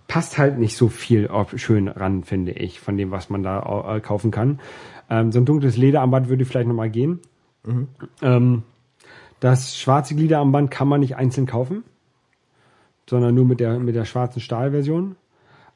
[0.09, 3.97] passt halt nicht so viel auf, schön ran, finde ich, von dem, was man da
[3.97, 4.61] äh, kaufen kann.
[5.11, 7.21] Ähm, so ein dunkles Lederarmband würde vielleicht nochmal gehen.
[8.23, 8.63] Ähm,
[9.41, 11.85] das schwarze Gliederarmband kann man nicht einzeln kaufen,
[13.09, 15.17] sondern nur mit der, mit der schwarzen Stahlversion.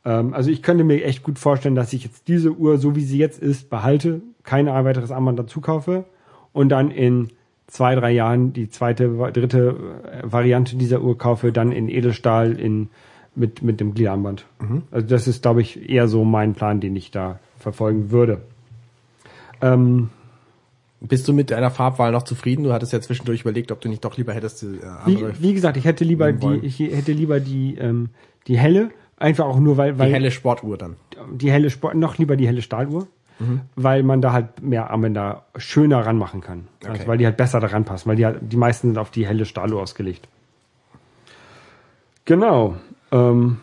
[0.04, 3.04] Ähm, also ich könnte mir echt gut vorstellen, dass ich jetzt diese Uhr, so wie
[3.04, 6.04] sie jetzt ist, behalte, kein weiteres Armband dazu kaufe
[6.52, 7.28] und dann in
[7.66, 12.88] zwei, drei Jahren die zweite, dritte äh, Variante dieser Uhr kaufe, dann in Edelstahl in,
[13.34, 14.46] mit, mit dem Gliederarmband.
[14.90, 18.40] Also das ist, glaube ich, eher so mein Plan, den ich da verfolgen würde.
[19.60, 20.10] Ähm,
[21.00, 22.62] Bist du mit deiner Farbwahl noch zufrieden?
[22.64, 24.66] Du hattest ja zwischendurch überlegt, ob du nicht doch lieber hättest äh,
[25.04, 25.32] andere.
[25.38, 26.64] wie, wie gesagt, ich hätte lieber die, wollen.
[26.64, 28.10] ich hätte lieber die, ähm,
[28.46, 30.96] die helle, einfach auch nur, weil, die weil helle Sportuhr dann.
[31.32, 33.06] die helle Sport, noch lieber die helle Stahluhr,
[33.38, 33.62] Mhm.
[33.74, 36.68] weil man da halt mehr Armbänder schöner ranmachen kann.
[36.82, 36.90] Okay.
[36.92, 39.26] Also, weil die halt besser daran passen, weil die halt, die meisten sind auf die
[39.26, 40.28] helle Stahluhr ausgelegt.
[42.26, 42.76] Genau.
[43.12, 43.56] Ähm,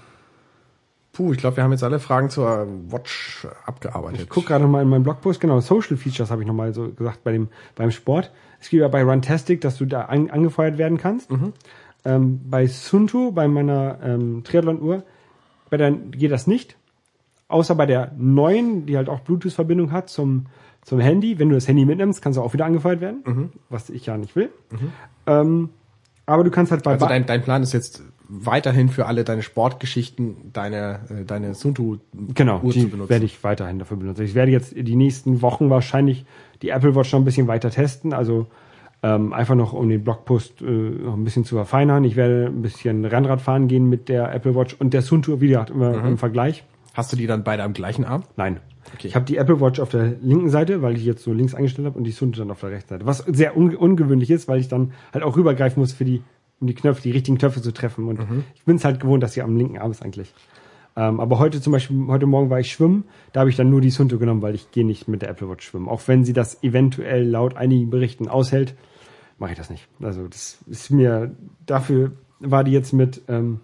[1.18, 4.22] Puh, ich glaube, wir haben jetzt alle Fragen zur Watch abgearbeitet.
[4.22, 6.90] ich guck gerade noch mal in meinem Blogpost, genau, Social Features habe ich nochmal so
[6.90, 8.32] gesagt bei dem, beim Sport.
[8.62, 11.32] Es gibt ja bei Runtastic, dass du da an, angefeuert werden kannst.
[11.32, 11.54] Mhm.
[12.06, 15.02] Ähm, bei Sunto, bei meiner ähm, Triathlon-Uhr,
[15.72, 16.78] bei der geht das nicht.
[17.48, 20.46] Außer bei der neuen, die halt auch Bluetooth-Verbindung hat zum,
[20.84, 21.40] zum Handy.
[21.40, 23.50] Wenn du das Handy mitnimmst, kannst du auch wieder angefeuert werden, Mhm.
[23.70, 24.52] was ich ja nicht will.
[25.26, 25.70] Ähm,
[26.28, 29.42] aber du kannst halt bei Also dein, dein Plan ist jetzt weiterhin für alle deine
[29.42, 31.98] Sportgeschichten deine, äh, deine Suntu
[32.34, 33.10] Genau, Uhr zu benutzen.
[33.10, 34.24] werde ich weiterhin dafür benutzen.
[34.24, 36.26] Ich werde jetzt die nächsten Wochen wahrscheinlich
[36.62, 38.14] die Apple Watch noch ein bisschen weiter testen.
[38.14, 38.48] Also
[39.04, 42.04] ähm, einfach noch um den Blogpost äh, noch ein bisschen zu verfeinern.
[42.04, 45.48] Ich werde ein bisschen Rennrad fahren gehen mit der Apple Watch und der Suntour, wie
[45.50, 46.64] gesagt, immer im Vergleich.
[46.94, 48.24] Hast du die dann beide am gleichen Arm?
[48.38, 48.60] Nein.
[48.96, 49.08] Okay.
[49.08, 51.86] Ich habe die Apple Watch auf der linken Seite, weil ich jetzt so links eingestellt
[51.86, 53.06] habe und die Suntour dann auf der rechten Seite.
[53.06, 56.24] Was sehr un ungewöhnlich ist, weil ich dann halt auch rübergreifen muss für die,
[56.60, 58.08] um die Knöpfe, die richtigen Knöpfe zu treffen.
[58.08, 58.20] Und
[58.56, 60.34] ich bin es halt gewohnt, dass sie am linken Arm ist eigentlich.
[60.98, 63.82] Ähm, aber heute zum Beispiel, heute Morgen war ich schwimmen, da habe ich dann nur
[63.82, 65.88] die Sunto genommen, weil ich gehe nicht mit der Apple Watch schwimmen.
[65.88, 68.74] Auch wenn sie das eventuell laut einigen Berichten aushält,
[69.38, 69.88] mache ich das nicht.
[70.02, 71.36] Also das ist mir,
[71.68, 73.60] dafür war die jetzt mit ähm,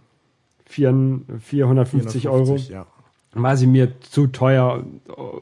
[0.65, 2.85] 4, 450 Euro, ja.
[3.33, 4.85] war sie mir zu teuer,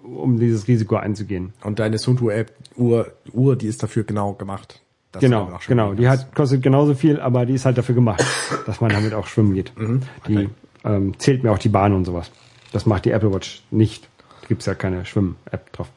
[0.04, 1.52] um dieses Risiko einzugehen.
[1.62, 4.82] Und deine Suntu App Uhr, Uhr, die ist dafür genau gemacht.
[5.12, 5.94] Dass du Genau, auch genau.
[5.94, 8.24] Die hat, kostet genauso viel, aber die ist halt dafür gemacht,
[8.66, 9.72] dass man damit auch schwimmen geht.
[9.78, 10.50] Mhm, Die
[10.84, 12.32] ähm, zählt mir auch die Bahn und sowas.
[12.72, 14.08] Das macht die Apple Watch nicht.
[14.42, 15.90] Da gibt's ja keine Schwimm-App drauf.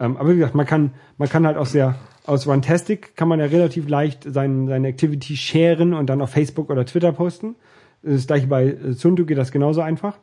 [0.00, 1.94] Ähm, aber wie gesagt, man kann, man kann halt aus der,
[2.26, 6.70] aus Runtastic kann man ja relativ leicht sein, seine Activity sharen und dann auf Facebook
[6.70, 7.54] oder Twitter posten.
[8.02, 10.18] Das ist gleich bei äh, Sunto geht das genauso einfach.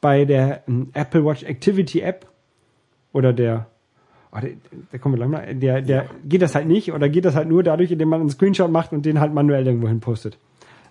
[0.00, 2.26] Bei der ähm, Apple Watch Activity App
[3.12, 3.66] oder der
[4.32, 4.50] Oh, der,
[4.92, 5.54] der wir gleich mal.
[5.54, 8.30] Der, der geht das halt nicht oder geht das halt nur dadurch, indem man einen
[8.30, 10.36] Screenshot macht und den halt manuell irgendwo hin postet.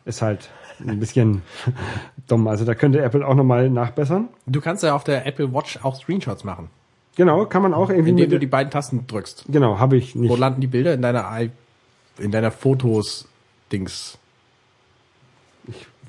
[0.06, 0.50] Ist halt
[0.86, 1.42] ein bisschen
[2.28, 2.48] dumm.
[2.48, 4.30] Also da könnte Apple auch nochmal nachbessern.
[4.46, 6.70] Du kannst ja auf der Apple Watch auch Screenshots machen,
[7.18, 9.46] Genau, kann man auch irgendwie indem du die beiden Tasten drückst.
[9.50, 10.30] Genau, habe ich nicht.
[10.30, 11.50] Wo landen die Bilder in deiner I
[12.20, 13.28] in deiner Fotos
[13.72, 14.20] Dings?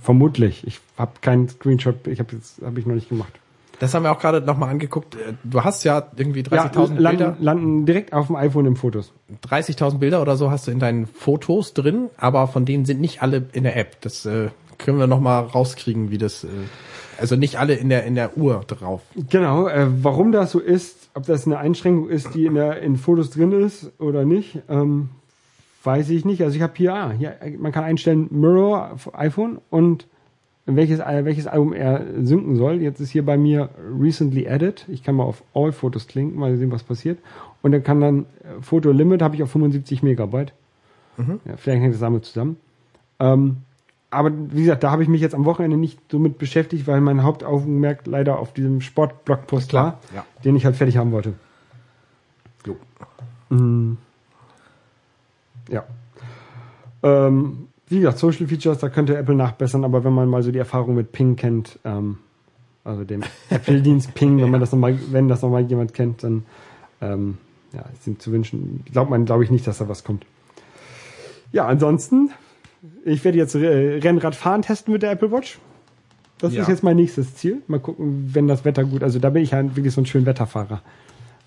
[0.02, 0.66] Vermutlich.
[0.66, 3.32] Ich habe keinen Screenshot, ich habe jetzt habe ich noch nicht gemacht.
[3.80, 5.14] Das haben wir auch gerade nochmal angeguckt.
[5.14, 7.02] Äh, Du hast ja irgendwie Ja, 30.000 Bilder.
[7.02, 9.12] landen, landen direkt auf dem iPhone im Fotos.
[9.48, 13.22] 30.000 Bilder oder so hast du in deinen Fotos drin, aber von denen sind nicht
[13.22, 14.00] alle in der App.
[14.00, 14.48] Das äh,
[14.78, 16.44] können wir noch mal rauskriegen, wie das.
[16.44, 16.48] Äh,
[17.20, 19.02] also nicht alle in der in der Uhr drauf.
[19.30, 22.96] Genau, äh, warum das so ist, ob das eine Einschränkung ist, die in, der, in
[22.96, 25.08] Fotos drin ist oder nicht, ähm,
[25.82, 26.42] weiß ich nicht.
[26.42, 30.06] Also ich habe hier, ah, hier, man kann einstellen Mirror auf iPhone und
[30.76, 32.82] welches, äh, welches Album er synken soll.
[32.82, 34.84] Jetzt ist hier bei mir Recently Added.
[34.88, 37.18] Ich kann mal auf All Fotos klinken, mal sehen, was passiert.
[37.62, 40.52] Und dann kann dann äh, Foto Limit habe ich auf 75 Megabyte.
[41.18, 42.56] Ja, vielleicht hängt das damit zusammen.
[43.18, 43.58] Ähm,
[44.10, 47.00] aber wie gesagt, da habe ich mich jetzt am Wochenende nicht so mit beschäftigt, weil
[47.00, 50.24] mein Hauptaugenmerk leider auf diesem Sportblogpost war, ja.
[50.44, 51.34] den ich halt fertig haben wollte.
[52.66, 52.76] Jo.
[55.70, 55.84] Ja.
[57.02, 60.58] Ähm, Wie gesagt, Social Features, da könnte Apple nachbessern, aber wenn man mal so die
[60.58, 62.18] Erfahrung mit Ping kennt, ähm,
[62.84, 66.44] also dem Apple-Dienst Ping, wenn man das noch mal, wenn das nochmal jemand kennt, dann
[67.00, 67.38] ähm,
[67.72, 68.84] ja, ist ihm zu wünschen.
[68.92, 70.24] Glaubt man, glaube ich nicht, dass da was kommt.
[71.52, 72.30] Ja, ansonsten,
[73.04, 75.58] ich werde jetzt äh, Rennradfahren testen mit der Apple Watch.
[76.38, 76.62] Das Ja.
[76.62, 77.62] ist jetzt mein nächstes Ziel.
[77.66, 80.24] Mal gucken, wenn das Wetter gut, also da bin ich halt wirklich so ein schön
[80.26, 80.82] Wetterfahrer.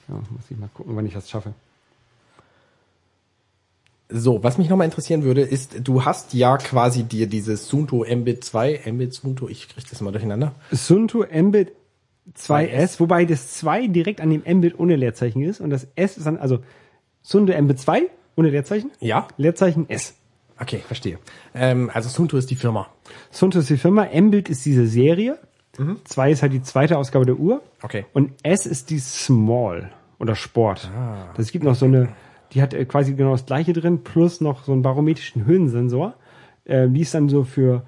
[0.10, 1.54] Ja, muss ich mal gucken, wann ich das schaffe.
[4.12, 8.44] So, was mich nochmal interessieren würde, ist, du hast ja quasi dir dieses Sunto Mbit
[8.44, 10.54] 2, Mbit Sunto, ich krieg das immer durcheinander.
[10.72, 11.72] Sunto Mbit
[12.38, 16.26] 2S, wobei das 2 direkt an dem Mbit ohne Leerzeichen ist und das S ist
[16.28, 16.60] dann, also
[17.22, 18.04] Sunto Mbit 2
[18.36, 19.28] ohne Leerzeichen, Ja?
[19.38, 20.14] Leerzeichen S.
[20.60, 21.18] Okay, verstehe.
[21.56, 22.88] Ähm, also Sunto ist die Firma.
[23.32, 25.38] Sunto ist die Firma, Mbit ist diese Serie,
[26.04, 28.06] 2 ist halt die zweite Ausgabe der Uhr Okay.
[28.14, 29.90] und S ist die Small
[30.20, 30.92] oder Sport.
[31.38, 32.10] Das gibt noch so eine,
[32.54, 36.14] die hat äh, quasi genau das gleiche drin, plus noch so einen barometrischen Höhensensor.
[36.66, 37.84] Äh, die ist dann so für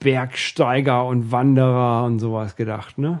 [0.00, 3.20] Bergsteiger und Wanderer und sowas gedacht, ne?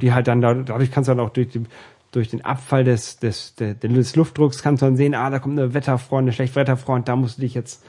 [0.00, 1.64] Die halt dann, da- dadurch kannst du dann auch durch, die,
[2.12, 5.58] durch den Abfall des, des, des, des Luftdrucks kannst du dann sehen, ah, da kommt
[5.58, 7.84] eine Wetterfront, eine Schlechtwetterfront, da musst du dich jetzt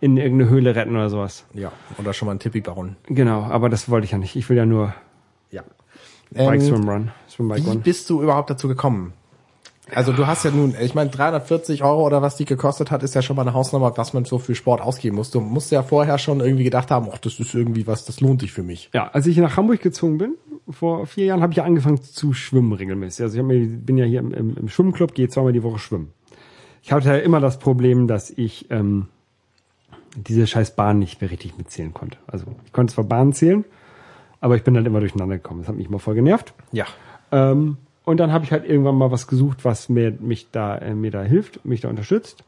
[0.00, 1.46] in irgendeine Höhle retten oder sowas.
[1.54, 2.96] Ja, oder schon mal ein Tippi bauen.
[3.06, 4.34] Genau, aber das wollte ich ja nicht.
[4.36, 4.92] Ich will ja nur
[5.50, 5.62] Ja.
[6.32, 7.10] Bike Ähm, Swim Run.
[7.28, 7.80] Swim Bike wie Run.
[7.80, 9.12] bist du überhaupt dazu gekommen?
[9.92, 13.14] Also du hast ja nun, ich meine, 340 Euro oder was die gekostet hat, ist
[13.14, 15.30] ja schon mal eine Hausnummer, was man so für Sport ausgeben muss.
[15.30, 18.40] Du musst ja vorher schon irgendwie gedacht haben, ach, das ist irgendwie was, das lohnt
[18.40, 18.88] sich für mich.
[18.94, 20.36] Ja, als ich nach Hamburg gezogen bin,
[20.70, 23.24] vor vier Jahren, habe ich ja angefangen zu schwimmen regelmäßig.
[23.24, 25.78] Also ich hab mir, bin ja hier im, im, im Schwimmclub, gehe zweimal die Woche
[25.78, 26.12] schwimmen.
[26.82, 29.08] Ich hatte ja immer das Problem, dass ich ähm,
[30.16, 32.16] diese scheiß Bahn nicht mehr richtig mitzählen konnte.
[32.26, 33.64] Also ich konnte zwar Bahn zählen,
[34.40, 35.60] aber ich bin dann immer durcheinander gekommen.
[35.60, 36.54] Das hat mich immer voll genervt.
[36.72, 36.86] Ja.
[37.32, 40.94] Ähm, und dann habe ich halt irgendwann mal was gesucht, was mir mich da äh,
[40.94, 42.44] mir da hilft, mich da unterstützt.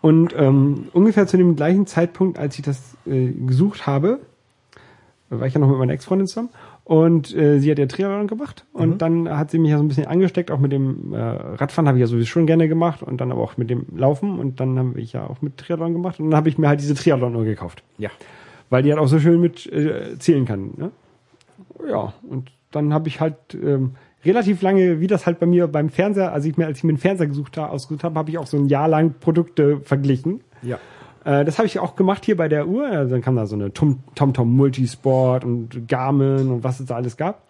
[0.00, 4.18] Und ähm, ungefähr zu dem gleichen Zeitpunkt, als ich das äh, gesucht habe,
[5.30, 6.50] war ich ja noch mit meiner Ex-Freundin zusammen
[6.84, 9.88] und äh, sie hat ja Triathlon gemacht und dann hat sie mich ja so ein
[9.88, 13.20] bisschen angesteckt, auch mit dem äh, Radfahren habe ich ja sowieso schon gerne gemacht und
[13.20, 16.18] dann aber auch mit dem Laufen und dann habe ich ja auch mit Triathlon gemacht
[16.20, 18.10] und dann habe ich mir halt diese Triathlon-Uhr gekauft Ja.
[18.68, 20.72] weil die halt auch so schön mit äh, zählen kann.
[20.76, 20.90] Ne?
[21.88, 23.92] Ja, und dann habe ich halt ähm,
[24.24, 26.90] relativ lange, wie das halt bei mir beim Fernseher, als ich mir, als ich mir
[26.90, 30.40] einen Fernseher gesucht habe, ausgesucht habe, habe ich auch so ein Jahr lang Produkte verglichen.
[30.62, 30.78] Ja.
[31.24, 32.86] Äh, das habe ich auch gemacht hier bei der Uhr.
[32.86, 36.96] Also dann kam da so eine Tom- TomTom Multisport und Garmin und was es da
[36.96, 37.42] alles gab.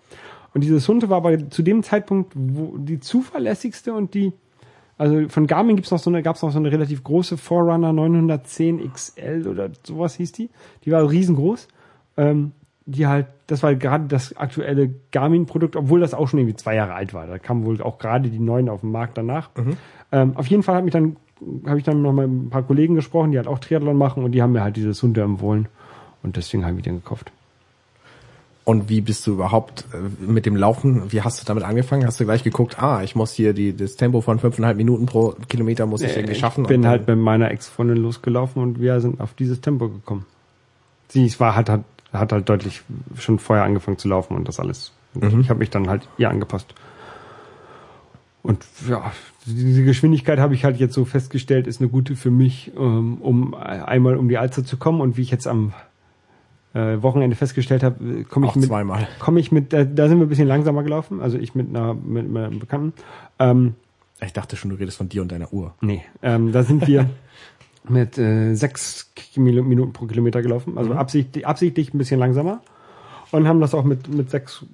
[0.54, 4.32] Und diese Sunte war aber zu dem Zeitpunkt wo die zuverlässigste und die,
[4.98, 8.92] also von Garmin gibt's noch so eine, gab's noch so eine relativ große Forerunner 910
[8.92, 10.50] XL oder sowas hieß die.
[10.84, 11.68] Die war riesengroß.
[12.18, 12.52] Ähm,
[12.86, 16.94] die halt, das war gerade das aktuelle Garmin-Produkt, obwohl das auch schon irgendwie zwei Jahre
[16.94, 17.26] alt war.
[17.26, 19.50] Da kamen wohl auch gerade die neuen auf den Markt danach.
[20.10, 21.16] Ähm, auf jeden Fall dann,
[21.66, 24.24] habe ich dann noch mal mit ein paar Kollegen gesprochen, die halt auch Triathlon machen
[24.24, 25.68] und die haben mir halt dieses Hunde empfohlen.
[26.22, 27.32] Und deswegen habe ich den gekauft.
[28.64, 32.06] Und wie bist du überhaupt äh, mit dem Laufen, wie hast du damit angefangen?
[32.06, 35.34] Hast du gleich geguckt, ah, ich muss hier die, das Tempo von fünfeinhalb Minuten pro
[35.48, 36.62] Kilometer muss ich irgendwie schaffen.
[36.62, 40.26] Ich bin halt mit meiner Ex-Freundin losgelaufen und wir sind auf dieses Tempo gekommen.
[41.08, 41.82] Sie es war, hat, hat,
[42.12, 42.82] hat halt deutlich
[43.18, 44.92] schon vorher angefangen zu laufen und das alles.
[45.14, 46.74] Und Ich habe mich dann halt ihr angepasst.
[48.42, 49.12] Und ja,
[49.46, 53.54] diese Geschwindigkeit habe ich halt jetzt so festgestellt, ist eine gute für mich, ähm, um
[53.54, 55.00] einmal um die Alster zu kommen.
[55.00, 55.72] Und wie ich jetzt am
[56.74, 59.06] äh, Wochenende festgestellt habe, komme ich Auch mit zweimal.
[59.20, 61.94] komme ich mit, da, da sind wir ein bisschen langsamer gelaufen, also ich mit einer
[61.94, 62.94] mit, mit einem Bekannten.
[63.38, 63.74] Ähm,
[64.20, 65.74] Ich dachte schon, du redest von dir und deiner Uhr.
[65.80, 67.08] Nee, ähm, da sind wir
[67.88, 72.60] mit äh, sechs Minuten pro Kilometer gelaufen, also absichtlich, absichtlich ein bisschen langsamer
[73.30, 74.64] und haben das auch mit mit sechs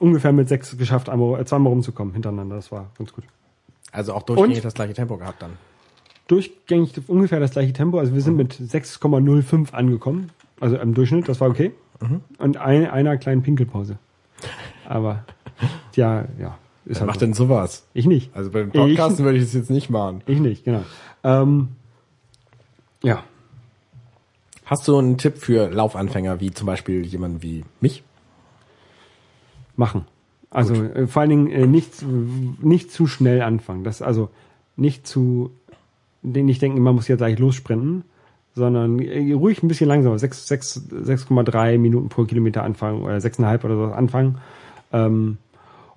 [0.00, 2.56] ungefähr mit sechs geschafft, einmal äh, zweimal rumzukommen hintereinander.
[2.56, 3.24] Das war ganz gut.
[3.92, 4.64] Also auch durchgängig Und?
[4.64, 5.52] das gleiche Tempo gehabt dann.
[6.26, 10.30] Durchgängig ungefähr das gleiche Tempo, also wir sind mit 6,05 angekommen,
[10.60, 11.72] also im Durchschnitt, das war okay.
[12.38, 13.98] Und ein, einer kleinen Pinkelpause.
[14.86, 15.24] Aber
[15.94, 17.26] ja, ja, ist Wer halt macht so.
[17.26, 17.86] denn sowas?
[17.92, 18.34] Ich nicht.
[18.36, 20.22] Also beim Podcasten würde ich das jetzt nicht machen.
[20.26, 20.84] Ich nicht, genau.
[21.24, 21.68] Ähm,
[23.02, 23.22] ja,
[24.64, 28.02] Hast du einen Tipp für Laufanfänger, wie zum Beispiel jemand wie mich?
[29.76, 30.04] machen.
[30.50, 33.84] Also äh, vor allen Dingen äh, nicht, zu- nicht zu schnell anfangen.
[33.84, 34.28] Das also
[34.76, 35.50] nicht zu
[36.22, 38.02] nicht denken, man muss jetzt gleich lossprinten,
[38.54, 40.18] sondern äh, ruhig ein bisschen langsamer.
[40.18, 44.38] Sechs- sechs- 6,3 Minuten pro Kilometer anfangen oder 6,5 oder so anfangen.
[44.92, 45.38] Ähm,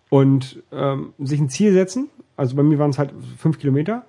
[0.09, 2.09] und ähm, sich ein Ziel setzen.
[2.37, 4.05] Also bei mir waren es halt fünf Kilometer.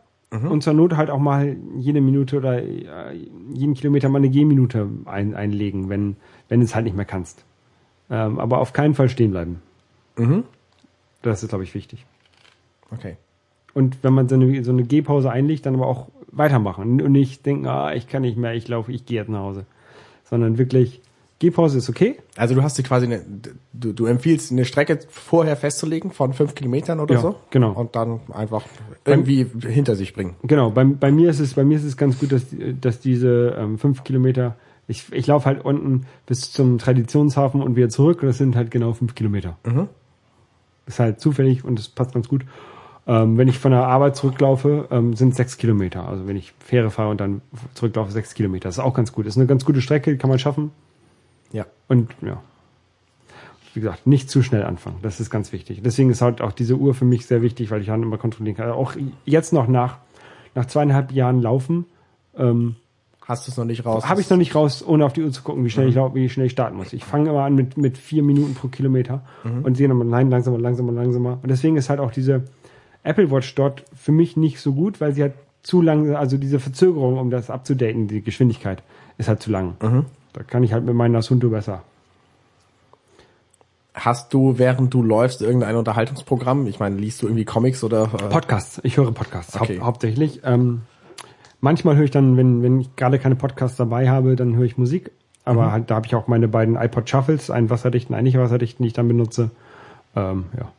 [0.48, 3.14] Und zur Not halt auch mal jede Minute oder äh,
[3.52, 6.16] jeden Kilometer mal eine Gehminute ein, einlegen, wenn,
[6.48, 7.44] wenn du es halt nicht mehr kannst.
[8.10, 9.60] Ähm, aber auf keinen Fall stehen bleiben.
[10.16, 10.44] Mhm.
[11.20, 12.06] Das ist, glaube ich, wichtig.
[12.90, 13.16] Okay.
[13.74, 17.44] Und wenn man so eine, so eine Gehpause einlegt, dann aber auch weitermachen und nicht
[17.46, 19.66] denken, ah, ich kann nicht mehr, ich laufe, ich gehe jetzt nach Hause.
[20.24, 21.02] sondern wirklich
[21.42, 22.18] Gehpause ist okay.
[22.36, 23.20] Also du hast dir quasi eine,
[23.72, 27.34] du, du empfiehlst eine Strecke vorher festzulegen von fünf Kilometern oder Ja, so.
[27.50, 27.72] genau.
[27.72, 28.62] Und dann einfach
[29.04, 30.36] irgendwie hinter sich bringen.
[30.44, 32.46] Genau, bei, bei mir ist es, bei mir ist es ganz gut, dass,
[32.80, 34.54] dass diese ähm, fünf Kilometer,
[34.86, 38.70] ich, ich laufe halt unten bis zum Traditionshafen und wieder zurück und das sind halt
[38.70, 39.58] genau fünf Kilometer.
[40.86, 42.44] Ist halt zufällig und das passt ganz gut.
[43.04, 46.06] Ähm, wenn ich von der Arbeit zurücklaufe, ähm, sind sechs Kilometer.
[46.06, 47.42] Also wenn ich Fähre fahre und dann
[47.74, 48.68] zurücklaufe, sechs Kilometer.
[48.68, 49.26] Das ist auch ganz gut.
[49.26, 50.70] Das ist eine ganz gute Strecke, kann man schaffen.
[51.52, 51.66] Ja.
[51.88, 52.40] Und ja,
[53.74, 54.96] wie gesagt, nicht zu schnell anfangen.
[55.02, 55.80] Das ist ganz wichtig.
[55.82, 58.56] Deswegen ist halt auch diese Uhr für mich sehr wichtig, weil ich dann immer kontrollieren
[58.56, 58.70] kann.
[58.70, 59.98] Auch jetzt noch nach,
[60.54, 61.86] nach zweieinhalb Jahren Laufen,
[62.36, 62.76] ähm,
[63.24, 64.08] Hast du es noch nicht raus?
[64.08, 66.12] habe ich noch nicht raus, ohne auf die Uhr zu gucken, wie schnell ich lau-
[66.14, 66.92] wie schnell ich starten muss.
[66.92, 69.22] Ich fange immer an mit, mit vier Minuten pro Kilometer
[69.62, 71.38] und sehe nochmal, nein, langsamer, langsamer, langsamer.
[71.40, 72.42] Und deswegen ist halt auch diese
[73.04, 76.58] Apple Watch dort für mich nicht so gut, weil sie halt zu lang, also diese
[76.58, 78.82] Verzögerung, um das abzudaten, die Geschwindigkeit,
[79.18, 79.74] ist halt zu lang.
[80.32, 81.82] Da kann ich halt mit meiner Asunto besser.
[83.94, 86.66] Hast du, während du läufst, irgendein Unterhaltungsprogramm?
[86.66, 88.04] Ich meine, liest du irgendwie Comics oder?
[88.04, 88.80] Äh, Podcasts.
[88.84, 89.78] Ich höre Podcasts Okay.
[89.80, 90.40] hau hauptsächlich.
[90.44, 90.82] Ähm,
[91.60, 94.78] manchmal höre ich dann, wenn, wenn ich gerade keine Podcasts dabei habe, dann höre ich
[94.78, 95.10] Musik.
[95.44, 98.84] Aber halt, da habe ich auch meine beiden iPod Shuffles, einen wasserdichten, einen nicht wasserdichten,
[98.84, 99.50] die ich dann benutze.
[100.14, 100.70] Ähm, ja.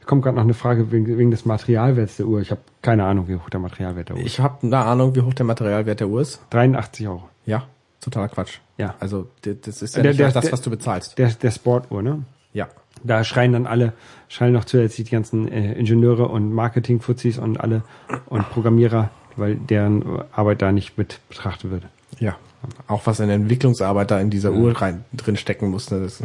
[0.00, 2.40] Es kommt gerade noch eine Frage wegen, wegen des Materialwerts der Uhr.
[2.40, 4.26] Ich habe keine Ahnung, wie hoch der Materialwert der Uhr ist.
[4.26, 6.42] ich habe eine Ahnung, wie hoch der Materialwert der Uhr ist.
[6.50, 7.28] 83 Euro.
[7.46, 7.62] Ja,
[8.00, 8.58] totaler Quatsch.
[8.78, 8.94] Ja.
[9.00, 11.18] Also das ist ja Der- nicht der- das, was du bezahlst.
[11.18, 12.22] Der, der Sportuhr, ne?
[12.52, 12.68] Ja.
[13.04, 13.92] Da schreien dann alle,
[14.28, 17.82] schreien noch zusätzlich die ganzen äh, Ingenieure und Marketing-Fuzis und alle
[18.26, 21.84] und Programmierer, weil deren Arbeit da nicht mit betrachtet wird.
[22.18, 22.36] Ja.
[22.88, 25.90] Auch was in Entwicklungsarbeit da in dieser Uhr rein, drin stecken muss.
[25.90, 26.00] Ne?
[26.00, 26.24] Das, äh,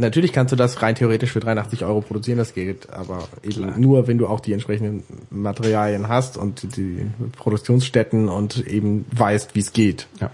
[0.00, 4.08] natürlich kannst du das rein theoretisch für 83 Euro produzieren, das geht, aber eben nur,
[4.08, 7.06] wenn du auch die entsprechenden Materialien hast und die
[7.36, 10.08] Produktionsstätten und eben weißt, wie es geht.
[10.20, 10.30] Ja.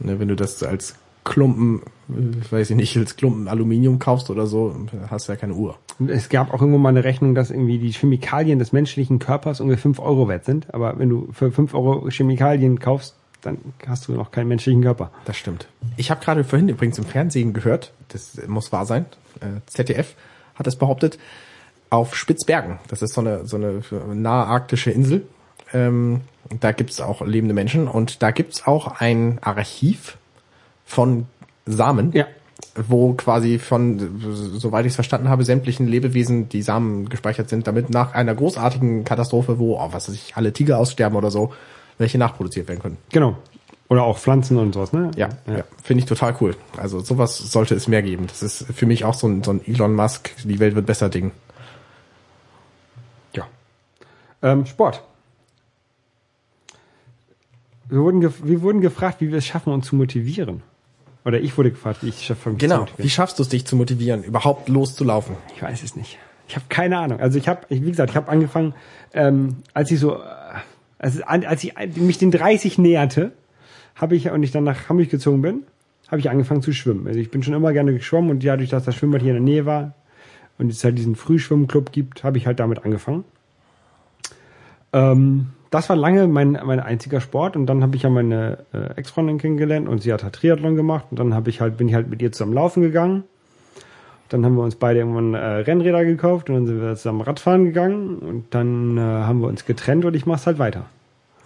[0.00, 0.94] Ne, wenn du das als
[1.24, 4.74] Klumpen, weiß ich nicht, als Klumpen Aluminium kaufst oder so,
[5.10, 5.76] hast du ja keine Uhr.
[6.06, 9.82] Es gab auch irgendwo mal eine Rechnung, dass irgendwie die Chemikalien des menschlichen Körpers ungefähr
[9.82, 10.72] 5 Euro wert sind.
[10.72, 15.10] Aber wenn du für 5 Euro Chemikalien kaufst, dann hast du noch keinen menschlichen Körper.
[15.24, 15.68] Das stimmt.
[15.96, 19.06] Ich habe gerade vorhin übrigens im Fernsehen gehört, das muss wahr sein,
[19.40, 20.14] äh, ZDF
[20.54, 21.18] hat es behauptet,
[21.90, 23.80] auf Spitzbergen, das ist so eine, so eine
[24.14, 25.26] nahe arktische Insel,
[25.72, 26.22] ähm,
[26.60, 30.18] da gibt's auch lebende Menschen und da gibt's auch ein Archiv
[30.84, 31.26] von
[31.66, 32.26] Samen, Ja.
[32.74, 34.20] wo quasi von,
[34.54, 39.04] soweit ich es verstanden habe, sämtlichen Lebewesen die Samen gespeichert sind, damit nach einer großartigen
[39.04, 41.52] Katastrophe, wo, oh, was weiß ich, alle Tiger aussterben oder so,
[41.98, 42.96] welche nachproduziert werden können.
[43.10, 43.36] Genau.
[43.90, 45.10] Oder auch Pflanzen und sowas, ne?
[45.16, 45.64] Ja, ja.
[45.82, 46.54] finde ich total cool.
[46.76, 48.26] Also sowas sollte es mehr geben.
[48.26, 51.08] Das ist für mich auch so ein, so ein Elon Musk, die Welt wird besser
[51.08, 51.30] Ding.
[53.32, 53.46] ja.
[54.42, 55.02] Ähm, Sport.
[57.88, 60.62] Wir wurden, wir wurden gefragt, wie wir es schaffen, uns zu motivieren.
[61.24, 62.80] Oder ich wurde gefragt, wie ich es schaffe, mich zu Genau.
[62.80, 63.04] motivieren.
[63.04, 65.36] Wie schaffst du es, dich zu motivieren, überhaupt loszulaufen?
[65.56, 66.18] Ich weiß es nicht.
[66.48, 67.20] Ich habe keine Ahnung.
[67.20, 68.74] Also ich habe, wie gesagt, ich habe angefangen,
[69.14, 70.18] ähm, als ich so,
[70.98, 73.32] äh, als, als ich mich den 30 näherte,
[73.94, 75.62] habe ich und ich dann nach Hamburg gezogen bin,
[76.08, 77.06] habe ich angefangen zu schwimmen.
[77.06, 79.54] Also ich bin schon immer gerne geschwommen und dadurch, dass das Schwimmbad hier in der
[79.54, 79.94] Nähe war
[80.58, 83.24] und es halt diesen Frühschwimmclub gibt, habe ich halt damit angefangen.
[84.92, 88.94] Ähm, das war lange mein, mein einziger Sport und dann habe ich ja meine äh,
[88.96, 91.94] Ex-Freundin kennengelernt und sie hat halt Triathlon gemacht und dann habe ich halt bin ich
[91.94, 93.24] halt mit ihr zusammen laufen gegangen.
[94.28, 97.64] Dann haben wir uns beide irgendwann äh, Rennräder gekauft und dann sind wir zusammen Radfahren
[97.64, 100.86] gegangen und dann äh, haben wir uns getrennt und ich mach's halt weiter.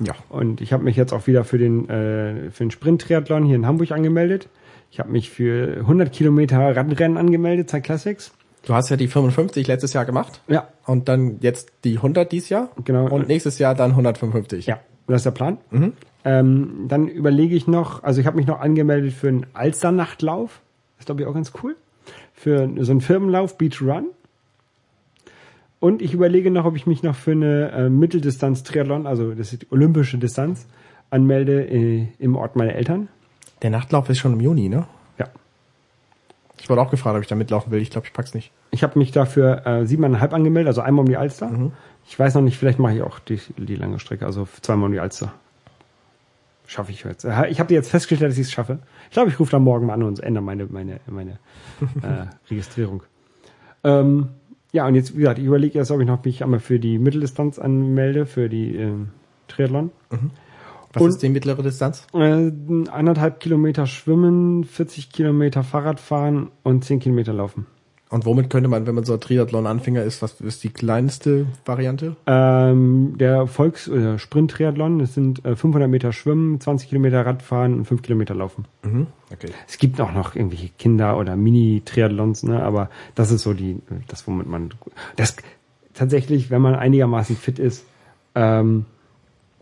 [0.00, 0.14] Ja.
[0.28, 3.66] Und ich habe mich jetzt auch wieder für den äh, für den Sprint-Triathlon hier in
[3.66, 4.48] Hamburg angemeldet.
[4.90, 8.32] Ich habe mich für 100 Kilometer Radrennen angemeldet, Zeit Classics.
[8.64, 10.40] Du hast ja die 55 letztes Jahr gemacht.
[10.48, 12.68] Ja, Und dann jetzt die 100 dies Jahr.
[12.84, 13.08] Genau.
[13.08, 14.66] Und nächstes Jahr dann 155.
[14.66, 15.58] Ja, das ist der Plan.
[16.24, 20.60] Ähm, dann überlege ich noch, also ich habe mich noch angemeldet für einen Alsternachtlauf.
[20.96, 21.76] Das glaube ich auch ganz cool.
[22.42, 24.06] Für so einen Firmenlauf, Beach Run.
[25.78, 29.62] Und ich überlege noch, ob ich mich noch für eine äh, Mitteldistanz-Triathlon, also das ist
[29.62, 30.66] die olympische Distanz,
[31.08, 33.06] anmelde äh, im Ort meiner Eltern.
[33.62, 34.88] Der Nachtlauf ist schon im Juni, ne?
[35.18, 35.28] Ja.
[36.58, 37.80] Ich wurde auch gefragt, ob ich da mitlaufen will.
[37.80, 38.50] Ich glaube, ich pack's nicht.
[38.72, 41.70] Ich habe mich dafür äh, siebeneinhalb angemeldet, also einmal um die Alster.
[42.08, 44.92] Ich weiß noch nicht, vielleicht mache ich auch die, die lange Strecke, also zweimal um
[44.92, 45.32] die Alster.
[46.72, 47.24] Schaffe ich jetzt.
[47.24, 48.78] Äh, Ich habe jetzt festgestellt, dass ich es schaffe.
[49.06, 51.32] Ich glaube, ich rufe da morgen mal an und ändere meine, meine, meine
[52.02, 53.02] äh, Registrierung.
[53.84, 54.28] Ähm,
[54.72, 56.98] ja, und jetzt, wie gesagt, ich überlege erst, ob ich noch mich einmal für die
[56.98, 59.08] Mitteldistanz anmelde, für die ähm,
[59.48, 59.90] Triathlon.
[60.94, 62.06] Was Und- ist die mittlere Distanz?
[62.14, 62.50] Äh,
[62.90, 67.66] eineinhalb Kilometer schwimmen, 40 Kilometer Fahrrad fahren und 10 Kilometer laufen.
[68.12, 72.14] Und womit könnte man, wenn man so Triathlon-Anfänger ist, was ist die kleinste Variante?
[72.26, 77.86] Ähm, der Volks- oder Sprint-Triathlon, das sind äh, 500 Meter Schwimmen, 20 Kilometer Radfahren und
[77.86, 78.66] 5 Kilometer Laufen.
[78.82, 79.06] Mhm.
[79.32, 79.48] Okay.
[79.66, 82.62] Es gibt auch noch irgendwelche Kinder- oder Mini-Triathlons, ne?
[82.62, 84.74] aber das ist so die, das womit man,
[85.16, 85.34] das
[85.94, 87.86] tatsächlich, wenn man einigermaßen fit ist,
[88.34, 88.84] ähm,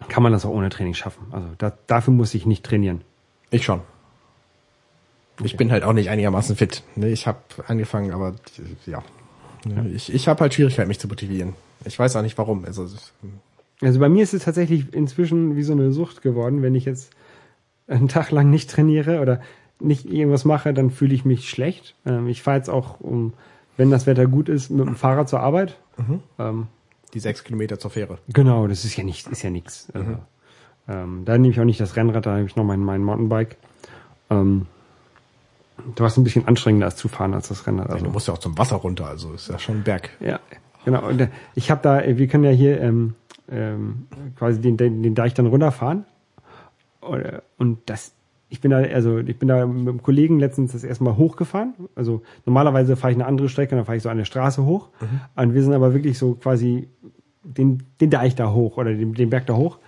[0.09, 1.22] kann man das auch ohne Training schaffen.
[1.31, 3.02] Also da, dafür muss ich nicht trainieren.
[3.52, 3.81] Ich schon.
[5.43, 6.83] Ich bin halt auch nicht einigermaßen fit.
[6.97, 8.35] Ne, Ich habe angefangen, aber
[8.87, 9.03] ja.
[9.95, 11.55] Ich, ich habe halt Schwierigkeiten, mich zu motivieren.
[11.85, 12.65] Ich weiß auch nicht warum.
[12.65, 13.12] Also, es-
[13.83, 16.62] Also bei mir ist es tatsächlich inzwischen wie so eine Sucht geworden.
[16.62, 17.11] Wenn ich jetzt
[17.89, 19.41] einen Tag lang nicht trainiere oder
[19.81, 21.95] nicht irgendwas mache, dann fühle ich mich schlecht.
[22.07, 23.33] Ähm, ich fahre jetzt auch, um,
[23.77, 25.79] wenn das Wetter gut ist, mit dem Fahrrad zur Arbeit.
[26.39, 26.67] Ähm,
[27.15, 28.19] die sechs Kilometer zur Fähre.
[28.33, 29.89] genau, das ist ja nicht, ist ja nichts.
[29.95, 30.17] Also,
[30.89, 33.57] ähm, da nehme ich auch nicht das Rennrad, da habe ich noch mein, mein Mountainbike.
[34.31, 34.67] Ähm,
[35.97, 37.90] was ein bisschen anstrengender ist zu fahren als das Rennrad.
[37.90, 38.05] Also.
[38.05, 40.11] Du musst ja auch zum Wasser runter, also ist ja schon ein Berg.
[40.20, 40.40] Ja,
[40.85, 41.07] genau.
[41.09, 43.15] Und äh, ich habe da, wir können ja hier ähm,
[43.51, 46.05] ähm, quasi den, den, den Deich dann runterfahren.
[47.01, 48.12] Oder- Und das,
[48.48, 51.74] ich bin da, also ich bin da mit einem Kollegen letztens das erste Mal hochgefahren.
[51.94, 54.89] Also normalerweise fahre ich eine andere Strecke, dann fahre ich so eine Straße hoch.
[55.36, 56.89] Und wir sind aber wirklich so quasi
[57.43, 59.78] den, den Deich da hoch oder den, den Berg da hoch.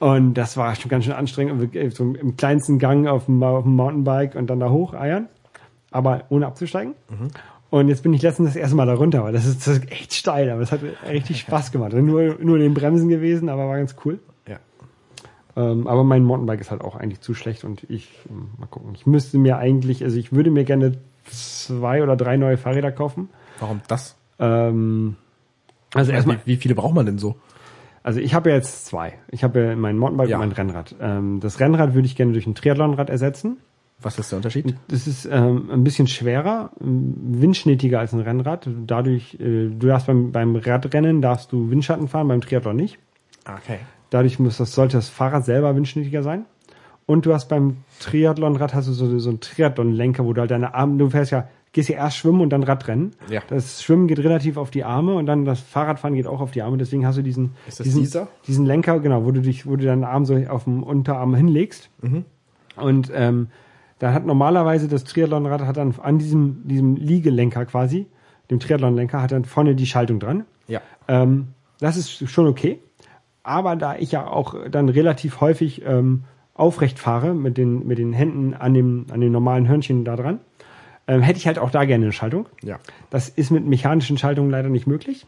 [0.00, 1.72] Und das war schon ganz schön anstrengend.
[1.72, 5.28] Wir- So im kleinsten Gang auf dem, auf dem Mountainbike und dann da hoch eiern.
[5.90, 6.94] Aber ohne abzusteigen.
[7.70, 9.90] Und jetzt bin ich letztens das erste Mal da runter, weil das ist, das ist
[9.90, 11.92] echt steil, aber es hat richtig Spaß gemacht.
[11.94, 14.18] Nur, nur in den Bremsen gewesen, aber war ganz cool.
[14.46, 14.58] Ja.
[15.56, 18.90] Ähm, aber mein Mountainbike ist halt auch eigentlich zu schlecht und ich, ähm, mal gucken,
[18.94, 20.92] ich müsste mir eigentlich, also ich würde mir gerne
[21.24, 23.28] zwei oder drei neue Fahrräder kaufen.
[23.60, 24.16] Warum das?
[24.38, 25.16] Ähm,
[25.94, 27.36] also Also erstmal, wie, wie viele braucht man denn so?
[28.02, 29.14] Also ich habe ja jetzt zwei.
[29.30, 30.36] Ich habe ja mein Mountainbike Ja.
[30.38, 30.94] und mein Rennrad.
[31.00, 33.58] Ähm, das Rennrad würde ich gerne durch ein Triathlonrad ersetzen.
[34.00, 34.76] Was ist der Unterschied?
[34.86, 38.68] Das ist ähm, ein bisschen schwerer, ähm, windschnittiger als ein Rennrad.
[38.86, 42.98] Dadurch, äh, du darfst beim, beim Radrennen darfst du Windschatten fahren, beim Triathlon nicht.
[43.44, 43.78] Okay.
[44.10, 46.44] Dadurch muss das, sollte das Fahrrad selber windschnittiger sein.
[47.06, 50.74] Und du hast beim Triathlonrad hast du so, so einen Triathlon-Lenker, wo du halt deine
[50.74, 51.48] Arme, du fährst ja,
[51.78, 53.12] gehst ja erst schwimmen und dann Radrennen.
[53.30, 53.40] Ja.
[53.46, 56.60] Das Schwimmen geht relativ auf die Arme und dann das Fahrradfahren geht auch auf die
[56.60, 56.76] Arme.
[56.76, 58.28] Deswegen hast du diesen, Ist das diesen, dieser?
[58.48, 61.88] diesen Lenker, genau, wo du dich, wo du deinen Arm so auf dem Unterarm hinlegst.
[62.02, 62.24] Mhm.
[62.74, 63.46] Und ähm,
[64.00, 68.06] da hat normalerweise das Triathlonrad hat dann an diesem, diesem Liegelenker quasi,
[68.50, 70.46] dem Triathlonlenker, hat dann vorne die Schaltung dran.
[70.66, 70.80] Ja.
[71.06, 71.46] Ähm,
[71.78, 72.80] das ist schon okay.
[73.44, 76.24] Aber da ich ja auch dann relativ häufig ähm,
[76.54, 80.40] aufrecht fahre mit den, mit den Händen an dem, an dem normalen Hörnchen da dran,
[81.08, 82.46] ähm, hätte ich halt auch da gerne eine Schaltung.
[82.62, 82.78] Ja.
[83.10, 85.26] Das ist mit mechanischen Schaltungen leider nicht möglich,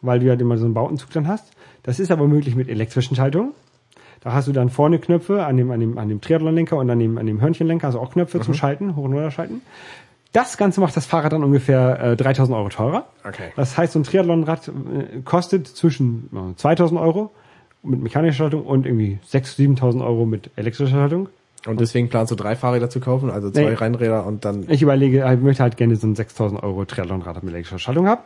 [0.00, 1.52] weil du halt immer so einen Bautenzug dann hast.
[1.82, 3.52] Das ist aber möglich mit elektrischen Schaltungen.
[4.20, 6.98] Da hast du dann vorne Knöpfe an dem, an dem, an dem Triathlonlenker und an
[6.98, 9.62] dem, an dem Hörnchenlenker, also auch Knöpfe zum Schalten, hoch und runter schalten.
[10.32, 13.06] Das Ganze macht das Fahrrad dann ungefähr äh, 3000 Euro teurer.
[13.26, 13.52] Okay.
[13.56, 17.30] Das heißt, so ein Triathlonrad äh, kostet zwischen äh, 2000 Euro
[17.82, 21.28] mit mechanischer Schaltung und irgendwie 6.000, 7.000 Euro mit elektrischer Schaltung.
[21.66, 23.74] Und deswegen planst du drei Fahrräder zu kaufen, also zwei Nee.
[23.74, 24.64] Rennräder und dann.
[24.68, 28.22] Ich überlege, ich möchte halt gerne so ein 6.000 Euro Triathlonrad mit elektrischer Schaltung haben.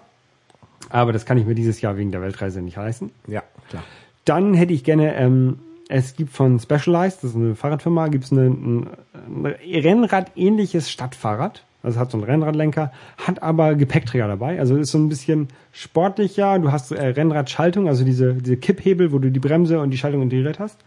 [0.90, 3.10] Aber das kann ich mir dieses Jahr wegen der Weltreise nicht leisten.
[3.26, 3.82] Ja, klar.
[4.24, 8.32] Dann hätte ich gerne, ähm, es gibt von Specialized, das ist eine Fahrradfirma, gibt es
[8.32, 11.64] ein, ein Rennrad-ähnliches Stadtfahrrad.
[11.82, 14.60] Also hat so einen Rennradlenker, hat aber Gepäckträger dabei.
[14.60, 16.60] Also ist so ein bisschen sportlicher.
[16.60, 20.22] Du hast äh, Rennradschaltung, also diese, diese Kipphebel, wo du die Bremse und die Schaltung
[20.22, 20.78] integriert hast.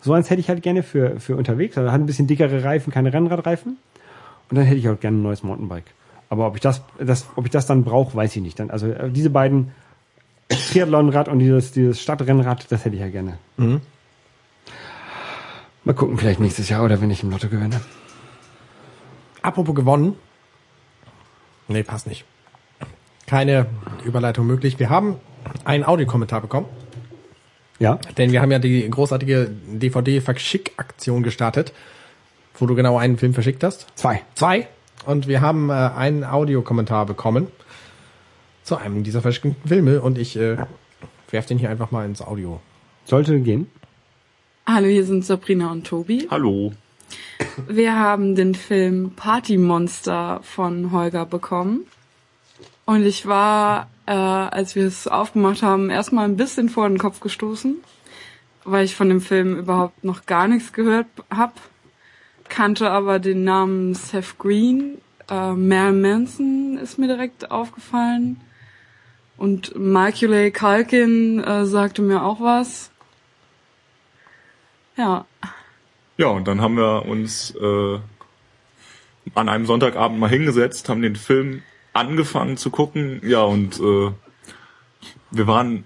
[0.00, 1.76] So eins hätte ich halt gerne für, für unterwegs.
[1.76, 3.76] Also hat ein bisschen dickere Reifen, keine Rennradreifen.
[4.50, 5.92] Und dann hätte ich auch gerne ein neues Mountainbike.
[6.30, 8.58] Aber ob ich das, das, ob ich das dann brauche, weiß ich nicht.
[8.60, 9.72] Dann, also äh, diese beiden
[10.48, 13.38] Triathlonrad und dieses, dieses Stadtrennrad, das hätte ich ja gerne.
[15.84, 17.80] Mal gucken, vielleicht nächstes Jahr oder wenn ich im Lotto gewinne.
[19.42, 20.16] Apropos gewonnen.
[21.68, 22.24] Nee, passt nicht.
[23.26, 23.66] Keine
[24.04, 24.78] Überleitung möglich.
[24.78, 25.16] Wir haben
[25.64, 26.66] einen Audiokommentar bekommen,
[27.78, 27.98] Ja?
[28.16, 31.72] denn wir haben ja die großartige DVD-Verschick-Aktion gestartet,
[32.58, 33.86] wo du genau einen Film verschickt hast.
[33.94, 34.22] Zwei.
[34.34, 34.68] Zwei.
[35.06, 37.46] Und wir haben äh, einen Audiokommentar bekommen
[38.64, 40.56] zu einem dieser verschickten Filme und ich äh,
[41.30, 42.60] werf den hier einfach mal ins Audio.
[43.04, 43.70] Sollte gehen.
[44.66, 46.28] Hallo, hier sind Sabrina und Tobi.
[46.30, 46.72] Hallo.
[47.66, 51.86] Wir haben den Film Party Monster von Holger bekommen.
[52.84, 57.20] Und ich war, äh, als wir es aufgemacht haben, erstmal ein bisschen vor den Kopf
[57.20, 57.76] gestoßen,
[58.64, 61.60] weil ich von dem Film überhaupt noch gar nichts gehört hab,
[62.48, 64.96] kannte aber den Namen Seth Green.
[65.28, 68.40] Äh, Mel Manson ist mir direkt aufgefallen.
[69.36, 72.90] Und Macaulay Culkin äh, sagte mir auch was.
[74.96, 75.26] Ja,
[76.16, 77.98] Ja, und dann haben wir uns äh,
[79.34, 81.62] an einem Sonntagabend mal hingesetzt, haben den Film
[81.98, 84.10] angefangen zu gucken, ja, und äh,
[85.30, 85.84] wir waren,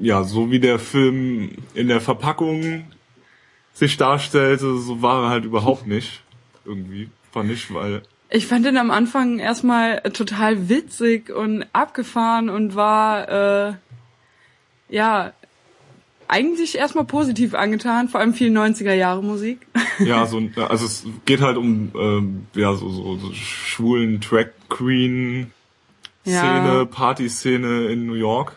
[0.00, 2.84] ja, so wie der Film in der Verpackung
[3.72, 6.22] sich darstellte, so war er halt überhaupt nicht.
[6.64, 12.74] Irgendwie, fand ich, weil Ich fand den am Anfang erstmal total witzig und abgefahren und
[12.74, 13.74] war, äh,
[14.88, 15.32] ja,
[16.28, 19.66] eigentlich erstmal positiv angetan, vor allem viel 90er Jahre Musik.
[19.98, 25.50] Ja, so also es geht halt um ähm, ja so, so, so schwulen Track Queen
[26.24, 26.84] Szene, Ja.
[26.84, 28.56] Partyszene in New York.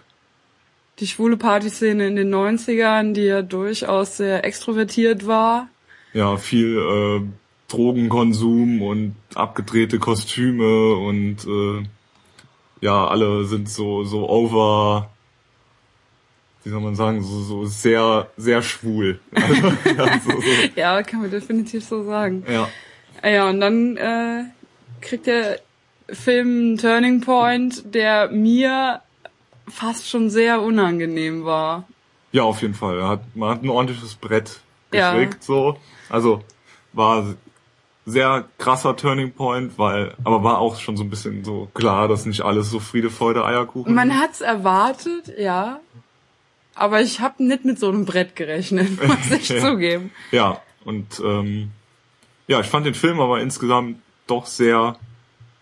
[1.00, 5.70] Die schwule Partyszene in den 90ern, die ja durchaus sehr extrovertiert war.
[6.14, 7.22] Ja, viel äh,
[7.72, 11.84] Drogenkonsum und abgedrehte Kostüme und äh,
[12.82, 15.10] ja, alle sind so so over
[16.64, 19.20] wie soll man sagen, so, so sehr, sehr schwul.
[19.34, 19.68] Also,
[19.98, 22.44] ja, so, so, Ja, kann man definitiv so sagen.
[22.50, 22.68] ja.
[23.22, 24.44] Ja, und dann äh,
[25.02, 25.60] kriegt der
[26.08, 29.02] Film einen Turning Point, der mir
[29.68, 31.86] fast schon sehr unangenehm war.
[32.32, 32.98] Ja, auf jeden Fall.
[33.00, 34.62] Er hat, man hat ein ordentliches Brett
[34.94, 35.14] Ja.
[35.14, 35.78] gekriegt, so.
[36.10, 36.42] Also
[36.94, 37.26] war
[38.06, 42.26] sehr krasser Turning Point, weil, aber war auch schon so ein bisschen so klar, dass
[42.26, 43.94] nicht alles so Friede, Freude, Eierkuchen.
[43.94, 45.80] Man hat's erwartet, ja.
[46.80, 49.60] Aber ich habe nicht mit so einem Brett gerechnet, muss ich Ja.
[49.60, 50.12] zugeben.
[50.32, 51.72] Ja, und ähm,
[52.48, 53.98] ja, ich fand den Film aber insgesamt
[54.28, 54.96] doch sehr,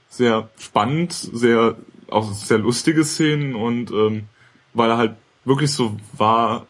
[0.09, 1.75] sehr spannend, sehr,
[2.09, 4.25] auch sehr lustige Szenen und ähm,
[4.73, 6.67] weil er halt wirklich so war,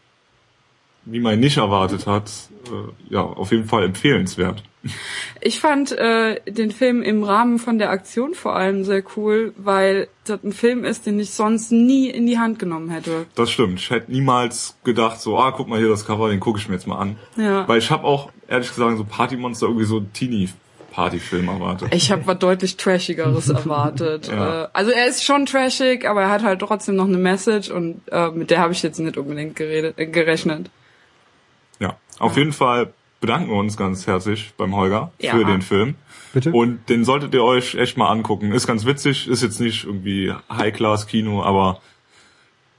[1.04, 2.30] wie man ihn nicht erwartet hat,
[2.66, 4.62] äh, ja, auf jeden Fall empfehlenswert.
[5.40, 10.08] Ich fand äh, den Film im Rahmen von der Aktion vor allem sehr cool, weil
[10.24, 13.26] das ein Film ist, den ich sonst nie in die Hand genommen hätte.
[13.34, 13.80] Das stimmt.
[13.80, 16.74] Ich hätte niemals gedacht, so, ah, guck mal hier das Cover, den gucke ich mir
[16.74, 17.16] jetzt mal an.
[17.36, 17.66] Ja.
[17.68, 21.88] Weil ich habe auch, ehrlich gesagt, so Partymonster irgendwie so Teenie-Partyfilm erwartet.
[21.92, 24.28] Ich habe was deutlich Trashigeres erwartet.
[24.28, 24.64] Ja.
[24.64, 28.00] Äh, also er ist schon trashig, aber er hat halt trotzdem noch eine Message und
[28.10, 30.70] äh, mit der habe ich jetzt nicht unbedingt geredet, äh, gerechnet.
[32.18, 35.32] Auf jeden Fall bedanken wir uns ganz herzlich beim Holger Ja.
[35.32, 35.94] für den Film.
[36.32, 36.52] Bitte?
[36.52, 38.52] Und den solltet ihr euch echt mal angucken.
[38.52, 41.80] Ist ganz witzig, ist jetzt nicht irgendwie High-Class-Kino, aber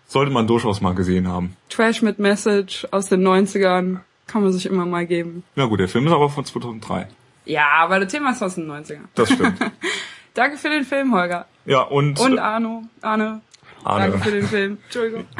[0.07, 1.55] sollte man durchaus mal gesehen haben.
[1.69, 5.43] Trash mit Message aus den 90ern kann man sich immer mal geben.
[5.55, 7.07] Na gut, der Film ist aber von 2003.
[7.45, 9.05] Ja, aber das Thema ist aus den 90ern.
[9.15, 9.59] Das stimmt.
[10.35, 11.47] Danke für den Film, Holger.
[11.65, 12.83] ja, und, Und Arno.
[13.01, 13.41] Arne.
[13.83, 14.11] Arne.
[14.11, 14.77] Danke für den Film.
[14.85, 15.25] Entschuldigung.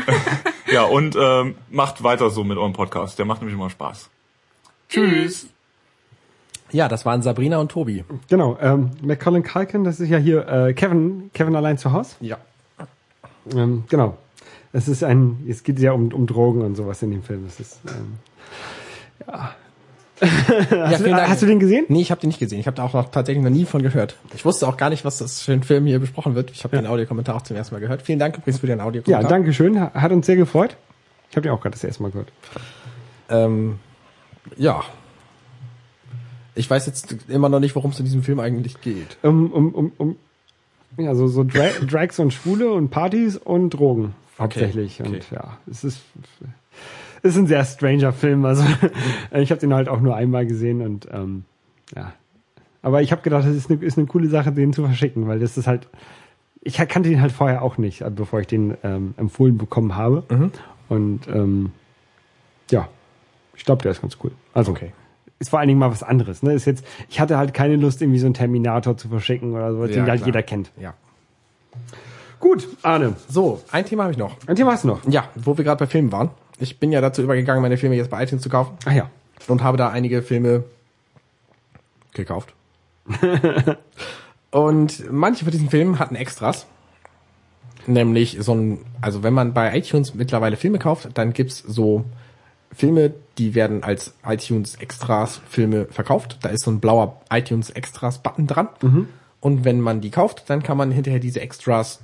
[0.72, 3.18] Ja, und ähm, macht weiter so mit eurem Podcast.
[3.18, 4.07] Der macht nämlich immer Spaß.
[4.88, 5.48] Tschüss.
[6.72, 8.06] Ja, das waren Sabrina und Tobi.
[8.30, 12.18] Genau, ähm, Macaulay Culkin, das ist ja hier äh, Kevin, Kevin allein zu Hause.
[12.20, 12.38] Ja.
[13.52, 14.16] Ähm, genau.
[14.72, 17.45] Es ist ein, es geht ja um, um Drogen und sowas in dem Film.
[17.48, 18.20] Es ist, ähm,
[19.26, 19.56] ja
[20.72, 21.86] hast, du, hast du den gesehen?
[21.88, 22.60] Nee, ich habe den nicht gesehen.
[22.60, 24.16] Ich habe da auch noch tatsächlich noch nie von gehört.
[24.36, 26.52] Ich wusste auch gar nicht, was das für ein Film hier besprochen wird.
[26.52, 28.02] Ich habe den Audiokommentar auch zum ersten Mal gehört.
[28.02, 29.30] Vielen Dank übrigens für den Ja, Audiokommentar.
[29.30, 29.80] danke schön.
[29.80, 30.76] Ha- Hat uns sehr gefreut.
[31.30, 32.32] Ich habe den auch gerade das erste Mal gehört.
[33.30, 33.80] Ähm,
[34.58, 34.82] ja.
[36.56, 39.18] Ich weiß jetzt immer noch nicht, worum es in diesem Film eigentlich geht.
[39.22, 40.16] Um, um, um, um
[40.98, 45.00] ja, so, so Dra Drags und Schwule und Partys und Drogen hauptsächlich.
[45.00, 45.10] okay.
[45.10, 46.00] Und ja, es ist,
[47.24, 48.46] ist ein sehr stranger Film.
[48.46, 48.64] Also
[49.34, 51.44] ich habe den halt auch nur einmal gesehen und ähm,
[51.96, 52.14] ja.
[52.82, 55.40] Aber ich habe gedacht, das ist eine, ist eine coole Sache, den zu verschicken, weil
[55.40, 55.88] das ist halt,
[56.62, 60.24] ich kannte ihn halt vorher auch nicht, äh, bevor ich den ähm, empfohlen bekommen habe.
[60.88, 61.72] Und ähm,
[62.72, 62.88] ja,
[63.56, 64.32] ich glaube, der ist ganz cool.
[64.54, 64.94] Also Okay.
[65.40, 66.41] ist vor allen Dingen mal was anderes.
[66.41, 66.54] Ne?
[66.54, 69.86] Ist jetzt, ich hatte halt keine Lust, irgendwie so einen Terminator zu verschicken oder so,
[69.86, 70.28] den Ja, halt klar.
[70.28, 70.72] jeder kennt.
[70.80, 70.94] Ja.
[72.40, 74.38] Gut, Arne, So, ein Thema habe ich noch.
[74.48, 75.02] ein Thema hast du noch.
[75.10, 76.30] Ja, wo wir gerade bei Filmen waren.
[76.60, 79.10] Ich bin ja dazu übergegangen, meine Filme jetzt bei iTunes zu kaufen Ach ja.
[79.48, 80.64] und habe da einige Filme
[82.14, 82.53] gekauft.
[84.52, 86.68] und manche von diesen Filmen hatten Extras.
[87.88, 92.06] Nämlich so ein, also wenn man bei iTunes mittlerweile Filme kauft, dann gibt's so
[92.72, 96.38] Filme, die werden als iTunes Extras Filme verkauft.
[96.41, 98.68] Da ist so ein blauer iTunes Extras Button dran.
[99.40, 102.02] Und wenn man die kauft, dann kann man hinterher diese Extras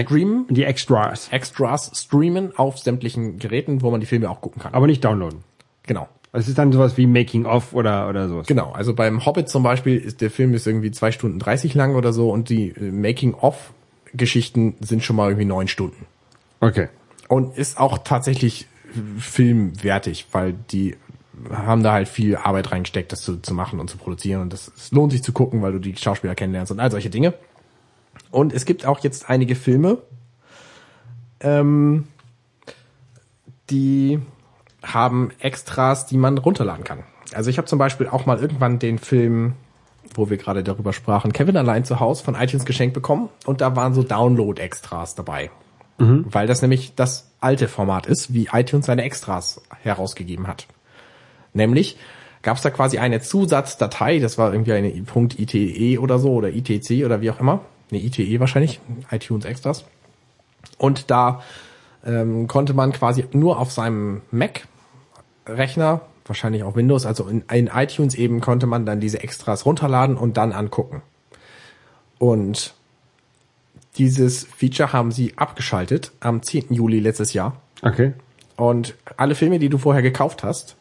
[0.00, 0.46] streamen.
[0.50, 1.28] Die Extras.
[1.30, 4.74] Extras streamen auf sämtlichen Geräten, wo man die Filme auch gucken kann.
[4.74, 5.40] Aber nicht downloaden.
[5.84, 6.08] Genau.
[6.32, 8.46] Also es ist dann sowas wie Making of oder, oder sowas.
[8.46, 11.94] Genau, also beim Hobbit zum Beispiel ist der Film ist irgendwie zwei Stunden 30 lang
[11.94, 16.06] oder so und die äh, Making-of-Geschichten sind schon mal irgendwie neun Stunden.
[16.60, 16.88] Okay.
[17.28, 20.96] Und ist auch tatsächlich äh, filmwertig, weil die
[21.50, 24.72] haben da halt viel Arbeit reingesteckt, das zu, zu machen und zu produzieren und das
[24.74, 27.34] es lohnt sich zu gucken, weil du die Schauspieler kennenlernst und all solche Dinge.
[28.32, 29.98] Und es gibt auch jetzt einige Filme,
[31.38, 32.08] ähm,
[33.70, 34.20] die
[34.82, 37.04] haben Extras, die man runterladen kann.
[37.32, 39.54] Also ich habe zum Beispiel auch mal irgendwann den Film
[40.14, 43.76] wo wir gerade darüber sprachen, Kevin allein zu Hause von iTunes geschenkt bekommen und da
[43.76, 45.50] waren so Download-Extras dabei.
[46.30, 50.66] Weil das nämlich das alte Format ist, wie iTunes seine Extras herausgegeben hat.
[51.52, 51.98] Nämlich
[52.42, 57.04] gab es da quasi eine Zusatzdatei, das war irgendwie eine .ite oder so oder ITC
[57.04, 57.60] oder wie auch immer.
[57.92, 59.84] Ne, ITE wahrscheinlich, iTunes Extras.
[60.78, 61.42] Und da
[62.06, 68.14] ähm, konnte man quasi nur auf seinem Mac-Rechner, wahrscheinlich auch Windows, also in, in iTunes
[68.14, 71.02] eben, konnte man dann diese Extras runterladen und dann angucken.
[72.18, 72.72] Und
[73.98, 76.72] dieses Feature haben sie abgeschaltet am 10.
[76.72, 77.60] Juli letztes Jahr.
[77.82, 78.14] Okay.
[78.56, 80.76] Und alle Filme, die du vorher gekauft hast,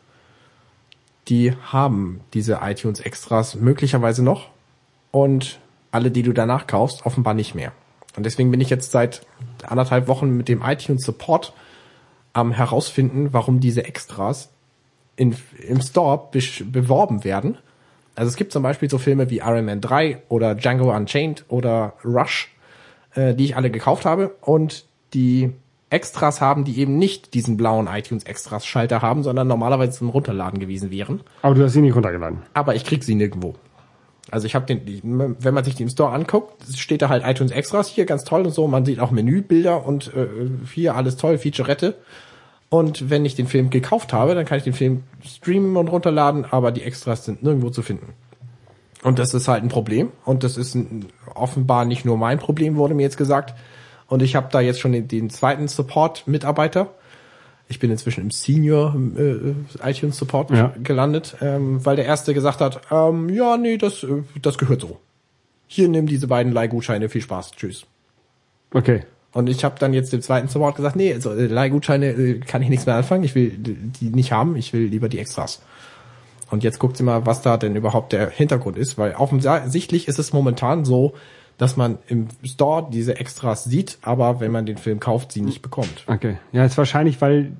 [1.27, 4.47] die haben diese iTunes Extras möglicherweise noch
[5.11, 5.59] und
[5.91, 7.71] alle, die du danach kaufst, offenbar nicht mehr.
[8.15, 9.21] Und deswegen bin ich jetzt seit
[9.65, 11.53] anderthalb Wochen mit dem iTunes Support
[12.33, 14.49] am herausfinden, warum diese Extras
[15.15, 15.35] in,
[15.67, 16.29] im Store
[16.65, 17.57] beworben werden.
[18.15, 21.93] Also es gibt zum Beispiel so Filme wie Iron Man 3 oder Django Unchained oder
[22.03, 22.53] Rush,
[23.15, 25.53] äh, die ich alle gekauft habe und die
[25.89, 30.59] Extras haben, die eben nicht diesen blauen iTunes Extras Schalter haben, sondern normalerweise zum Runterladen
[30.59, 31.21] gewesen wären.
[31.41, 32.39] Aber du hast sie nicht runtergeladen.
[32.53, 33.55] Aber ich krieg sie nirgendwo.
[34.29, 37.87] Also ich habe den, wenn man sich im Store anguckt, steht da halt iTunes Extras
[37.87, 38.67] hier ganz toll und so.
[38.67, 40.27] Man sieht auch Menübilder und äh,
[40.73, 41.95] hier alles toll, Featurette.
[42.69, 46.45] Und wenn ich den Film gekauft habe, dann kann ich den Film streamen und runterladen,
[46.45, 48.13] aber die Extras sind nirgendwo zu finden.
[49.03, 50.11] Und das ist halt ein Problem.
[50.23, 53.55] Und das ist ein, offenbar nicht nur mein Problem, wurde mir jetzt gesagt.
[54.07, 56.93] Und ich habe da jetzt schon den, den zweiten Support-Mitarbeiter.
[57.71, 60.73] Ich bin inzwischen im Senior äh, iTunes Support Ja.
[60.83, 64.99] gelandet, ähm, weil der erste gesagt hat, ähm, ja, nee, das, äh, das gehört so.
[65.67, 67.85] Hier nimm diese beiden Leihgutscheine, viel Spaß, tschüss.
[68.73, 69.03] Okay.
[69.31, 72.61] Und ich habe dann jetzt dem zweiten Support gesagt, nee, also äh, Leihgutscheine äh, kann
[72.61, 75.61] ich nichts mehr anfangen, ich will die nicht haben, ich will lieber die Extras.
[76.49, 80.19] Und jetzt guckt sie mal, was da denn überhaupt der Hintergrund ist, weil offensichtlich ist
[80.19, 81.13] es momentan so,
[81.61, 85.61] dass man im Store diese Extras sieht, aber wenn man den Film kauft, sie nicht
[85.61, 86.05] bekommt.
[86.07, 86.37] Okay.
[86.51, 87.51] Ja, ist wahrscheinlich, weil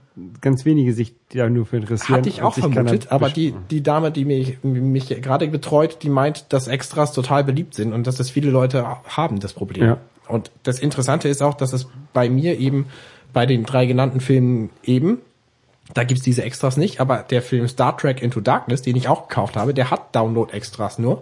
[0.41, 2.17] ganz wenige sich da nur für interessieren.
[2.17, 6.51] Hatte ich auch vermutet, aber die, die Dame, die mich, mich gerade betreut, die meint,
[6.51, 9.85] dass Extras total beliebt sind und dass das viele Leute haben, das Problem.
[9.85, 9.97] Ja.
[10.27, 12.87] Und das Interessante ist auch, dass es bei mir eben
[13.33, 15.19] bei den drei genannten Filmen eben,
[15.93, 19.27] da gibt's diese Extras nicht, aber der Film Star Trek Into Darkness, den ich auch
[19.27, 21.21] gekauft habe, der hat Download-Extras nur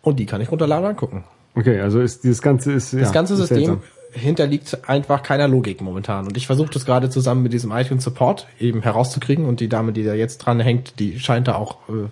[0.00, 1.24] und die kann ich runterladen und angucken.
[1.54, 3.80] Okay, also ist dieses ganze ist Das ganze System
[4.14, 6.26] hinterliegt einfach keiner Logik momentan.
[6.26, 9.44] Und ich versuche das gerade zusammen mit diesem iTunes Support eben herauszukriegen.
[9.44, 12.08] Und die Dame, die da jetzt dran hängt, die scheint da auch äh,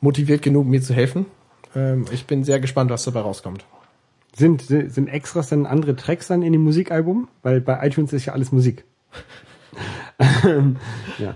[0.00, 1.26] motiviert genug, mir zu helfen.
[1.74, 3.64] Ähm, ich bin sehr gespannt, was dabei rauskommt.
[4.34, 7.28] Sind, sind Extras dann andere Tracks dann in dem Musikalbum?
[7.42, 8.84] Weil bei iTunes ist ja alles Musik.
[11.18, 11.34] Ja.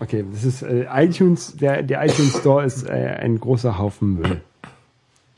[0.00, 4.40] Okay, das ist äh, iTunes, der, der iTunes Store ist äh, ein großer Haufen Müll.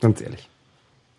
[0.00, 0.48] Ganz ehrlich.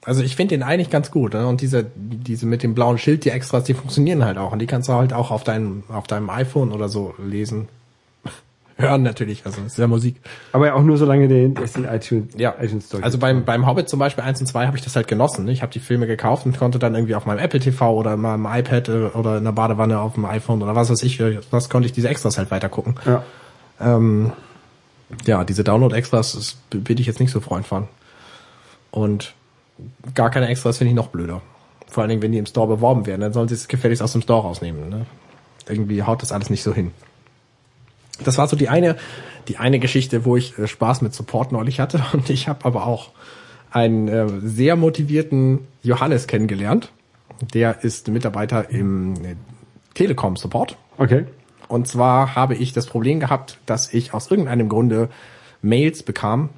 [0.06, 1.34] Also ich finde den eigentlich ganz gut.
[1.34, 1.46] Ne?
[1.46, 4.54] Und diese, diese mit dem blauen Schild, die Extras, die funktionieren halt auch.
[4.54, 7.68] Und die kannst du halt auch auf deinem, auf deinem iPhone oder so lesen.
[8.78, 10.16] Hören natürlich, also das ist ja Musik.
[10.54, 13.90] Aber auch nur solange der es in iTunes, Ja, iTunes Store also beim, beim Hobbit
[13.90, 15.44] zum Beispiel 1 und 2 habe ich das halt genossen.
[15.44, 15.52] Ne?
[15.52, 18.46] Ich habe die Filme gekauft und konnte dann irgendwie auf meinem Apple TV oder meinem
[18.46, 21.70] iPad äh, oder in der Badewanne auf dem iPhone oder was weiß ich, äh, was
[21.70, 22.96] konnte ich diese Extras halt weiter gucken.
[23.06, 23.24] Ja.
[23.82, 24.32] Ähm,
[25.26, 27.90] ja, diese Download-Extras das bin ich jetzt nicht so Freund von.
[28.92, 29.34] Und
[30.16, 31.42] gar keine Extras finde ich noch blöder.
[31.88, 34.12] Vor allen Dingen, wenn die im Store beworben werden, dann sollen sie es gefälligst aus
[34.12, 34.90] dem Store rausnehmen.
[34.90, 35.06] Ne?
[35.68, 36.92] Irgendwie haut das alles nicht so hin.
[38.24, 38.98] Das war so die eine,
[39.48, 42.04] die eine Geschichte, wo ich äh, Spaß mit Support neulich hatte.
[42.14, 43.10] Und ich habe aber auch
[43.72, 46.92] einen äh, sehr motivierten Johannes kennengelernt.
[47.54, 49.36] Der ist Mitarbeiter im äh,
[49.94, 50.78] Telekom Support.
[50.98, 51.26] Okay.
[51.68, 55.10] Und zwar habe ich das Problem gehabt, dass ich aus irgendeinem Grunde
[55.62, 56.50] Mails bekam,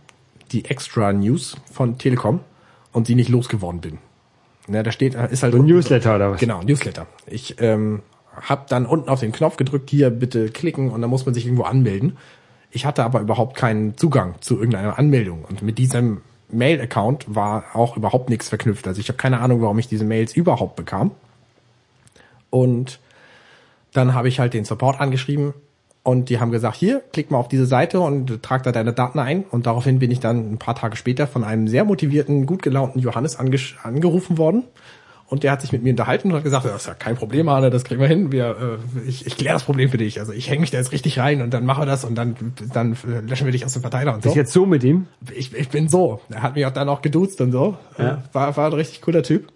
[0.52, 2.42] die Extra News von Telekom
[2.92, 3.98] und sie nicht losgeworden bin.
[4.68, 6.40] Na, da steht, ist halt So ein Newsletter oder was?
[6.40, 7.08] Genau, Newsletter.
[7.26, 8.02] Ich ähm,
[8.40, 11.46] habe dann unten auf den Knopf gedrückt, hier bitte klicken und dann muss man sich
[11.46, 12.18] irgendwo anmelden.
[12.70, 17.98] Ich hatte aber überhaupt keinen Zugang zu irgendeiner Anmeldung und mit diesem Mail-Account war auch
[17.98, 18.88] überhaupt nichts verknüpft.
[18.88, 21.12] Also ich habe keine Ahnung, warum ich diese Mails überhaupt bekam.
[22.50, 23.00] Und
[23.94, 25.54] dann habe ich halt den Support angeschrieben
[26.04, 29.20] und die haben gesagt, hier, klick mal auf diese Seite und trag da deine Daten
[29.20, 29.44] ein.
[29.44, 33.00] Und daraufhin bin ich dann ein paar Tage später von einem sehr motivierten, gut gelaunten
[33.00, 34.64] Johannes ange angerufen worden.
[35.28, 37.48] Und der hat sich mit mir unterhalten und hat gesagt, das ist ja kein Problem,
[37.48, 38.34] Arne, das kriegen wir hin.
[38.34, 40.20] Wir, äh, ich, ich kläre das Problem für dich.
[40.20, 42.36] Also ich hänge mich da jetzt richtig rein und dann machen wir das und dann,
[42.74, 44.30] dann äh, löschen wir dich aus dem Verteiler und so.
[44.30, 45.08] Ist jetzt so mit ihm?
[45.34, 46.20] Ich, ich bin so.
[46.30, 47.78] Er hat mich auch dann auch geduzt und so.
[47.98, 48.16] Ja.
[48.16, 49.48] Äh, War, war ein richtig cooler Typ.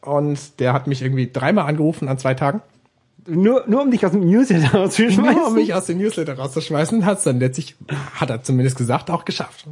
[0.00, 2.62] Und der hat mich irgendwie dreimal angerufen an zwei Tagen.
[3.28, 5.36] Nur, nur um dich aus dem Newsletter rauszuschmeißen?
[5.36, 7.76] Nur um mich aus dem Newsletter rauszuschmeißen, hat's dann letztlich,
[8.14, 9.66] hat er zumindest gesagt, auch geschafft.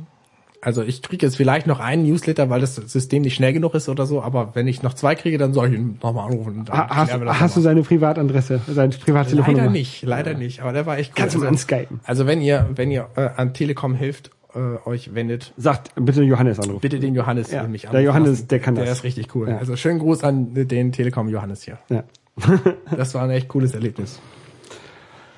[0.63, 3.89] Also ich kriege jetzt vielleicht noch einen Newsletter, weil das System nicht schnell genug ist
[3.89, 6.59] oder so, aber wenn ich noch zwei kriege, dann soll ich ihn nochmal anrufen.
[6.61, 9.65] und dann Ha- Hast, hast du seine Privatadresse, seine Privattelefonnummer?
[9.65, 11.15] Leider nicht, leider nicht, aber der war echt cool.
[11.17, 12.01] Kannst du mal also, anskypen.
[12.05, 16.59] also wenn ihr, wenn ihr äh, an Telekom hilft, äh, euch wendet, Sagt bitte Johannes
[16.59, 16.81] anrufen.
[16.81, 18.49] bitte den Johannes Ja, mich der anrufen Johannes, lassen.
[18.49, 18.99] der kann Der das.
[18.99, 19.49] ist richtig cool.
[19.51, 19.59] Ja.
[19.59, 21.79] Also schönen Gruß an den Telekom Johannes hier.
[21.91, 22.03] Ja.
[22.97, 24.21] Das war ein echt cooles Erlebnis.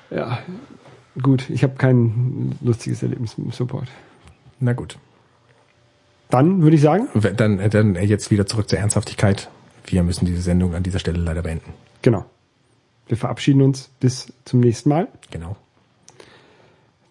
[0.09, 0.39] ja.
[1.21, 3.89] Gut, ich habe kein lustiges Erlebnis mit dem Support.
[4.59, 4.97] Na gut.
[6.29, 9.49] Dann würde ich sagen, Dann, dann jetzt wieder zurück zur Ernsthaftigkeit.
[9.85, 11.73] Wir müssen diese Sendung an dieser Stelle leider beenden.
[12.01, 12.25] genau.
[13.07, 15.07] Wir verabschieden uns bis zum nächsten Mal.
[15.31, 15.57] Genau.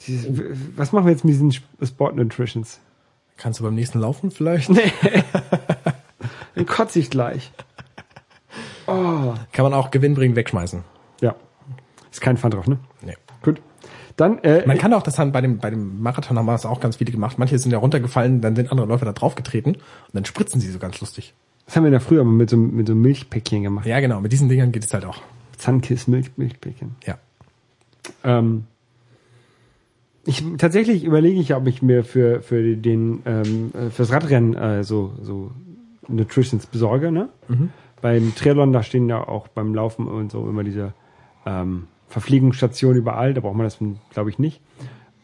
[0.06, 0.28] Dieses,
[0.76, 2.78] was machen wir jetzt mit diesen Sport Nutritions?
[3.36, 4.70] Kannst du beim nächsten laufen vielleicht?
[6.54, 7.50] Dann kotze ich gleich.
[8.88, 9.34] Oh.
[9.52, 10.82] Kann man auch gewinnbringend wegschmeißen.
[11.20, 11.34] Ja.
[12.10, 12.78] Ist kein Pfand drauf, ne?
[13.02, 13.16] Nee.
[13.42, 13.60] Gut.
[14.16, 16.66] Dann, äh, Man kann auch, das haben bei dem, bei dem Marathon haben wir das
[16.66, 17.38] auch ganz viele gemacht.
[17.38, 19.82] Manche sind ja runtergefallen, dann sind andere Läufer da draufgetreten und
[20.12, 21.34] dann spritzen sie so ganz lustig.
[21.66, 23.86] das haben wir ja früher mal mit so, mit so einem Milchpäckchen gemacht.
[23.86, 24.20] Ja, genau.
[24.20, 25.20] Mit diesen Dingern geht es halt auch.
[25.56, 26.96] Zahnkiss, Milch, Milchpäckchen.
[27.06, 27.18] Ja.
[28.24, 28.64] Ähm,
[30.24, 34.84] ich tatsächlich überlege ich, ob ich mir für für den ähm, äh, fürs Radrennen äh,
[34.84, 35.52] so so
[36.08, 37.28] Nutritions besorge, ne?
[38.00, 40.92] Beim Triathlon da stehen ja auch beim Laufen und so immer diese
[41.46, 43.34] ähm, Verpflegungsstationen überall.
[43.34, 43.78] Da braucht man das,
[44.10, 44.60] glaube ich, nicht.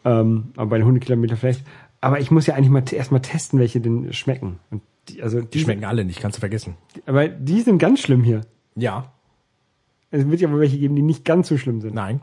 [0.03, 1.63] Ähm, aber bei den 100 Kilometer vielleicht.
[2.01, 4.59] Aber ich muss ja eigentlich mal t- erst mal testen, welche denn schmecken.
[4.69, 6.75] Und die, also Die schmecken alle nicht, kannst du vergessen.
[7.05, 8.41] Aber die sind ganz schlimm hier.
[8.75, 9.11] Ja.
[10.11, 11.95] Es wird ja aber welche geben, die nicht ganz so schlimm sind.
[11.95, 12.21] Nein.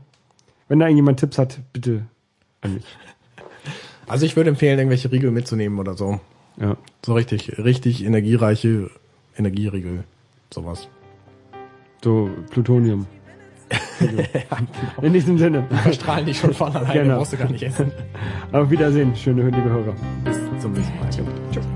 [0.68, 2.06] Wenn da irgendjemand Tipps hat, bitte
[2.60, 2.84] an mich.
[4.08, 6.20] Also ich würde empfehlen, irgendwelche Riegel mitzunehmen oder so.
[6.60, 6.76] Ja.
[7.06, 8.90] So richtig, richtig energiereiche
[9.38, 10.04] Energieriegel.
[10.52, 10.88] Sowas.
[12.02, 13.06] So Plutonium.
[15.02, 15.64] In diesem Sinne.
[15.92, 17.18] Strahlen die schon von alleine, Genau.
[17.18, 17.90] brauchst du gar nicht essen.
[18.52, 19.94] Auf Wiedersehen, schöne liebe Hörer.
[20.24, 21.08] Bis zum nächsten Mal.
[21.10, 21.66] Tschüss.